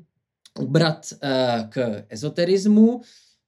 obrat 0.59 1.05
k 1.69 2.03
ezoterismu, 2.09 3.01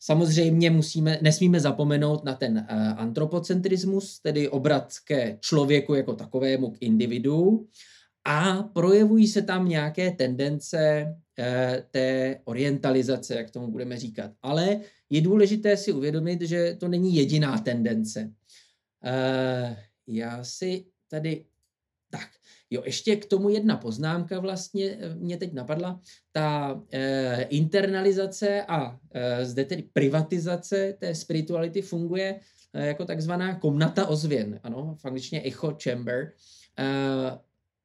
Samozřejmě 0.06 0.70
musíme, 0.70 1.20
nesmíme 1.22 1.60
zapomenout 1.60 2.24
na 2.24 2.36
ten 2.36 2.68
uh, 2.72 2.78
antropocentrismus, 3.00 4.20
tedy 4.20 4.50
obrat 4.50 4.94
ke 5.06 5.38
člověku 5.42 5.94
jako 5.94 6.14
takovému, 6.16 6.72
k 6.72 6.78
individu. 6.80 7.68
A 8.26 8.64
projevují 8.64 9.28
se 9.28 9.42
tam 9.42 9.70
nějaké 9.70 10.12
tendence 10.12 11.06
uh, 11.08 11.46
té 11.92 12.40
orientalizace, 12.44 13.36
jak 13.36 13.52
tomu 13.52 13.68
budeme 13.68 13.98
říkat. 13.98 14.32
Ale 14.42 14.80
je 15.10 15.22
důležité 15.22 15.78
si 15.78 15.92
uvědomit, 15.92 16.42
že 16.42 16.76
to 16.80 16.88
není 16.88 17.16
jediná 17.16 17.58
tendence. 17.58 18.32
Uh, 19.04 19.76
já 20.08 20.44
si 20.44 20.86
tady 21.08 21.46
tak, 22.14 22.30
Jo, 22.74 22.82
ještě 22.86 23.16
k 23.16 23.26
tomu 23.26 23.50
jedna 23.50 23.78
poznámka 23.78 24.40
vlastně 24.40 24.98
eh, 25.00 25.16
mě 25.16 25.38
teď 25.38 25.54
napadla. 25.54 26.00
Ta 26.32 26.82
e, 26.92 27.42
internalizace 27.42 28.62
a 28.62 29.00
e, 29.12 29.46
zde 29.46 29.66
tedy 29.66 29.84
privatizace 29.94 30.94
té 31.00 31.16
spirituality 31.16 31.82
funguje 31.82 32.40
e, 32.74 32.88
jako 32.88 33.06
takzvaná 33.06 33.60
komnata 33.60 34.08
ozvěn, 34.08 34.60
ano, 34.64 34.98
v 35.02 35.06
angličtině 35.06 35.42
echo 35.46 35.78
chamber. 35.84 36.32
E, 36.80 36.86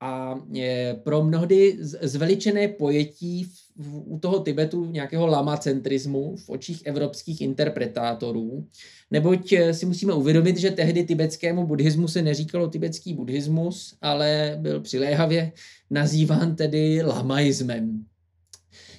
a 0.00 0.34
e, 0.56 0.94
pro 0.94 1.24
mnohdy 1.24 1.76
zveličené 1.80 2.68
pojetí 2.68 3.52
u 3.86 4.18
toho 4.18 4.38
Tibetu 4.38 4.84
nějakého 4.84 5.26
lamacentrismu 5.26 6.36
v 6.36 6.48
očích 6.48 6.86
evropských 6.86 7.40
interpretátorů, 7.40 8.66
neboť 9.10 9.52
e, 9.52 9.74
si 9.74 9.86
musíme 9.86 10.12
uvědomit, 10.12 10.56
že 10.56 10.70
tehdy 10.70 11.04
tibetskému 11.04 11.66
buddhismu 11.66 12.08
se 12.08 12.22
neříkalo 12.22 12.68
tibetský 12.68 13.14
buddhismus, 13.14 13.96
ale 14.00 14.58
byl 14.60 14.80
přiléhavě 14.80 15.52
nazýván 15.90 16.56
tedy 16.56 17.02
lamaismem. 17.02 18.04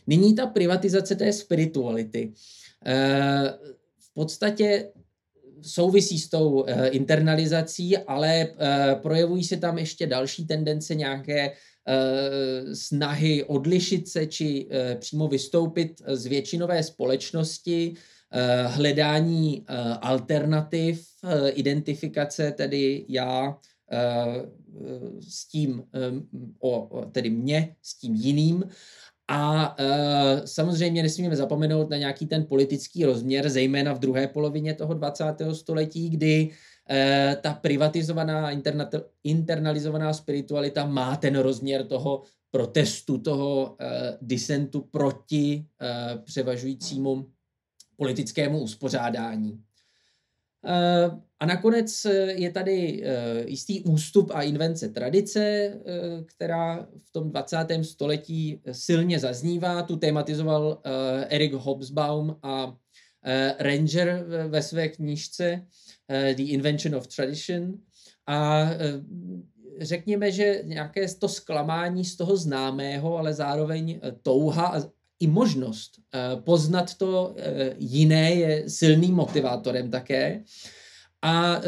Nyní 0.08 0.36
ta 0.36 0.46
privatizace 0.46 1.16
té 1.16 1.34
spirituality. 1.34 2.34
E, 2.86 3.54
v 4.00 4.14
podstatě 4.14 4.92
souvisí 5.62 6.20
s 6.20 6.30
tou 6.30 6.50
uh, 6.50 6.68
internalizací, 6.92 7.98
ale 7.98 8.48
projevují 9.02 9.44
se 9.44 9.58
tam 9.58 9.78
ještě 9.78 10.08
další 10.08 10.48
tendence, 10.48 10.96
nějaké 10.96 11.52
snahy 12.74 13.44
odlišit 13.44 14.08
se 14.08 14.26
či 14.26 14.66
uh, 14.66 15.00
přímo 15.00 15.28
vystoupit 15.28 16.02
z 16.08 16.26
většinové 16.26 16.84
společnosti, 16.84 17.94
uh, 17.94 18.72
hledání 18.72 19.66
alternativ, 20.02 21.08
identifikace 21.54 22.52
tedy 22.52 23.06
já 23.10 23.58
s 25.30 25.48
tím, 25.48 25.84
o, 26.60 27.06
tedy 27.12 27.30
mě 27.30 27.76
s 27.82 28.00
tím 28.00 28.16
jiným 28.16 28.64
a 29.28 29.76
samozřejmě 30.46 31.04
nesmíme 31.04 31.36
zapomenout 31.36 31.90
na 31.90 31.98
nějaký 31.98 32.26
ten 32.26 32.46
politický 32.46 33.06
rozměr, 33.06 33.50
zejména 33.50 33.94
v 33.94 34.00
druhé 34.00 34.28
polovině 34.28 34.74
toho 34.74 34.94
20. 34.94 35.26
století, 35.54 36.10
kdy 36.10 36.50
uh, 36.90 37.36
ta 37.42 37.54
privatizovaná, 37.54 38.52
interna- 38.52 38.90
internalizovaná 39.24 40.14
spiritualita 40.14 40.86
má 40.86 41.16
ten 41.16 41.36
rozměr 41.36 41.88
toho 41.88 42.24
protestu, 42.52 43.18
toho 43.18 43.66
uh, 43.66 43.76
disentu 44.22 44.82
proti 44.82 45.66
uh, 45.82 46.22
převažujícímu 46.22 47.26
politickému 47.98 48.60
uspořádání. 48.60 49.52
Uh, 50.64 51.20
a 51.40 51.46
nakonec 51.46 52.06
eh, 52.06 52.12
je 52.32 52.52
tady 52.52 53.04
eh, 53.04 53.44
jistý 53.48 53.82
ústup 53.82 54.32
a 54.34 54.42
invence 54.42 54.90
tradice, 54.90 55.40
eh, 55.40 55.80
která 56.26 56.88
v 56.98 57.12
tom 57.12 57.30
20. 57.30 57.58
století 57.82 58.62
silně 58.72 59.20
zaznívá. 59.20 59.84
Tu 59.84 59.96
tematizoval 59.96 60.82
Eric 61.28 61.54
Hobsbawm 61.54 62.36
a 62.44 62.76
Ranger 63.60 64.26
ve 64.48 64.62
své 64.62 64.88
knížce 64.88 65.66
The 66.34 66.44
Invention 66.44 66.96
of 66.96 67.08
Tradition. 67.08 67.74
A 68.28 68.70
řekněme, 69.80 70.32
že 70.32 70.62
nějaké 70.64 71.08
to 71.08 71.28
zklamání 71.28 72.06
z 72.06 72.16
toho 72.16 72.38
známého, 72.38 73.18
ale 73.18 73.34
zároveň 73.34 74.00
touha 74.22 74.68
a 74.68 74.84
i 75.20 75.28
možnost 75.28 75.92
poznat 76.36 76.98
to 76.98 77.36
jiné 77.78 78.32
je 78.32 78.70
silným 78.70 79.16
motivátorem 79.16 79.92
také. 79.92 80.44
A 81.22 81.62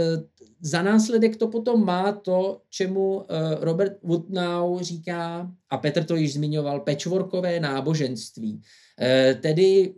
za 0.62 0.82
následek 0.82 1.36
to 1.36 1.48
potom 1.48 1.86
má 1.86 2.12
to, 2.12 2.62
čemu 2.70 3.22
e, 3.22 3.26
Robert 3.66 3.98
Woodnow 4.04 4.82
říká, 4.82 5.52
a 5.70 5.78
Petr 5.78 6.04
to 6.04 6.16
již 6.16 6.34
zmiňoval, 6.34 6.80
pečvorkové 6.80 7.60
náboženství. 7.60 8.62
E, 9.02 9.36
tedy 9.36 9.96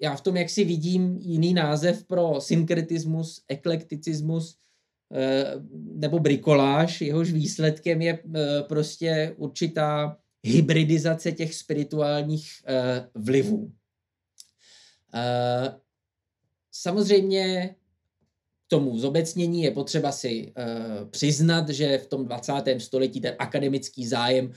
já 0.00 0.16
v 0.16 0.20
tom 0.20 0.36
jak 0.36 0.50
si 0.50 0.64
vidím 0.64 1.16
jiný 1.20 1.54
název 1.54 2.04
pro 2.04 2.40
synkretismus, 2.40 3.42
eklekticismus 3.48 4.56
nebo 5.94 6.18
brikoláž, 6.18 7.00
jehož 7.00 7.32
výsledkem 7.32 8.02
je 8.02 8.18
prostě 8.68 9.34
určitá 9.36 10.16
hybridizace 10.42 11.32
těch 11.32 11.54
spirituálních 11.54 12.48
vlivů. 13.14 13.72
samozřejmě 16.72 17.74
k 18.66 18.68
tomu 18.68 18.98
zobecnění 18.98 19.62
je 19.62 19.70
potřeba 19.70 20.12
si 20.12 20.52
uh, 20.58 21.08
přiznat, 21.10 21.68
že 21.68 21.98
v 21.98 22.06
tom 22.06 22.24
20. 22.24 22.52
století 22.78 23.20
ten 23.20 23.34
akademický 23.38 24.06
zájem 24.06 24.46
uh, 24.46 24.52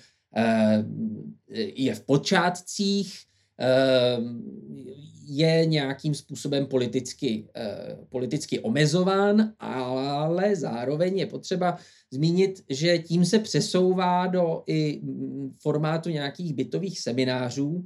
je 1.75 1.95
v 1.95 2.01
počátcích, 2.01 3.19
uh, 4.17 4.25
je 5.25 5.65
nějakým 5.65 6.15
způsobem 6.15 6.65
politicky, 6.65 7.47
uh, 7.55 8.05
politicky 8.09 8.59
omezován, 8.59 9.53
ale 9.59 10.55
zároveň 10.55 11.17
je 11.17 11.25
potřeba 11.25 11.77
zmínit, 12.11 12.63
že 12.69 12.99
tím 12.99 13.25
se 13.25 13.39
přesouvá 13.39 14.27
do 14.27 14.63
i 14.67 15.01
formátu 15.61 16.09
nějakých 16.09 16.53
bytových 16.53 16.99
seminářů, 16.99 17.85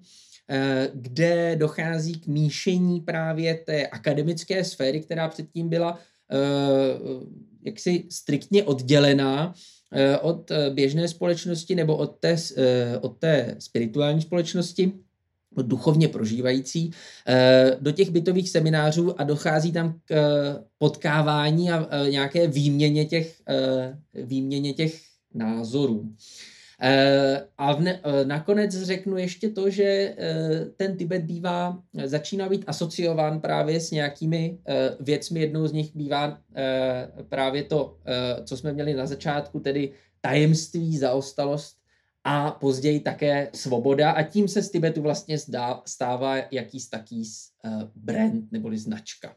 kde 0.93 1.55
dochází 1.55 2.19
k 2.19 2.27
míšení 2.27 3.01
právě 3.01 3.55
té 3.55 3.87
akademické 3.87 4.63
sféry, 4.63 5.01
která 5.01 5.27
předtím 5.27 5.69
byla 5.69 5.99
jaksi 7.65 8.05
striktně 8.09 8.63
oddělená 8.63 9.53
eh, 9.91 10.17
od 10.17 10.51
eh, 10.51 10.69
běžné 10.69 11.07
společnosti 11.07 11.75
nebo 11.75 11.97
od 11.97 12.19
té, 12.19 12.37
od 13.01 13.17
té 13.17 13.55
spirituální 13.59 14.21
společnosti, 14.21 14.91
duchovně 15.61 16.07
prožívající, 16.07 16.91
do 17.79 17.91
těch 17.91 18.09
bytových 18.09 18.49
seminářů 18.49 19.21
a 19.21 19.23
dochází 19.23 19.71
tam 19.71 19.99
k 20.05 20.13
potkávání 20.77 21.71
a 21.71 22.07
nějaké 22.09 22.47
výměně 22.47 23.05
těch, 23.05 23.41
výměně 24.13 24.73
těch 24.73 25.01
názorů. 25.33 26.13
Eh, 26.85 27.47
a 27.57 27.79
ne, 27.79 27.99
eh, 28.03 28.25
nakonec 28.25 28.83
řeknu 28.83 29.17
ještě 29.17 29.49
to, 29.49 29.69
že 29.69 29.83
eh, 29.83 30.65
ten 30.77 30.97
Tibet 30.97 31.23
bývá, 31.23 31.79
začíná 32.03 32.49
být 32.49 32.63
asociován 32.67 33.39
právě 33.39 33.79
s 33.79 33.91
nějakými 33.91 34.59
věcmi. 34.99 35.39
Jednou 35.39 35.67
z 35.67 35.73
nich 35.73 35.95
bývá 35.95 36.37
právě 37.29 37.63
to, 37.63 37.97
co 38.45 38.57
jsme 38.57 38.73
měli 38.73 38.93
na 38.93 39.05
začátku, 39.05 39.59
tedy 39.59 39.91
tajemství, 40.21 40.97
zaostalost 40.97 41.77
a 42.23 42.51
později 42.51 42.99
také 42.99 43.49
svoboda 43.53 44.11
a 44.11 44.23
tím 44.23 44.47
se 44.47 44.61
z 44.61 44.71
Tibetu 44.71 45.01
vlastně 45.01 45.37
stává 45.85 46.35
jakýs 46.51 46.89
taký 46.89 47.23
brand 47.95 48.51
neboli 48.51 48.77
značka. 48.77 49.35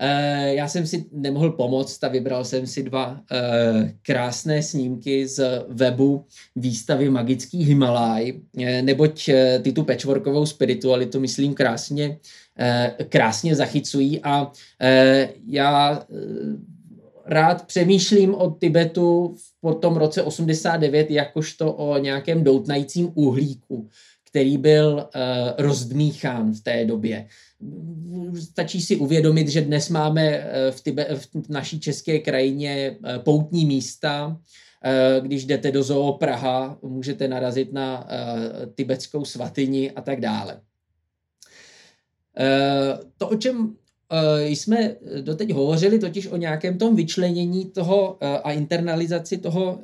Eh, 0.00 0.54
já 0.54 0.68
jsem 0.68 0.86
si 0.86 1.06
nemohl 1.12 1.50
pomoct 1.50 2.04
a 2.04 2.08
vybral 2.08 2.44
jsem 2.44 2.66
si 2.66 2.82
dva 2.82 3.20
eh, 3.32 3.94
krásné 4.02 4.62
snímky 4.62 5.28
z 5.28 5.64
webu 5.68 6.24
výstavy 6.56 7.10
Magický 7.10 7.64
Himalaj, 7.64 8.32
eh, 8.58 8.82
neboť 8.82 9.30
ty 9.62 9.72
tu 9.72 9.84
patchworkovou 9.84 10.46
spiritualitu, 10.46 11.20
myslím, 11.20 11.54
krásně, 11.54 12.18
krásně 13.08 13.54
zachycují 13.54 14.20
a 14.22 14.52
já 15.46 16.04
rád 17.26 17.66
přemýšlím 17.66 18.34
o 18.34 18.50
Tibetu 18.50 19.34
po 19.60 19.74
tom 19.74 19.96
roce 19.96 20.22
89 20.22 21.10
jakožto 21.10 21.72
o 21.72 21.98
nějakém 21.98 22.44
doutnajícím 22.44 23.10
uhlíku, 23.14 23.88
který 24.38 24.58
byl 24.58 24.94
uh, 24.94 25.00
rozdmíchán 25.58 26.52
v 26.52 26.60
té 26.60 26.84
době. 26.84 27.26
Stačí 28.40 28.82
si 28.82 28.96
uvědomit, 28.96 29.48
že 29.48 29.60
dnes 29.60 29.88
máme 29.88 30.22
eh, 30.22 30.70
v, 30.70 30.80
Tibe, 30.80 31.06
v 31.14 31.48
naší 31.48 31.80
české 31.80 32.18
krajině 32.18 32.96
eh, 33.04 33.18
poutní 33.18 33.66
místa, 33.66 34.40
když 35.20 35.44
jdete 35.44 35.72
do 35.72 35.82
zoo 35.82 36.12
Praha, 36.12 36.78
můžete 36.82 37.28
narazit 37.28 37.72
na 37.72 38.06
tibetskou 38.74 39.24
svatyni 39.24 39.90
a 39.90 40.02
tak 40.02 40.20
dále. 40.20 40.60
To, 43.16 43.28
o 43.28 43.36
čem 43.36 43.76
jsme 44.40 44.96
doteď 45.20 45.52
hovořili 45.52 45.98
totiž 45.98 46.26
o 46.26 46.36
nějakém 46.36 46.78
tom 46.78 46.96
vyčlenění 46.96 47.64
toho 47.64 48.18
a 48.44 48.52
internalizaci 48.52 49.38
toho, 49.38 49.80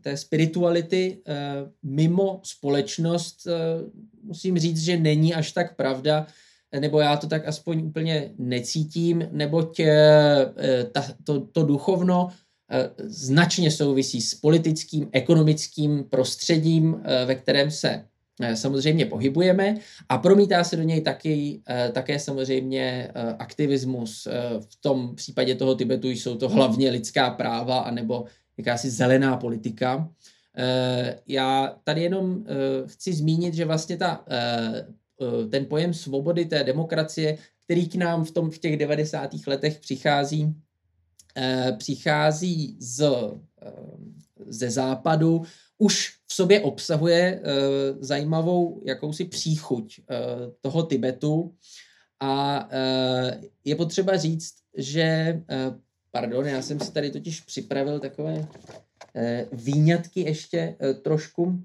té 0.00 0.16
spirituality 0.16 1.18
mimo 1.82 2.40
společnost, 2.44 3.46
musím 4.22 4.58
říct, 4.58 4.78
že 4.78 4.96
není 4.96 5.34
až 5.34 5.52
tak 5.52 5.76
pravda, 5.76 6.26
nebo 6.80 7.00
já 7.00 7.16
to 7.16 7.26
tak 7.26 7.48
aspoň 7.48 7.82
úplně 7.86 8.30
necítím, 8.38 9.28
neboť 9.32 9.80
ta, 10.92 11.04
to, 11.24 11.40
to 11.40 11.62
duchovno 11.62 12.28
značně 12.98 13.70
souvisí 13.70 14.20
s 14.20 14.34
politickým, 14.34 15.08
ekonomickým 15.12 16.04
prostředím, 16.10 17.02
ve 17.26 17.34
kterém 17.34 17.70
se 17.70 17.88
Eh, 17.88 18.15
samozřejmě 18.54 19.06
pohybujeme 19.06 19.76
a 20.08 20.18
promítá 20.18 20.64
se 20.64 20.76
do 20.76 20.82
něj 20.82 21.00
taky, 21.00 21.62
eh, 21.68 21.90
také 21.92 22.18
samozřejmě 22.18 23.10
eh, 23.14 23.36
aktivismus. 23.38 24.28
V 24.60 24.76
tom 24.80 25.14
případě 25.14 25.54
toho 25.54 25.74
Tibetu 25.74 26.08
jsou 26.08 26.36
to 26.36 26.48
hlavně 26.48 26.90
lidská 26.90 27.30
práva 27.30 27.78
anebo 27.78 28.24
jakási 28.58 28.90
zelená 28.90 29.36
politika. 29.36 30.08
Já 31.26 31.76
tady 31.84 32.02
jenom 32.02 32.44
chci 32.86 33.12
zmínit, 33.12 33.54
že 33.54 33.64
vlastně 33.64 33.96
ta, 33.96 34.24
ten 35.50 35.66
pojem 35.66 35.94
svobody 35.94 36.44
té 36.44 36.64
demokracie, 36.64 37.38
který 37.64 37.88
k 37.88 37.94
nám 37.94 38.24
v, 38.24 38.30
tom, 38.30 38.50
v 38.50 38.58
těch 38.58 38.76
90. 38.76 39.30
letech 39.46 39.80
přichází, 39.80 40.54
přichází 41.78 42.76
z, 42.80 43.10
ze 44.48 44.70
západu, 44.70 45.42
už 45.78 46.15
v 46.26 46.34
sobě 46.34 46.60
obsahuje 46.60 47.40
uh, 47.40 47.50
zajímavou 48.00 48.82
jakousi 48.84 49.24
příchuť 49.24 50.00
uh, 50.00 50.16
toho 50.60 50.82
Tibetu. 50.82 51.54
A 52.20 52.64
uh, 52.64 53.44
je 53.64 53.76
potřeba 53.76 54.16
říct, 54.16 54.54
že, 54.76 55.40
pardon, 56.10 56.46
já 56.46 56.62
jsem 56.62 56.80
si 56.80 56.92
tady 56.92 57.10
totiž 57.10 57.40
připravil 57.40 58.00
takové 58.00 58.48
výňatky 59.52 60.20
ještě 60.20 60.76
trošku, 61.02 61.62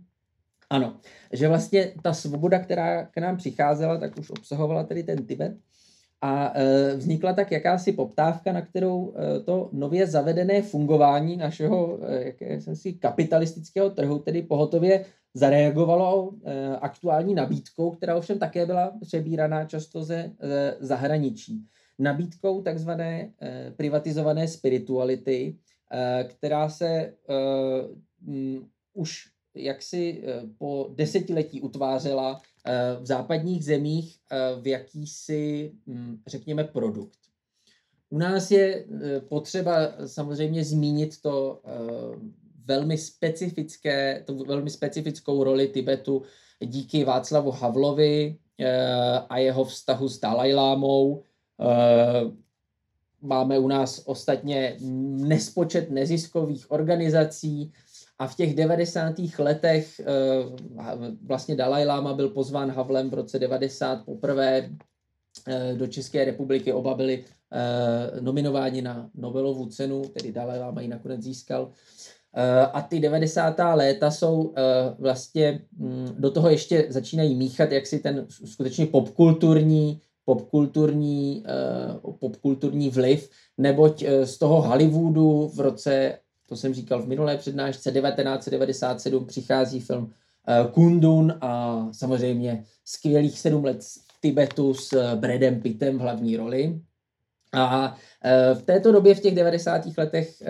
ano, 0.70 0.98
že 1.34 1.48
vlastně 1.48 1.94
ta 2.04 2.14
svoboda, 2.14 2.60
která 2.60 3.06
k 3.06 3.18
nám 3.18 3.38
přicházela, 3.38 3.98
tak 3.98 4.18
už 4.18 4.30
obsahovala 4.30 4.84
tedy 4.84 5.04
ten 5.04 5.26
Tibet 5.26 5.58
a 6.22 6.54
e, 6.56 6.96
vznikla 6.96 7.34
tak 7.34 7.52
jakási 7.52 7.92
poptávka, 7.92 8.54
na 8.54 8.62
kterou 8.62 9.14
e, 9.16 9.40
to 9.40 9.70
nově 9.74 10.08
zavedené 10.08 10.62
fungování 10.62 11.38
našeho 11.38 12.00
e, 12.02 12.24
jakési 12.26 12.94
kapitalistického 12.94 13.90
trhu 13.90 14.20
tedy 14.20 14.42
pohotově 14.42 15.06
zareagovalo 15.34 16.34
aktuální 16.82 17.36
nabídkou, 17.36 17.92
která 17.92 18.16
ovšem 18.16 18.40
také 18.40 18.66
byla 18.66 18.94
přebíraná 19.02 19.66
často 19.66 20.04
ze 20.04 20.32
zahraničí. 20.80 21.66
Nabídkou 22.00 22.62
takzvané 22.62 23.32
privatizované 23.76 24.48
spirituality, 24.48 25.56
která 26.28 26.70
se 26.70 27.14
už 28.94 29.28
jaksi 29.56 30.24
po 30.58 30.90
desetiletí 30.96 31.62
utvářela 31.62 32.42
v 33.02 33.06
západních 33.06 33.66
zemích 33.66 34.18
eh, 34.32 34.62
v 34.62 34.68
jakýsi, 34.68 35.72
hm, 35.88 36.22
řekněme, 36.28 36.64
produkt. 36.64 37.20
U 38.10 38.18
nás 38.18 38.52
je 38.52 38.86
eh, 38.86 39.20
potřeba 39.20 39.74
samozřejmě 40.06 40.64
zmínit 40.66 41.22
to 41.22 41.62
velmi 42.66 42.98
specifické, 42.98 44.24
tu 44.28 44.46
velmi 44.46 44.70
specifickou 44.70 45.44
roli 45.44 45.68
Tibetu 45.68 46.22
díky 46.60 47.04
Václavu 47.04 47.52
Havlovi 47.52 48.38
a 49.30 49.38
jeho 49.38 49.66
vztahu 49.66 50.10
s 50.10 50.20
Dalajlámou. 50.20 51.24
Máme 53.22 53.60
u 53.60 53.68
nás 53.68 54.02
ostatně 54.06 54.78
nespočet 55.18 55.92
neziskových 55.92 56.72
organizací, 56.72 57.74
a 58.22 58.28
v 58.28 58.36
těch 58.36 58.56
90. 58.56 59.16
letech 59.40 60.00
eh, 60.00 60.06
vlastně 61.26 61.56
Dalai 61.56 61.86
Lama 61.86 62.14
byl 62.14 62.30
pozván 62.30 62.72
Havlem 62.72 63.10
v 63.10 63.14
roce 63.14 63.40
90 63.40 64.06
poprvé 64.06 64.70
eh, 65.48 65.74
do 65.78 65.88
České 65.88 66.26
republiky. 66.26 66.74
Oba 66.74 66.94
byli 66.94 67.26
eh, 67.52 68.22
nominováni 68.22 68.82
na 68.82 69.10
Nobelovu 69.16 69.66
cenu, 69.66 70.02
tedy 70.02 70.32
Dalai 70.32 70.60
Lama 70.60 70.82
ji 70.82 70.88
nakonec 70.88 71.22
získal. 71.22 71.72
A 72.74 72.82
ty 72.82 73.00
90. 73.00 73.56
léta 73.74 74.12
jsou 74.12 74.54
vlastně, 75.00 75.62
mm, 75.78 76.16
do 76.18 76.32
toho 76.32 76.50
ještě 76.50 76.86
začínají 76.90 77.36
míchat 77.36 77.72
jaksi 77.72 78.00
ten 78.00 78.26
skutečně 78.30 78.86
popkulturní 78.86 80.02
popkulturní, 80.26 81.44
popkulturní 82.20 82.90
vliv, 82.90 83.30
neboť 83.58 84.04
z 84.24 84.38
toho 84.38 84.62
Hollywoodu 84.62 85.52
v 85.56 85.60
roce 85.60 86.20
to 86.52 86.58
jsem 86.58 86.74
říkal 86.74 87.02
v 87.02 87.08
minulé 87.08 87.38
přednášce, 87.38 87.92
1997 87.92 89.26
přichází 89.26 89.80
film 89.80 90.12
eh, 90.48 90.68
Kundun 90.72 91.34
a 91.42 91.88
samozřejmě 91.92 92.64
skvělých 92.86 93.40
sedm 93.40 93.64
let 93.64 93.84
v 93.84 94.22
Tibetu 94.22 94.74
s 94.74 94.94
eh, 94.94 95.16
Bradem 95.16 95.62
Pittem 95.62 95.98
v 95.98 96.02
hlavní 96.02 96.38
roli. 96.38 96.82
A 97.54 97.96
eh, 98.24 98.56
v 98.56 98.62
této 98.62 98.92
době, 98.92 99.16
v 99.16 99.20
těch 99.20 99.36
90. 99.36 99.82
letech, 99.98 100.44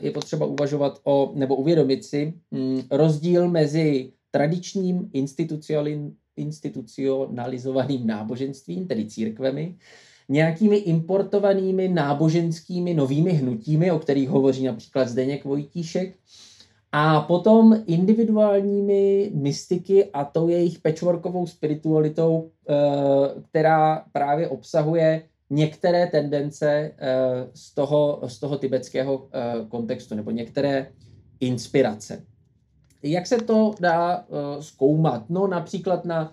je 0.00 0.10
potřeba 0.10 0.46
uvažovat 0.46 1.00
o, 1.04 1.32
nebo 1.34 1.56
uvědomit 1.56 2.04
si 2.04 2.34
mm, 2.50 2.82
rozdíl 2.90 3.50
mezi 3.50 4.12
tradičním 4.30 5.10
institucionalizovaným 6.36 8.06
náboženstvím, 8.06 8.86
tedy 8.88 9.06
církvemi, 9.06 9.76
nějakými 10.28 10.76
importovanými 10.76 11.88
náboženskými 11.88 12.94
novými 12.94 13.32
hnutími, 13.32 13.90
o 13.90 13.98
kterých 13.98 14.28
hovoří 14.28 14.64
například 14.64 15.08
Zdeněk 15.08 15.44
Vojtíšek, 15.44 16.14
a 16.92 17.20
potom 17.20 17.82
individuálními 17.86 19.30
mystiky 19.34 20.04
a 20.12 20.24
tou 20.24 20.48
jejich 20.48 20.78
patchworkovou 20.78 21.46
spiritualitou, 21.46 22.50
eh, 22.68 22.74
která 23.42 24.04
právě 24.12 24.48
obsahuje 24.48 25.22
některé 25.50 26.06
tendence 26.06 26.68
eh, 26.68 26.92
z 27.54 27.74
toho, 27.74 28.20
z 28.26 28.38
toho 28.38 28.58
tibetského 28.58 29.28
eh, 29.32 29.66
kontextu 29.68 30.14
nebo 30.14 30.30
některé 30.30 30.86
inspirace. 31.40 32.22
Jak 33.02 33.26
se 33.26 33.36
to 33.36 33.74
dá 33.80 34.24
zkoumat? 34.60 35.24
No 35.28 35.46
například 35.46 36.04
na 36.04 36.32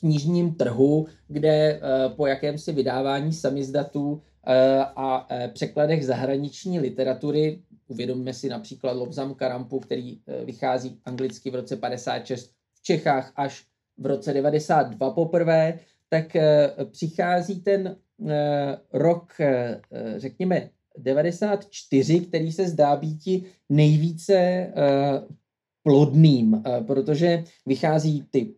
knižním 0.00 0.54
trhu, 0.54 1.06
kde 1.28 1.80
po 2.16 2.26
jakémsi 2.26 2.72
vydávání 2.72 3.32
samizdatů 3.32 4.22
a 4.96 5.28
překladech 5.52 6.06
zahraniční 6.06 6.80
literatury 6.80 7.62
Uvědomme 7.88 8.34
si 8.34 8.48
například 8.48 8.92
Lobzam 8.92 9.34
Karampu, 9.34 9.80
který 9.80 10.18
eh, 10.26 10.44
vychází 10.44 11.00
anglicky 11.04 11.50
v 11.50 11.54
roce 11.54 11.76
56 11.76 12.50
v 12.74 12.82
Čechách 12.82 13.32
až 13.36 13.64
v 13.98 14.06
roce 14.06 14.32
92 14.32 15.10
poprvé, 15.10 15.78
tak 16.08 16.36
eh, 16.36 16.70
přichází 16.90 17.60
ten 17.60 17.96
eh, 18.28 18.78
rok, 18.92 19.32
řekněme, 20.16 20.70
94, 20.98 22.20
který 22.20 22.52
se 22.52 22.68
zdá 22.68 22.96
být 22.96 23.46
nejvíce 23.68 24.72
plodným, 25.86 26.62
protože 26.86 27.44
vychází 27.66 28.24
ty 28.30 28.54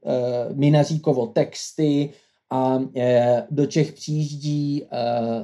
Minaříkovo 0.55 1.27
texty 1.27 2.11
a 2.51 2.81
do 3.51 3.67
Čech 3.67 3.93
přijíždí 3.93 4.85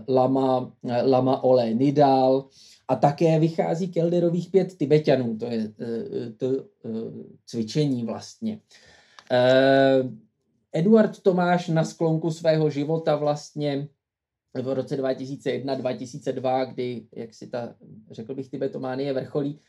Lama, 0.08 0.72
Lama 1.04 1.44
Ole 1.44 1.74
Nidal, 1.74 2.48
a 2.88 2.96
také 2.96 3.38
vychází 3.38 3.88
Kelderových 3.88 4.50
pět 4.50 4.76
Tibetanů, 4.76 5.36
to 5.36 5.46
je 5.46 5.72
eh, 5.80 6.30
to 6.30 6.46
eh, 6.50 6.90
cvičení 7.46 8.04
vlastně. 8.04 8.60
Eh, 9.30 10.04
Eduard 10.72 11.20
Tomáš 11.20 11.68
na 11.68 11.84
sklonku 11.84 12.30
svého 12.30 12.70
života 12.70 13.16
vlastně 13.16 13.88
v 14.62 14.74
roce 14.74 15.02
2001-2002, 15.02 16.72
kdy, 16.72 17.06
jak 17.12 17.34
si 17.34 17.46
ta, 17.46 17.74
řekl 18.10 18.34
bych, 18.34 18.48
Tibetománie 18.48 19.12
vrcholí, 19.12 19.60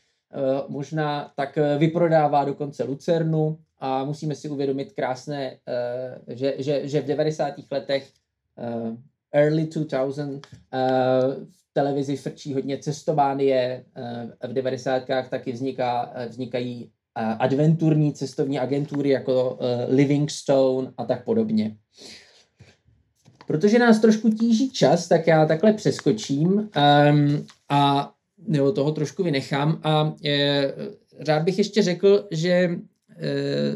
možná 0.68 1.32
tak 1.36 1.58
vyprodává 1.78 2.44
dokonce 2.44 2.84
Lucernu 2.84 3.58
a 3.78 4.04
musíme 4.04 4.34
si 4.34 4.48
uvědomit 4.48 4.92
krásné, 4.92 5.56
že, 6.28 6.54
že, 6.58 6.88
že 6.88 7.00
v 7.00 7.04
90. 7.04 7.54
letech 7.70 8.12
early 9.32 9.66
2000 9.66 10.40
televizi 11.76 12.16
frčí 12.16 12.54
hodně 12.54 12.78
cestovánie, 12.78 13.84
eh, 13.96 14.48
v 14.48 14.52
90. 14.52 15.28
taky 15.30 15.52
vzniká, 15.52 16.12
eh, 16.14 16.28
vznikají 16.28 16.90
eh, 17.18 17.36
adventurní 17.38 18.12
cestovní 18.12 18.58
agentury 18.58 19.08
jako 19.08 19.58
Livingstone 19.88 20.92
a 20.98 21.04
tak 21.04 21.24
podobně. 21.24 21.76
Protože 23.46 23.78
nás 23.78 23.98
trošku 23.98 24.30
tíží 24.30 24.70
čas, 24.70 25.08
tak 25.08 25.26
já 25.26 25.46
takhle 25.46 25.72
přeskočím 25.72 26.48
um, 26.48 27.46
a 27.68 28.12
nebo 28.46 28.72
toho 28.72 28.92
trošku 28.92 29.22
vynechám 29.22 29.80
a 29.82 30.14
e, 30.24 30.74
rád 31.26 31.42
bych 31.42 31.58
ještě 31.58 31.82
řekl, 31.82 32.28
že 32.30 32.50
e, 32.50 32.78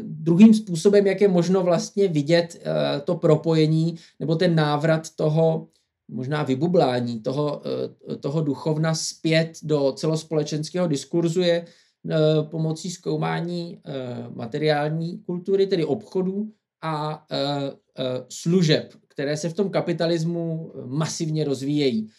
druhým 0.01 0.53
způsobem, 0.53 1.07
jak 1.07 1.21
je 1.21 1.27
možno 1.27 1.63
vlastně 1.63 2.07
vidět 2.07 2.61
e, 2.61 3.01
to 3.01 3.15
propojení 3.15 3.95
nebo 4.19 4.35
ten 4.35 4.55
návrat 4.55 5.09
toho 5.15 5.67
možná 6.11 6.43
vybublání 6.43 7.19
toho, 7.19 7.61
eh, 7.65 8.15
toho 8.15 8.41
duchovna 8.41 8.95
zpět 8.95 9.51
do 9.63 9.91
celospolečenského 9.91 10.87
diskurzu 10.87 11.41
je 11.41 11.65
eh, 11.65 12.17
pomocí 12.43 12.91
zkoumání 12.91 13.81
eh, 13.85 13.91
materiální 14.35 15.17
kultury, 15.17 15.67
tedy 15.67 15.85
obchodu 15.85 16.51
a 16.83 17.27
služeb, 18.29 18.93
které 19.07 19.37
se 19.37 19.49
v 19.49 19.53
tom 19.53 19.69
kapitalismu 19.69 20.71
masivně 20.85 21.43
rozvíjejí. 21.43 22.09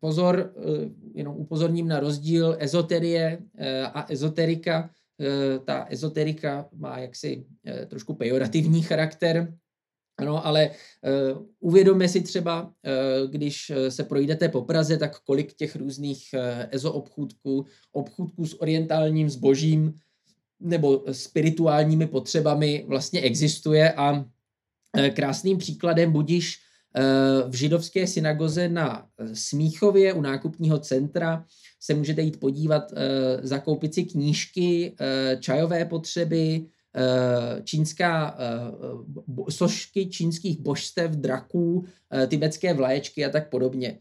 Pozor, 0.00 0.54
jenom 1.14 1.36
upozorním 1.36 1.88
na 1.88 2.00
rozdíl 2.00 2.56
ezoterie 2.58 3.38
a 3.94 4.06
ezoterika. 4.12 4.90
Ta 5.64 5.86
ezoterika 5.90 6.68
má 6.76 6.98
jaksi 6.98 7.46
trošku 7.88 8.14
pejorativní 8.14 8.82
charakter, 8.82 9.54
ano, 10.18 10.46
ale 10.46 10.70
uvědomme 11.60 12.08
si 12.08 12.20
třeba, 12.20 12.72
když 13.30 13.70
eh, 13.70 13.90
se 13.90 14.04
projdete 14.04 14.48
po 14.48 14.62
Praze, 14.62 14.96
tak 14.96 15.20
kolik 15.20 15.54
těch 15.54 15.76
různých 15.76 16.28
uh, 16.34 16.40
ezo 16.70 16.92
obchůdků, 16.92 17.66
s 18.44 18.60
orientálním 18.60 19.30
zbožím 19.30 19.94
nebo 20.60 21.04
spirituálními 21.12 22.06
potřebami 22.06 22.84
vlastně 22.88 23.20
existuje 23.20 23.92
a 23.92 24.24
krásným 25.14 25.58
příkladem 25.58 26.12
budíš 26.12 26.58
v 27.48 27.54
židovské 27.54 28.06
synagoze 28.06 28.68
na 28.68 29.06
Smíchově 29.32 30.12
u 30.12 30.20
nákupního 30.20 30.78
centra 30.78 31.44
se 31.80 31.94
můžete 31.94 32.22
jít 32.22 32.40
podívat, 32.40 32.92
uh, 32.92 32.98
zakoupit 33.42 33.94
si 33.94 34.04
knížky, 34.04 34.96
čajové 35.40 35.84
potřeby, 35.84 36.66
Eh, 36.98 37.62
čínská 37.64 38.36
eh, 38.38 39.52
sošky 39.52 40.06
čínských 40.06 40.60
božstev, 40.60 41.10
draků, 41.10 41.84
eh, 42.12 42.26
tibetské 42.26 42.74
vlaječky 42.74 43.24
a 43.24 43.30
tak 43.30 43.50
podobně. 43.50 43.98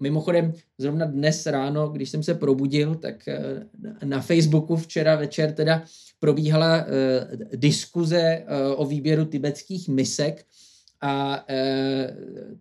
Mimochodem, 0.00 0.52
zrovna 0.78 1.06
dnes 1.06 1.46
ráno, 1.46 1.88
když 1.88 2.10
jsem 2.10 2.22
se 2.22 2.34
probudil, 2.34 2.94
tak 2.94 3.28
na 4.04 4.20
Facebooku 4.20 4.76
včera 4.76 5.16
večer 5.16 5.52
teda 5.52 5.82
probíhala 6.18 6.86
diskuze 7.56 8.44
o 8.76 8.86
výběru 8.86 9.24
tibetských 9.24 9.88
misek 9.88 10.44
a 11.02 11.46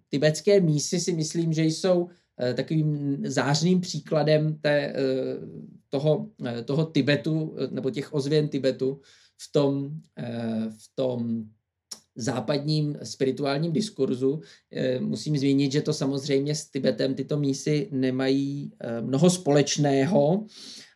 tibetské 0.09 0.61
mísy 0.61 0.99
si 0.99 1.13
myslím, 1.13 1.53
že 1.53 1.63
jsou 1.63 2.09
takovým 2.55 3.17
zářným 3.25 3.81
příkladem 3.81 4.57
té 4.61 4.93
toho, 5.91 6.29
eh, 6.45 6.63
toho 6.63 6.85
Tibetu, 6.85 7.55
eh, 7.57 7.67
nebo 7.71 7.89
těch 7.91 8.13
ozvěn 8.13 8.47
Tibetu 8.47 9.01
v 9.37 9.51
tom, 9.51 9.89
eh, 10.17 10.69
v 10.69 10.85
tom 10.95 11.43
západním 12.15 12.97
spirituálním 13.03 13.71
diskurzu. 13.71 14.41
Musím 14.99 15.37
zmínit, 15.37 15.71
že 15.71 15.81
to 15.81 15.93
samozřejmě 15.93 16.55
s 16.55 16.67
Tibetem 16.67 17.15
tyto 17.15 17.39
mísy 17.39 17.87
nemají 17.91 18.71
mnoho 19.01 19.29
společného, 19.29 20.45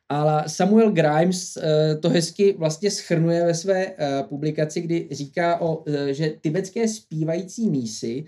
ale 0.10 0.44
Samuel 0.48 0.92
Grimes 0.92 1.58
to 2.00 2.10
hezky 2.10 2.56
vlastně 2.58 2.92
schrnuje 2.92 3.46
ve 3.46 3.54
své 3.54 3.96
publikaci, 4.30 4.82
kdy 4.82 5.08
říká, 5.12 5.62
o, 5.62 5.84
že 6.12 6.34
tibetské 6.42 6.88
zpívající 6.88 7.70
mísy 7.70 8.26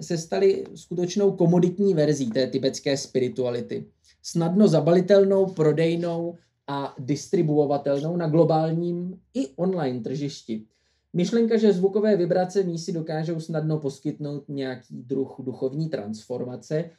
se 0.00 0.18
staly 0.18 0.64
skutečnou 0.74 1.32
komoditní 1.32 1.94
verzí 1.94 2.30
té 2.30 2.46
tibetské 2.46 2.96
spirituality 2.96 3.86
snadno 4.22 4.68
zabalitelnou, 4.68 5.46
prodejnou 5.46 6.36
a 6.66 6.94
distribuovatelnou 6.98 8.16
na 8.16 8.28
globálním 8.28 9.20
i 9.34 9.48
online 9.56 10.00
tržišti. 10.00 10.64
Myšlenka, 11.12 11.56
že 11.56 11.72
zvukové 11.72 12.16
vibrace 12.16 12.62
mísy 12.62 12.92
dokážou 12.92 13.40
snadno 13.40 13.78
poskytnout 13.78 14.44
nějaký 14.48 15.02
druh 15.02 15.36
duchovní 15.38 15.88
transformace, 15.88 16.76
eh, 16.76 16.90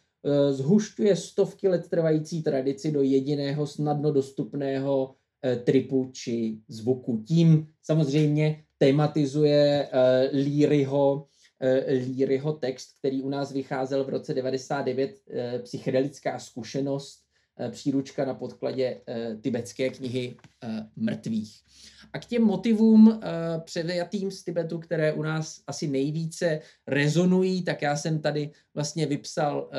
zhušťuje 0.51 1.15
stovky 1.15 1.67
let 1.67 1.89
trvající 1.89 2.43
tradici 2.43 2.91
do 2.91 3.01
jediného 3.01 3.67
snadno 3.67 4.11
dostupného 4.11 5.15
eh, 5.41 5.55
tripu 5.55 6.09
či 6.13 6.57
zvuku. 6.67 7.24
Tím 7.28 7.67
samozřejmě 7.84 8.63
tematizuje 8.78 9.89
eh, 9.91 10.30
Líryho, 10.34 11.26
Líryho 11.88 12.53
text, 12.53 12.89
který 12.99 13.22
u 13.22 13.30
nás 13.30 13.51
vycházel 13.51 14.03
v 14.03 14.09
roce 14.09 14.34
99, 14.34 15.15
psychedelická 15.63 16.39
zkušenost, 16.39 17.20
Eh, 17.61 17.72
příručka 17.72 18.26
na 18.26 18.34
podkladě 18.34 19.01
eh, 19.07 19.38
tibetské 19.41 19.89
knihy 19.89 20.36
eh, 20.63 20.88
mrtvých. 20.95 21.61
A 22.14 22.20
k 22.20 22.26
těm 22.26 22.43
motivům 22.43 23.22
převzatým 23.64 24.32
z 24.32 24.43
Tibetu, 24.43 24.80
které 24.80 25.14
u 25.14 25.22
nás 25.22 25.62
asi 25.68 25.88
nejvíce 25.88 26.60
rezonují, 26.88 27.64
tak 27.64 27.82
já 27.82 27.95
jsem 27.95 28.22
tady 28.22 28.51
vlastně 28.74 29.05
vypsal 29.05 29.70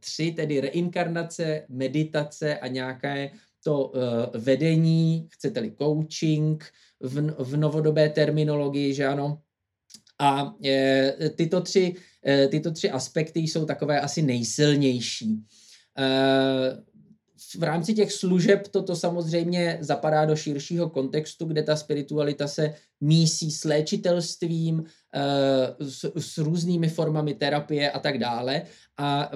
tři, 0.00 0.32
tedy 0.32 0.60
reinkarnace, 0.60 1.64
meditace 1.68 2.58
a 2.58 2.66
nějaké 2.66 3.30
to 3.64 3.92
vedení, 4.34 5.28
chcete-li 5.30 5.72
coaching 5.78 6.64
v, 7.00 7.34
v 7.38 7.56
novodobé 7.56 8.08
terminologii, 8.08 8.94
že 8.94 9.06
ano. 9.06 9.40
A 10.18 10.54
tyto 11.36 11.60
tři, 11.60 11.94
tyto 12.48 12.70
tři 12.70 12.90
aspekty 12.90 13.40
jsou 13.40 13.64
takové 13.64 14.00
asi 14.00 14.22
nejsilnější 14.22 15.44
v 17.58 17.62
rámci 17.62 17.94
těch 17.94 18.12
služeb 18.12 18.68
toto 18.68 18.96
samozřejmě 18.96 19.78
zapadá 19.80 20.24
do 20.24 20.36
širšího 20.36 20.90
kontextu, 20.90 21.44
kde 21.44 21.62
ta 21.62 21.76
spiritualita 21.76 22.48
se 22.48 22.74
mísí 23.00 23.50
s 23.50 23.64
léčitelstvím, 23.64 24.84
s, 25.80 26.12
s 26.16 26.38
různými 26.38 26.88
formami 26.88 27.34
terapie 27.34 27.90
a 27.90 27.98
tak 27.98 28.18
dále. 28.18 28.62
A 28.98 29.30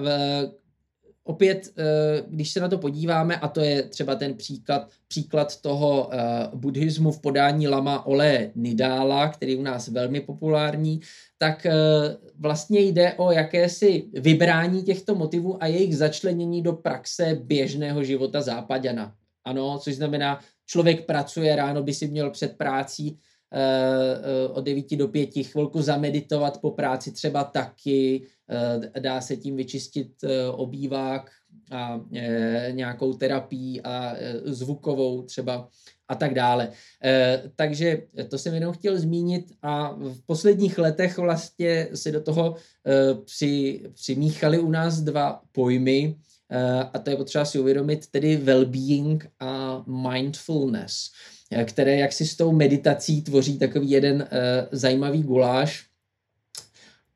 opět, 1.27 1.73
eh, 1.77 2.23
když 2.27 2.51
se 2.51 2.59
na 2.59 2.67
to 2.67 2.77
podíváme, 2.77 3.35
a 3.35 3.47
to 3.47 3.59
je 3.59 3.83
třeba 3.83 4.15
ten 4.15 4.33
příklad, 4.33 4.89
příklad 5.07 5.61
toho 5.61 6.09
eh, 6.11 6.17
buddhismu 6.53 7.11
v 7.11 7.21
podání 7.21 7.67
lama 7.67 8.05
Ole 8.05 8.51
Nidála, 8.55 9.29
který 9.29 9.51
je 9.51 9.57
u 9.57 9.61
nás 9.61 9.87
velmi 9.87 10.21
populární, 10.21 10.99
tak 11.37 11.65
eh, 11.65 11.71
vlastně 12.39 12.79
jde 12.79 13.13
o 13.13 13.31
jakési 13.31 14.05
vybrání 14.13 14.83
těchto 14.83 15.15
motivů 15.15 15.63
a 15.63 15.67
jejich 15.67 15.97
začlenění 15.97 16.61
do 16.61 16.73
praxe 16.73 17.37
běžného 17.43 18.03
života 18.03 18.41
západana. 18.41 19.15
Ano, 19.45 19.79
což 19.79 19.95
znamená, 19.95 20.39
člověk 20.65 21.05
pracuje, 21.05 21.55
ráno 21.55 21.83
by 21.83 21.93
si 21.93 22.07
měl 22.07 22.31
před 22.31 22.57
prácí 22.57 23.19
od 24.49 24.65
9 24.65 24.95
do 24.95 25.07
5 25.07 25.29
chvilku 25.43 25.81
zameditovat 25.81 26.61
po 26.61 26.71
práci 26.71 27.11
třeba 27.11 27.43
taky, 27.43 28.27
Eh, 28.49 28.99
dá 28.99 29.21
se 29.21 29.37
tím 29.37 29.55
vyčistit 29.55 30.23
eh, 30.23 30.47
obývák 30.47 31.31
a 31.71 32.01
eh, 32.15 32.69
nějakou 32.71 33.13
terapii 33.13 33.81
a 33.81 34.15
zvukovou 34.45 35.21
třeba 35.21 35.69
a 36.07 36.15
tak 36.15 36.33
dále. 36.33 36.71
Takže 37.55 38.01
to 38.29 38.37
jsem 38.37 38.53
jenom 38.53 38.73
chtěl 38.73 38.99
zmínit 38.99 39.51
a 39.61 39.91
v 39.93 40.21
posledních 40.25 40.77
letech 40.77 41.17
vlastně 41.17 41.87
se 41.93 42.11
do 42.11 42.21
toho 42.21 42.55
při, 43.25 43.83
přimíchali 43.93 44.59
u 44.59 44.69
nás 44.69 44.99
dva 45.01 45.41
pojmy 45.51 46.15
a 46.93 46.99
to 46.99 47.09
je 47.09 47.15
potřeba 47.15 47.45
si 47.45 47.59
uvědomit, 47.59 48.07
tedy 48.11 48.37
well-being 48.37 49.29
a 49.39 49.83
mindfulness, 49.87 51.11
které 51.65 51.97
jaksi 51.97 52.25
s 52.25 52.35
tou 52.35 52.51
meditací 52.51 53.21
tvoří 53.21 53.59
takový 53.59 53.89
jeden 53.89 54.27
zajímavý 54.71 55.23
guláš, 55.23 55.87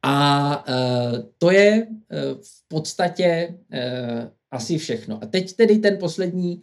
a 0.04 0.66
uh, 0.68 1.20
to 1.38 1.52
je 1.52 1.88
uh, 1.88 1.96
v 2.42 2.68
podstatě 2.68 3.56
uh, 3.74 4.30
asi 4.52 4.78
všechno. 4.78 5.24
A 5.24 5.26
teď 5.26 5.56
tedy 5.56 5.78
ten 5.78 5.98
poslední, 5.98 6.62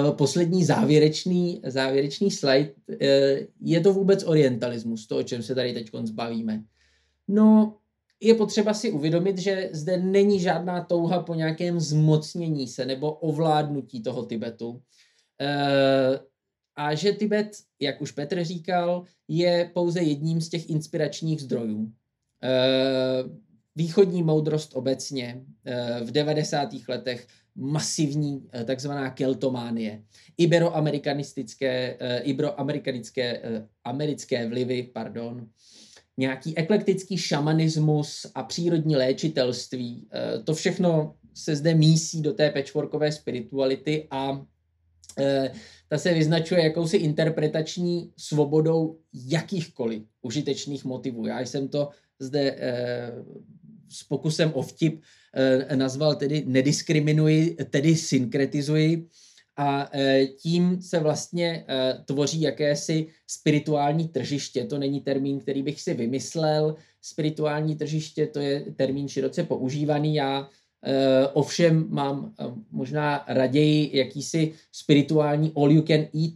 uh, 0.00 0.16
poslední 0.16 0.64
závěrečný, 0.64 1.62
závěrečný 1.66 2.30
slide. 2.30 2.70
Uh, 2.88 2.96
je 3.60 3.80
to 3.80 3.92
vůbec 3.92 4.24
orientalismus, 4.24 5.06
to, 5.06 5.16
o 5.16 5.22
čem 5.22 5.42
se 5.42 5.54
tady 5.54 5.72
teď 5.72 5.90
zbavíme? 6.02 6.62
No, 7.28 7.76
je 8.20 8.34
potřeba 8.34 8.74
si 8.74 8.90
uvědomit, 8.90 9.38
že 9.38 9.70
zde 9.72 9.96
není 9.96 10.40
žádná 10.40 10.84
touha 10.84 11.22
po 11.22 11.34
nějakém 11.34 11.80
zmocnění 11.80 12.68
se 12.68 12.86
nebo 12.86 13.12
ovládnutí 13.12 14.02
toho 14.02 14.24
Tibetu. 14.26 14.70
Uh, 14.70 14.80
a 16.80 16.94
že 16.94 17.12
Tibet, 17.12 17.56
jak 17.80 18.02
už 18.02 18.12
Petr 18.12 18.44
říkal, 18.44 19.04
je 19.28 19.70
pouze 19.74 20.00
jedním 20.00 20.40
z 20.40 20.48
těch 20.48 20.70
inspiračních 20.70 21.40
zdrojů. 21.40 21.92
Eh, 22.42 23.24
východní 23.76 24.22
moudrost 24.22 24.70
obecně 24.74 25.44
eh, 25.64 26.00
v 26.04 26.10
90. 26.10 26.68
letech 26.88 27.26
masivní 27.56 28.48
eh, 28.52 28.64
takzvaná 28.64 29.10
keltománie, 29.10 30.02
iberoamerikanistické, 30.38 31.98
iberoamerikanické 32.22 33.42
americké 33.84 34.48
vlivy, 34.48 34.82
pardon, 34.82 35.48
nějaký 36.16 36.58
eklektický 36.58 37.16
šamanismus 37.16 38.26
a 38.34 38.42
přírodní 38.42 38.96
léčitelství. 38.96 40.08
To 40.44 40.54
všechno 40.54 41.14
se 41.34 41.56
zde 41.56 41.74
mísí 41.74 42.22
do 42.22 42.32
té 42.32 42.50
patchworkové 42.50 43.12
spirituality 43.12 44.08
a 44.10 44.46
ta 45.88 45.98
se 45.98 46.14
vyznačuje 46.14 46.64
jakousi 46.64 46.96
interpretační 46.96 48.12
svobodou 48.16 48.98
jakýchkoliv 49.12 50.02
užitečných 50.22 50.84
motivů. 50.84 51.26
Já 51.26 51.40
jsem 51.40 51.68
to 51.68 51.88
zde 52.18 52.56
eh, 52.58 53.12
s 53.88 54.04
pokusem 54.04 54.52
o 54.54 54.62
vtip 54.62 55.02
eh, 55.34 55.76
nazval 55.76 56.14
tedy 56.14 56.44
nediskriminuji, 56.46 57.56
tedy 57.70 57.96
synkretizuji 57.96 59.08
a 59.56 59.90
eh, 59.92 60.26
tím 60.26 60.82
se 60.82 60.98
vlastně 60.98 61.64
tvoří 62.04 62.40
jakési 62.40 63.06
spirituální 63.26 64.08
tržiště. 64.08 64.64
To 64.64 64.78
není 64.78 65.00
termín, 65.00 65.40
který 65.40 65.62
bych 65.62 65.80
si 65.80 65.94
vymyslel. 65.94 66.76
Spirituální 67.02 67.76
tržiště 67.76 68.26
to 68.26 68.40
je 68.40 68.60
termín 68.60 69.08
široce 69.08 69.44
používaný. 69.44 70.14
Já 70.14 70.48
ovšem 71.32 71.86
mám 71.88 72.34
možná 72.70 73.24
raději 73.28 73.96
jakýsi 73.96 74.52
spirituální 74.72 75.52
all 75.56 75.72
you 75.72 75.82
can 75.82 76.00
eat 76.00 76.34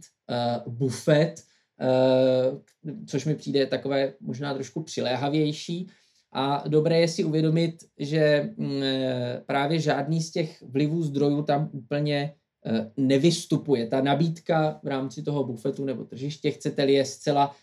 buffet, 0.67 1.35
Eh, 1.81 2.59
což 3.05 3.25
mi 3.25 3.35
přijde 3.35 3.65
takové 3.65 4.13
možná 4.21 4.53
trošku 4.53 4.83
přiléhavější. 4.83 5.87
A 6.31 6.63
dobré 6.67 6.99
je 6.99 7.07
si 7.07 7.23
uvědomit, 7.23 7.75
že 7.97 8.49
mm, 8.57 8.83
eh, 8.83 9.41
právě 9.45 9.79
žádný 9.79 10.21
z 10.21 10.31
těch 10.31 10.61
vlivů 10.61 11.03
zdrojů 11.03 11.43
tam 11.43 11.69
úplně 11.71 12.33
eh, 12.65 12.91
nevystupuje. 12.97 13.87
Ta 13.87 14.01
nabídka 14.01 14.79
v 14.83 14.87
rámci 14.87 15.23
toho 15.23 15.43
bufetu 15.43 15.85
nebo 15.85 16.03
tržiště, 16.03 16.51
chcete-li, 16.51 16.93
je 16.93 17.05
zcela 17.05 17.55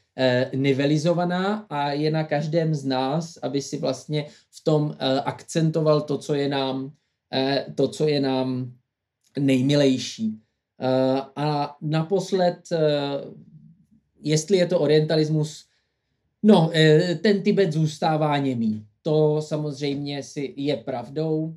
nivelizovaná 0.55 1.67
a 1.71 1.93
je 1.93 2.11
na 2.11 2.25
každém 2.25 2.75
z 2.75 2.85
nás, 2.85 3.39
aby 3.43 3.63
si 3.63 3.79
vlastně 3.79 4.27
v 4.51 4.65
tom 4.65 4.97
akcentoval 5.25 6.01
to, 6.01 6.19
co 6.19 6.35
je 6.35 6.49
nám, 6.49 6.93
to, 7.75 7.89
co 7.89 8.09
je 8.09 8.21
nám 8.21 8.73
nejmilejší. 9.39 10.41
A 11.37 11.77
naposled 11.81 12.69
jestli 14.23 14.57
je 14.57 14.67
to 14.67 14.81
orientalismus, 14.81 15.67
no, 16.43 16.71
eh, 16.75 17.15
ten 17.15 17.43
Tibet 17.43 17.73
zůstává 17.73 18.39
němý. 18.39 18.87
To 19.03 19.43
samozřejmě 19.43 20.23
si 20.23 20.55
je 20.57 20.77
pravdou 20.77 21.57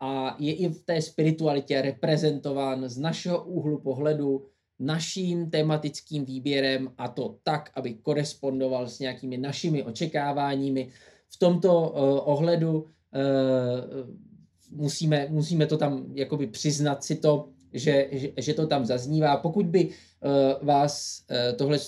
a 0.00 0.36
je 0.38 0.54
i 0.54 0.68
v 0.68 0.82
té 0.82 1.02
spiritualitě 1.02 1.82
reprezentován 1.82 2.88
z 2.88 2.98
našeho 2.98 3.44
úhlu 3.44 3.80
pohledu 3.80 4.46
naším 4.80 5.50
tematickým 5.50 6.24
výběrem 6.24 6.90
a 6.98 7.08
to 7.08 7.36
tak, 7.42 7.70
aby 7.74 7.94
korespondoval 7.94 8.88
s 8.88 8.98
nějakými 8.98 9.36
našimi 9.36 9.82
očekáváními. 9.82 10.88
V 11.28 11.38
tomto 11.38 11.80
uh, 11.80 11.88
ohledu 12.24 12.80
uh, 12.80 12.88
musíme, 14.70 15.26
musíme 15.30 15.66
to 15.66 15.76
tam 15.76 16.06
jakoby 16.14 16.46
přiznat 16.46 17.04
si 17.04 17.16
to, 17.16 17.48
že, 17.72 18.08
že, 18.12 18.28
že 18.36 18.54
to 18.54 18.66
tam 18.66 18.84
zaznívá. 18.84 19.36
Pokud 19.36 19.66
by 19.66 19.86
uh, 19.86 19.92
vás 20.66 21.24
uh, 21.30 21.56
tohle 21.56 21.78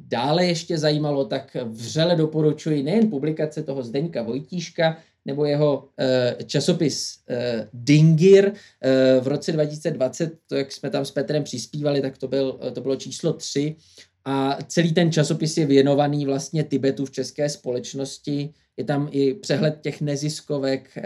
dále 0.00 0.46
ještě 0.46 0.78
zajímalo, 0.78 1.24
tak 1.24 1.56
vřele 1.64 2.16
doporučuji 2.16 2.82
nejen 2.82 3.10
publikace 3.10 3.62
toho 3.62 3.82
Zdeňka 3.82 4.22
Vojtíška, 4.22 4.96
nebo 5.24 5.44
jeho 5.44 5.78
uh, 5.78 6.44
časopis 6.46 7.18
uh, 7.30 7.36
Dingir 7.72 8.44
uh, 8.44 9.24
v 9.24 9.26
roce 9.26 9.52
2020, 9.52 10.32
to 10.46 10.56
jak 10.56 10.72
jsme 10.72 10.90
tam 10.90 11.04
s 11.04 11.10
Petrem 11.10 11.44
přispívali, 11.44 12.00
tak 12.00 12.18
to, 12.18 12.28
byl, 12.28 12.60
to 12.74 12.80
bylo 12.80 12.96
číslo 12.96 13.32
3 13.32 13.76
a 14.24 14.58
celý 14.66 14.92
ten 14.92 15.12
časopis 15.12 15.56
je 15.56 15.66
věnovaný 15.66 16.26
vlastně 16.26 16.64
Tibetu 16.64 17.04
v 17.04 17.10
české 17.10 17.48
společnosti, 17.48 18.54
je 18.76 18.84
tam 18.84 19.08
i 19.10 19.34
přehled 19.34 19.80
těch 19.80 20.00
neziskovek 20.00 20.98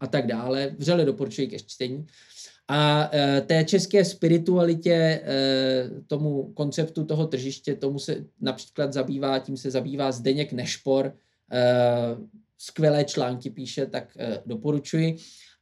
a 0.00 0.06
tak 0.06 0.26
dále. 0.26 0.74
Vřele 0.78 1.04
doporučuji 1.04 1.48
ke 1.48 1.58
čtení. 1.58 2.06
A 2.68 3.10
té 3.46 3.64
české 3.64 4.04
spiritualitě, 4.04 5.22
tomu 6.06 6.52
konceptu 6.54 7.04
toho 7.04 7.26
tržiště, 7.26 7.74
tomu 7.74 7.98
se 7.98 8.24
například 8.40 8.92
zabývá, 8.92 9.38
tím 9.38 9.56
se 9.56 9.70
zabývá 9.70 10.12
Zdeněk 10.12 10.52
Nešpor, 10.52 11.12
skvělé 12.58 13.04
články 13.04 13.50
píše, 13.50 13.86
tak 13.86 14.16
doporučuji. 14.46 15.16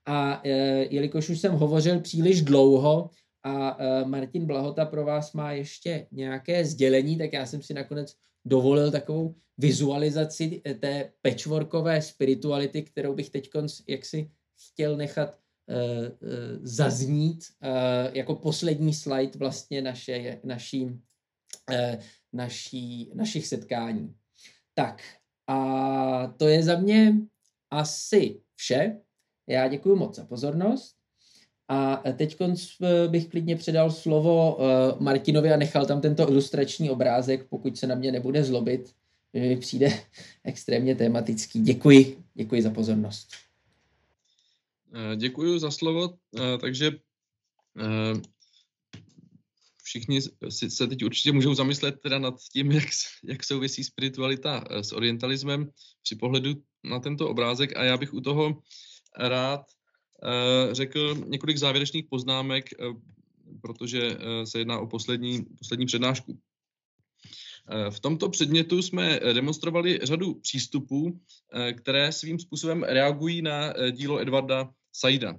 A 0.07 0.42
jelikož 0.90 1.28
už 1.28 1.40
jsem 1.40 1.53
hovořil 1.53 2.01
příliš 2.01 2.42
dlouho 2.42 3.11
a 3.42 3.78
Martin 4.05 4.47
Blahota 4.47 4.84
pro 4.84 5.05
vás 5.05 5.32
má 5.32 5.53
ještě 5.53 6.07
nějaké 6.12 6.64
sdělení, 6.64 7.18
tak 7.18 7.32
já 7.32 7.47
jsem 7.47 7.62
si 7.62 7.74
nakonec 7.74 8.14
dovolil 8.45 8.90
takovou 8.90 9.34
vizualizaci 9.59 10.62
té 10.80 11.12
patchworkové 11.22 12.03
spirituality, 12.03 12.82
kterou 12.82 13.14
bych 13.14 13.30
teď 13.30 13.51
jaksi 13.88 14.30
chtěl 14.57 14.97
nechat 14.97 15.38
Eh, 15.68 16.07
eh, 16.07 16.59
zaznít 16.62 17.45
eh, 17.62 18.11
jako 18.12 18.34
poslední 18.34 18.95
slide 18.95 19.38
vlastně 19.38 19.82
naše, 19.82 20.40
naší, 20.45 21.01
naší, 22.32 23.11
našich 23.14 23.47
setkání. 23.47 24.14
Tak 24.74 25.03
a 25.47 26.34
to 26.36 26.49
je 26.49 26.62
za 26.62 26.78
mě 26.78 27.14
asi 27.70 28.40
vše. 28.55 29.01
Já 29.47 29.68
děkuji 29.68 29.97
moc 29.97 30.16
za 30.16 30.24
pozornost. 30.24 30.97
A 31.68 32.03
teď 32.16 32.36
bych 33.09 33.28
klidně 33.28 33.57
předal 33.57 33.90
slovo 33.90 34.59
Martinovi 35.01 35.53
a 35.53 35.57
nechal 35.57 35.86
tam 35.86 36.01
tento 36.01 36.30
ilustrační 36.30 36.90
obrázek, 36.90 37.49
pokud 37.49 37.78
se 37.78 37.86
na 37.86 37.95
mě 37.95 38.12
nebude 38.12 38.45
zlobit, 38.45 38.95
že 39.34 39.40
mi 39.40 39.57
přijde 39.57 39.88
extrémně 40.45 40.95
tematický. 40.95 41.61
Děkuji, 41.62 42.18
děkuji 42.34 42.62
za 42.62 42.70
pozornost. 42.70 43.28
Eh, 44.95 45.16
děkuji 45.16 45.59
za 45.59 45.70
slovo. 45.70 46.14
Eh, 46.38 46.59
takže 46.59 46.90
všichni 49.85 50.20
se 50.68 50.87
teď 50.87 51.05
určitě 51.05 51.32
můžou 51.32 51.55
zamyslet 51.55 52.01
teda 52.01 52.18
nad 52.18 52.35
tím, 52.53 52.72
jak, 52.72 52.85
jak 53.24 53.45
souvisí 53.45 53.85
spiritualita 53.85 54.64
s 54.70 54.93
orientalismem 54.93 55.70
při 56.03 56.16
pohledu 56.16 56.55
na 56.85 57.01
tento 57.01 57.28
obrázek 57.28 57.76
a 57.76 57.85
já 57.85 57.97
bych 57.97 58.14
u 58.14 58.20
toho 58.20 58.62
rád 59.18 59.61
řekl 60.72 61.14
několik 61.26 61.57
závěrečných 61.57 62.04
poznámek, 62.11 62.64
protože 63.63 64.17
se 64.45 64.59
jedná 64.59 64.79
o 64.79 64.87
poslední, 64.87 65.45
poslední 65.59 65.87
přednášku. 65.87 66.38
Eh, 67.68 67.91
v 67.91 68.00
tomto 68.00 68.29
předmětu 68.29 68.83
jsme 68.83 69.18
eh, 69.22 69.33
demonstrovali 69.33 69.99
řadu 70.03 70.34
přístupů, 70.34 71.21
eh, 71.53 71.72
které 71.72 72.13
svým 72.13 72.38
způsobem 72.38 72.83
reagují 72.83 73.42
na 73.42 73.72
dílo 73.91 74.21
Edvarda 74.21 74.71
Saida. 74.92 75.37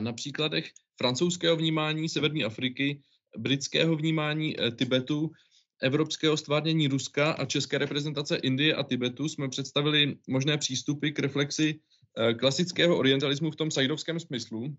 Na 0.00 0.12
příkladech 0.12 0.70
francouzského 0.98 1.56
vnímání 1.56 2.08
Severní 2.08 2.44
Afriky, 2.44 3.02
britského 3.38 3.96
vnímání 3.96 4.56
Tibetu, 4.76 5.30
evropského 5.82 6.36
stvárnění 6.36 6.88
Ruska 6.88 7.32
a 7.32 7.44
české 7.44 7.78
reprezentace 7.78 8.36
Indie 8.36 8.74
a 8.74 8.82
Tibetu 8.82 9.28
jsme 9.28 9.48
představili 9.48 10.16
možné 10.28 10.58
přístupy 10.58 11.10
k 11.10 11.18
reflexi 11.18 11.80
klasického 12.38 12.98
orientalismu 12.98 13.50
v 13.50 13.56
tom 13.56 13.70
sajdovském 13.70 14.20
smyslu, 14.20 14.76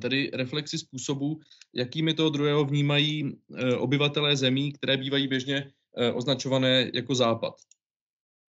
tedy 0.00 0.30
reflexi 0.34 0.78
způsobů, 0.78 1.40
jakými 1.74 2.14
toho 2.14 2.30
druhého 2.30 2.64
vnímají 2.64 3.36
obyvatelé 3.78 4.36
zemí, 4.36 4.72
které 4.72 4.96
bývají 4.96 5.28
běžně 5.28 5.72
Eh, 5.96 6.12
označované 6.12 6.90
jako 6.94 7.14
západ. 7.14 7.54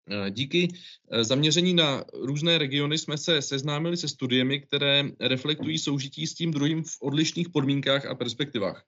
Eh, 0.10 0.31
díky 0.31 0.68
eh, 1.11 1.23
zaměření 1.23 1.73
na 1.73 2.06
různé 2.14 2.57
regiony 2.57 2.97
jsme 2.97 3.18
se 3.18 3.41
seznámili 3.41 3.97
se 3.97 4.07
studiemi, 4.07 4.61
které 4.61 5.03
reflektují 5.19 5.77
soužití 5.77 6.27
s 6.27 6.34
tím 6.34 6.51
druhým 6.51 6.84
v 6.84 6.97
odlišných 7.01 7.49
podmínkách 7.49 8.06
a 8.06 8.15
perspektivách. 8.15 8.85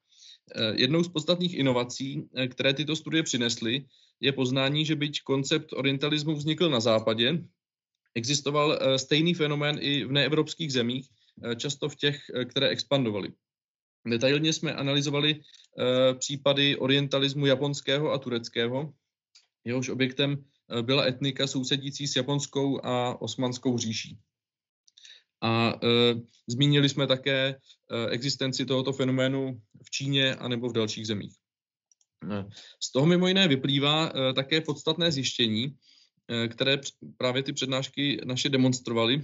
Jednou 0.75 1.03
z 1.03 1.09
podstatných 1.09 1.53
inovací, 1.53 2.29
které 2.49 2.73
tyto 2.73 2.95
studie 2.95 3.23
přinesly, 3.23 3.85
je 4.19 4.31
poznání, 4.31 4.85
že 4.85 4.95
byť 4.95 5.21
koncept 5.21 5.73
orientalismu 5.73 6.35
vznikl 6.35 6.69
na 6.69 6.79
západě, 6.79 7.43
existoval 8.15 8.79
stejný 8.97 9.33
fenomén 9.33 9.77
i 9.79 10.05
v 10.05 10.11
neevropských 10.11 10.73
zemích, 10.73 11.07
často 11.57 11.89
v 11.89 11.95
těch, 11.95 12.17
které 12.49 12.67
expandovaly. 12.67 13.31
Detailně 14.07 14.53
jsme 14.53 14.73
analyzovali 14.73 15.41
případy 16.19 16.77
orientalismu 16.77 17.45
japonského 17.45 18.11
a 18.11 18.17
tureckého. 18.17 18.93
Jehož 19.65 19.89
objektem 19.89 20.45
byla 20.81 21.05
etnika 21.05 21.47
sousedící 21.47 22.07
s 22.07 22.15
japonskou 22.15 22.85
a 22.85 23.21
osmanskou 23.21 23.77
říší. 23.77 24.17
A 25.41 25.73
uh, 25.73 26.21
zmínili 26.47 26.89
jsme 26.89 27.07
také 27.07 27.55
uh, 27.55 28.11
existenci 28.11 28.65
tohoto 28.65 28.93
fenoménu 28.93 29.61
v 29.83 29.89
Číně 29.89 30.35
a 30.35 30.47
nebo 30.47 30.69
v 30.69 30.73
dalších 30.73 31.07
zemích. 31.07 31.33
Z 32.83 32.91
toho 32.91 33.05
mimo 33.05 33.27
jiné 33.27 33.47
vyplývá 33.47 34.13
uh, 34.13 34.33
také 34.33 34.61
podstatné 34.61 35.11
zjištění, 35.11 35.67
uh, 35.67 36.47
které 36.47 36.77
právě 37.17 37.43
ty 37.43 37.53
přednášky 37.53 38.21
naše 38.25 38.49
demonstrovaly, 38.49 39.21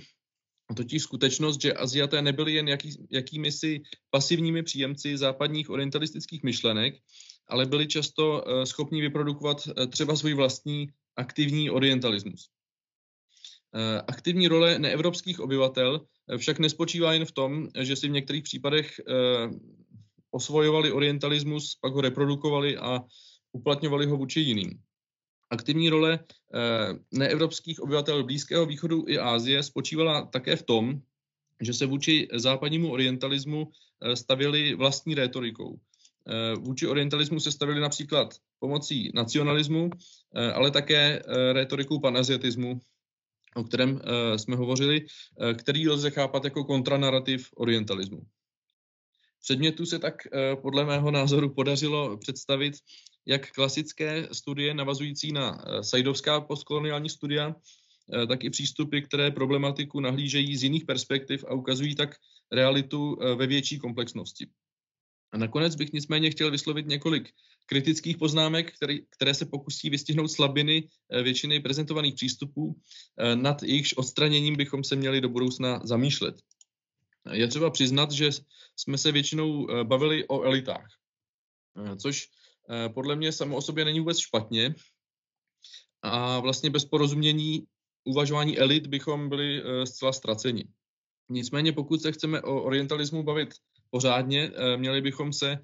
totiž 0.76 1.03
skutečnost, 1.03 1.61
že 1.61 1.73
Aziaté 1.73 2.22
nebyli 2.22 2.53
jen 2.53 2.68
jaký, 2.68 3.07
jakými 3.11 3.52
si 3.52 3.81
pasivními 4.10 4.64
příjemci 4.64 5.18
západních 5.18 5.69
orientalistických 5.69 6.44
myšlenek, 6.44 6.95
ale 7.48 7.65
byli 7.65 7.88
často 7.88 8.44
uh, 8.44 8.64
schopni 8.64 9.02
vyprodukovat 9.02 9.68
uh, 9.68 9.85
třeba 9.85 10.15
svůj 10.15 10.34
vlastní 10.34 10.88
aktivní 11.15 11.69
orientalismus. 11.69 12.49
Uh, 13.77 14.01
aktivní 14.07 14.47
role 14.47 14.79
neevropských 14.79 15.39
obyvatel 15.39 16.01
však 16.37 16.59
nespočívá 16.59 17.13
jen 17.13 17.25
v 17.25 17.31
tom, 17.31 17.67
že 17.79 17.95
si 17.95 18.07
v 18.07 18.11
některých 18.11 18.43
případech 18.43 18.99
osvojovali 20.31 20.91
orientalismus, 20.91 21.77
pak 21.81 21.93
ho 21.93 22.01
reprodukovali 22.01 22.77
a 22.77 23.03
uplatňovali 23.51 24.05
ho 24.05 24.17
vůči 24.17 24.39
jiným. 24.39 24.79
Aktivní 25.49 25.89
role 25.89 26.19
eh, 26.19 26.59
neevropských 27.11 27.79
obyvatel 27.79 28.23
Blízkého 28.23 28.65
východu 28.65 29.05
i 29.07 29.19
Ázie 29.19 29.63
spočívala 29.63 30.25
také 30.25 30.55
v 30.55 30.63
tom, 30.63 31.01
že 31.61 31.73
se 31.73 31.85
vůči 31.85 32.27
západnímu 32.33 32.91
orientalismu 32.91 33.71
eh, 33.71 34.15
stavili 34.15 34.75
vlastní 34.75 35.15
rétorikou. 35.15 35.79
Eh, 36.27 36.55
vůči 36.55 36.87
orientalismu 36.87 37.39
se 37.39 37.51
stavili 37.51 37.79
například 37.79 38.35
pomocí 38.59 39.11
nacionalismu, 39.13 39.89
ale 40.53 40.71
také 40.71 41.21
rétorikou 41.53 41.99
panaziatismu, 41.99 42.81
o 43.57 43.63
kterém 43.63 44.01
jsme 44.35 44.55
hovořili, 44.55 45.05
který 45.57 45.89
lze 45.89 46.11
chápat 46.11 46.43
jako 46.43 46.63
kontranarativ 46.63 47.49
orientalismu. 47.55 48.21
Předmětu 49.41 49.85
se 49.85 49.99
tak 49.99 50.15
podle 50.61 50.85
mého 50.85 51.11
názoru 51.11 51.53
podařilo 51.53 52.17
představit 52.17 52.73
jak 53.27 53.51
klasické 53.51 54.27
studie 54.31 54.73
navazující 54.73 55.31
na 55.31 55.63
eh, 55.67 55.84
sajdovská 55.84 56.41
postkoloniální 56.41 57.09
studia, 57.09 57.55
eh, 58.13 58.27
tak 58.27 58.43
i 58.43 58.49
přístupy, 58.49 59.01
které 59.01 59.31
problematiku 59.31 59.99
nahlížejí 59.99 60.57
z 60.57 60.63
jiných 60.63 60.85
perspektiv 60.85 61.45
a 61.47 61.53
ukazují 61.53 61.95
tak 61.95 62.15
realitu 62.51 63.17
eh, 63.21 63.35
ve 63.35 63.47
větší 63.47 63.79
komplexnosti. 63.79 64.47
A 65.31 65.37
nakonec 65.37 65.75
bych 65.75 65.93
nicméně 65.93 66.31
chtěl 66.31 66.51
vyslovit 66.51 66.87
několik 66.87 67.29
kritických 67.65 68.17
poznámek, 68.17 68.75
který, 68.75 69.05
které 69.09 69.33
se 69.33 69.45
pokusí 69.45 69.89
vystihnout 69.89 70.31
slabiny 70.31 70.89
většiny 71.23 71.59
prezentovaných 71.59 72.15
přístupů, 72.15 72.79
nad 73.35 73.63
jejichž 73.63 73.93
odstraněním 73.93 74.55
bychom 74.55 74.83
se 74.83 74.95
měli 74.95 75.21
do 75.21 75.29
budoucna 75.29 75.81
zamýšlet. 75.83 76.35
Je 77.31 77.47
třeba 77.47 77.69
přiznat, 77.69 78.11
že 78.11 78.29
jsme 78.75 78.97
se 78.97 79.11
většinou 79.11 79.67
bavili 79.83 80.27
o 80.27 80.41
elitách, 80.41 80.87
což 81.97 82.27
Eh, 82.69 82.89
podle 82.89 83.15
mě 83.15 83.31
samo 83.31 83.57
o 83.57 83.61
sobě 83.61 83.85
není 83.85 83.99
vůbec 83.99 84.19
špatně. 84.19 84.75
A 86.01 86.39
vlastně 86.39 86.69
bez 86.69 86.85
porozumění 86.85 87.67
uvažování 88.03 88.59
elit 88.59 88.87
bychom 88.87 89.29
byli 89.29 89.61
eh, 89.61 89.85
zcela 89.85 90.13
ztraceni. 90.13 90.67
Nicméně 91.29 91.73
pokud 91.73 92.01
se 92.01 92.11
chceme 92.11 92.41
o 92.41 92.61
orientalismu 92.63 93.23
bavit 93.23 93.49
pořádně, 93.89 94.51
eh, 94.55 94.77
měli 94.77 95.01
bychom 95.01 95.34
se 95.34 95.57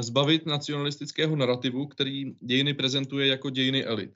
zbavit 0.00 0.46
nacionalistického 0.46 1.36
narrativu, 1.36 1.86
který 1.86 2.24
dějiny 2.40 2.74
prezentuje 2.74 3.26
jako 3.26 3.50
dějiny 3.50 3.84
elit. 3.84 4.10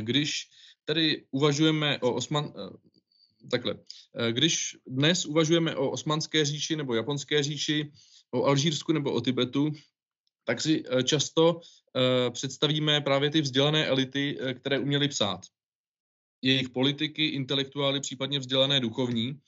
Když 0.00 0.48
tedy 0.84 1.24
uvažujeme 1.30 1.98
o 1.98 2.14
Osman, 2.14 2.52
takhle, 3.50 3.74
když 4.30 4.76
dnes 4.86 5.26
uvažujeme 5.26 5.76
o 5.76 5.90
osmanské 5.90 6.44
říši 6.44 6.76
nebo 6.76 6.94
japonské 6.94 7.42
říši, 7.42 7.90
o 8.30 8.44
Alžírsku 8.44 8.92
nebo 8.92 9.12
o 9.12 9.20
Tibetu, 9.20 9.72
tak 10.44 10.60
si 10.60 10.82
eh, 10.86 11.02
často 11.02 11.60
eh, 11.60 12.30
představíme 12.30 13.00
právě 13.00 13.30
ty 13.30 13.40
vzdělané 13.40 13.86
elity, 13.86 14.38
eh, 14.40 14.54
které 14.54 14.78
uměly 14.78 15.08
psát. 15.08 15.40
Jejich 16.42 16.68
politiky, 16.68 17.26
intelektuály, 17.26 18.00
případně 18.00 18.38
vzdělané 18.38 18.80
duchovní. 18.80 19.40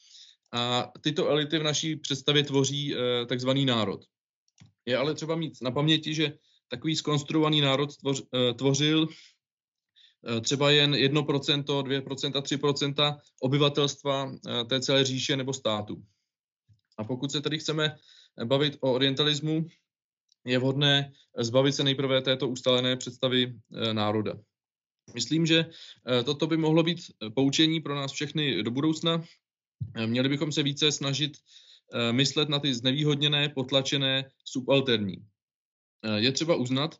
A 0.56 0.92
tyto 1.00 1.28
elity 1.28 1.58
v 1.58 1.62
naší 1.62 1.96
představě 1.96 2.42
tvoří 2.42 2.94
takzvaný 3.28 3.64
národ. 3.64 4.00
Je 4.86 4.96
ale 4.96 5.14
třeba 5.14 5.36
mít 5.36 5.52
na 5.62 5.70
paměti, 5.70 6.14
že 6.14 6.32
takový 6.68 6.96
skonstruovaný 6.96 7.60
národ 7.60 7.90
tvořil 8.56 9.08
třeba 10.40 10.70
jen 10.70 10.92
1%, 10.92 11.62
2%, 11.62 12.32
3% 12.32 13.18
obyvatelstva 13.42 14.32
té 14.68 14.80
celé 14.80 15.04
říše 15.04 15.36
nebo 15.36 15.52
státu. 15.52 16.02
A 16.98 17.04
pokud 17.04 17.32
se 17.32 17.40
tedy 17.40 17.58
chceme 17.58 17.96
bavit 18.44 18.76
o 18.80 18.92
orientalismu, 18.92 19.66
je 20.46 20.58
vhodné 20.58 21.12
zbavit 21.38 21.72
se 21.72 21.84
nejprve 21.84 22.22
této 22.22 22.48
ustalené 22.48 22.96
představy 22.96 23.54
eh, 23.54 23.94
národa. 23.94 24.34
Myslím, 25.14 25.46
že 25.46 25.64
eh, 25.66 26.22
toto 26.22 26.46
by 26.46 26.56
mohlo 26.56 26.82
být 26.82 26.98
poučení 27.34 27.80
pro 27.80 27.94
nás 27.94 28.12
všechny 28.12 28.62
do 28.62 28.70
budoucna. 28.70 29.24
Eh, 29.96 30.06
měli 30.06 30.28
bychom 30.28 30.52
se 30.52 30.62
více 30.62 30.92
snažit 30.92 31.32
myslet 32.10 32.48
na 32.48 32.58
ty 32.58 32.74
znevýhodněné, 32.74 33.48
potlačené, 33.48 34.30
subalterní. 34.44 35.16
Je 36.16 36.32
třeba 36.32 36.56
uznat, 36.56 36.98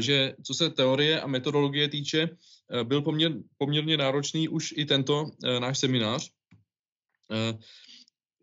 že 0.00 0.34
co 0.44 0.54
se 0.54 0.70
teorie 0.70 1.20
a 1.20 1.26
metodologie 1.26 1.88
týče, 1.88 2.28
byl 2.82 3.02
poměr, 3.02 3.32
poměrně 3.58 3.96
náročný 3.96 4.48
už 4.48 4.74
i 4.76 4.84
tento 4.84 5.30
náš 5.60 5.78
seminář, 5.78 6.30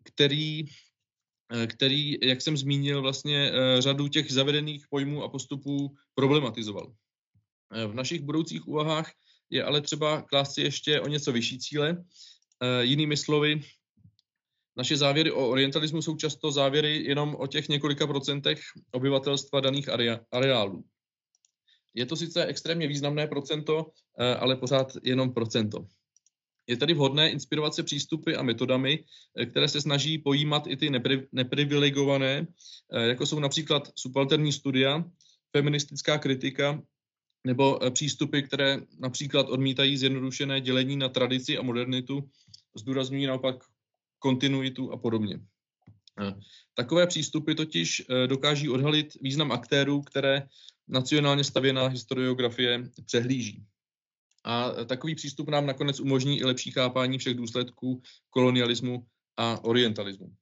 který 0.04 0.66
Eh, 1.52 1.66
který, 1.66 2.16
jak 2.22 2.42
jsem 2.42 2.56
zmínil, 2.56 3.02
vlastně 3.02 3.52
eh, 3.52 3.82
řadu 3.82 4.08
těch 4.08 4.32
zavedených 4.32 4.88
pojmů 4.90 5.22
a 5.22 5.28
postupů 5.28 5.96
problematizoval. 6.14 6.92
Eh, 7.72 7.86
v 7.86 7.94
našich 7.94 8.20
budoucích 8.20 8.68
úvahách 8.68 9.12
je 9.50 9.64
ale 9.64 9.80
třeba 9.80 10.22
klást 10.22 10.54
si 10.54 10.60
ještě 10.60 11.00
o 11.00 11.08
něco 11.08 11.32
vyšší 11.32 11.58
cíle. 11.58 12.04
Jinými 12.80 13.16
slovy, 13.16 13.60
naše 14.76 14.96
závěry 14.96 15.32
o 15.32 15.48
orientalismu 15.48 16.02
jsou 16.02 16.16
často 16.16 16.52
závěry 16.52 17.04
jenom 17.04 17.36
o 17.38 17.46
těch 17.46 17.68
několika 17.68 18.06
procentech 18.06 18.60
obyvatelstva 18.92 19.60
daných 19.60 19.88
areálů. 20.32 20.84
Je 21.94 22.06
to 22.06 22.16
sice 22.16 22.46
extrémně 22.46 22.86
významné 22.86 23.26
procento, 23.26 23.90
ale 24.38 24.56
pořád 24.56 24.92
jenom 25.02 25.34
procento. 25.34 25.86
Je 26.66 26.76
tedy 26.76 26.94
vhodné 26.94 27.30
inspirovat 27.30 27.74
se 27.74 27.82
přístupy 27.82 28.34
a 28.34 28.42
metodami, 28.42 29.04
které 29.50 29.68
se 29.68 29.80
snaží 29.80 30.18
pojímat 30.18 30.66
i 30.66 30.76
ty 30.76 30.90
neprivilegované, 31.32 32.46
jako 32.92 33.26
jsou 33.26 33.40
například 33.40 33.92
subalterní 33.96 34.52
studia, 34.52 35.04
feministická 35.56 36.18
kritika 36.18 36.82
nebo 37.46 37.80
přístupy, 37.90 38.40
které 38.42 38.80
například 38.98 39.48
odmítají 39.48 39.96
zjednodušené 39.96 40.60
dělení 40.60 40.96
na 40.96 41.08
tradici 41.08 41.58
a 41.58 41.62
modernitu, 41.62 42.30
zdůrazňují 42.76 43.26
naopak 43.26 43.64
kontinuitu 44.18 44.92
a 44.92 44.96
podobně. 44.96 45.40
Takové 46.74 47.06
přístupy 47.06 47.54
totiž 47.54 48.02
dokáží 48.26 48.68
odhalit 48.68 49.14
význam 49.22 49.52
aktérů, 49.52 50.02
které 50.02 50.48
nacionálně 50.88 51.44
stavěná 51.44 51.86
historiografie 51.86 52.90
přehlíží. 53.04 53.64
A 54.44 54.70
takový 54.84 55.14
přístup 55.14 55.48
nám 55.48 55.66
nakonec 55.66 56.00
umožní 56.00 56.38
i 56.38 56.44
lepší 56.44 56.70
chápání 56.70 57.18
všech 57.18 57.34
důsledků 57.34 58.02
kolonialismu 58.30 59.06
a 59.36 59.64
orientalismu. 59.64 60.32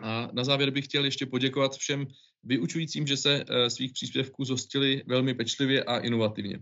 A 0.00 0.28
na 0.32 0.44
závěr 0.44 0.70
bych 0.70 0.84
chtěl 0.84 1.04
ještě 1.04 1.26
poděkovat 1.26 1.76
všem 1.76 2.06
vyučujícím, 2.44 3.06
že 3.06 3.16
se 3.16 3.44
svých 3.68 3.92
příspěvků 3.92 4.44
zhostili 4.44 5.02
velmi 5.06 5.34
pečlivě 5.34 5.84
a 5.84 5.98
inovativně. 5.98 6.58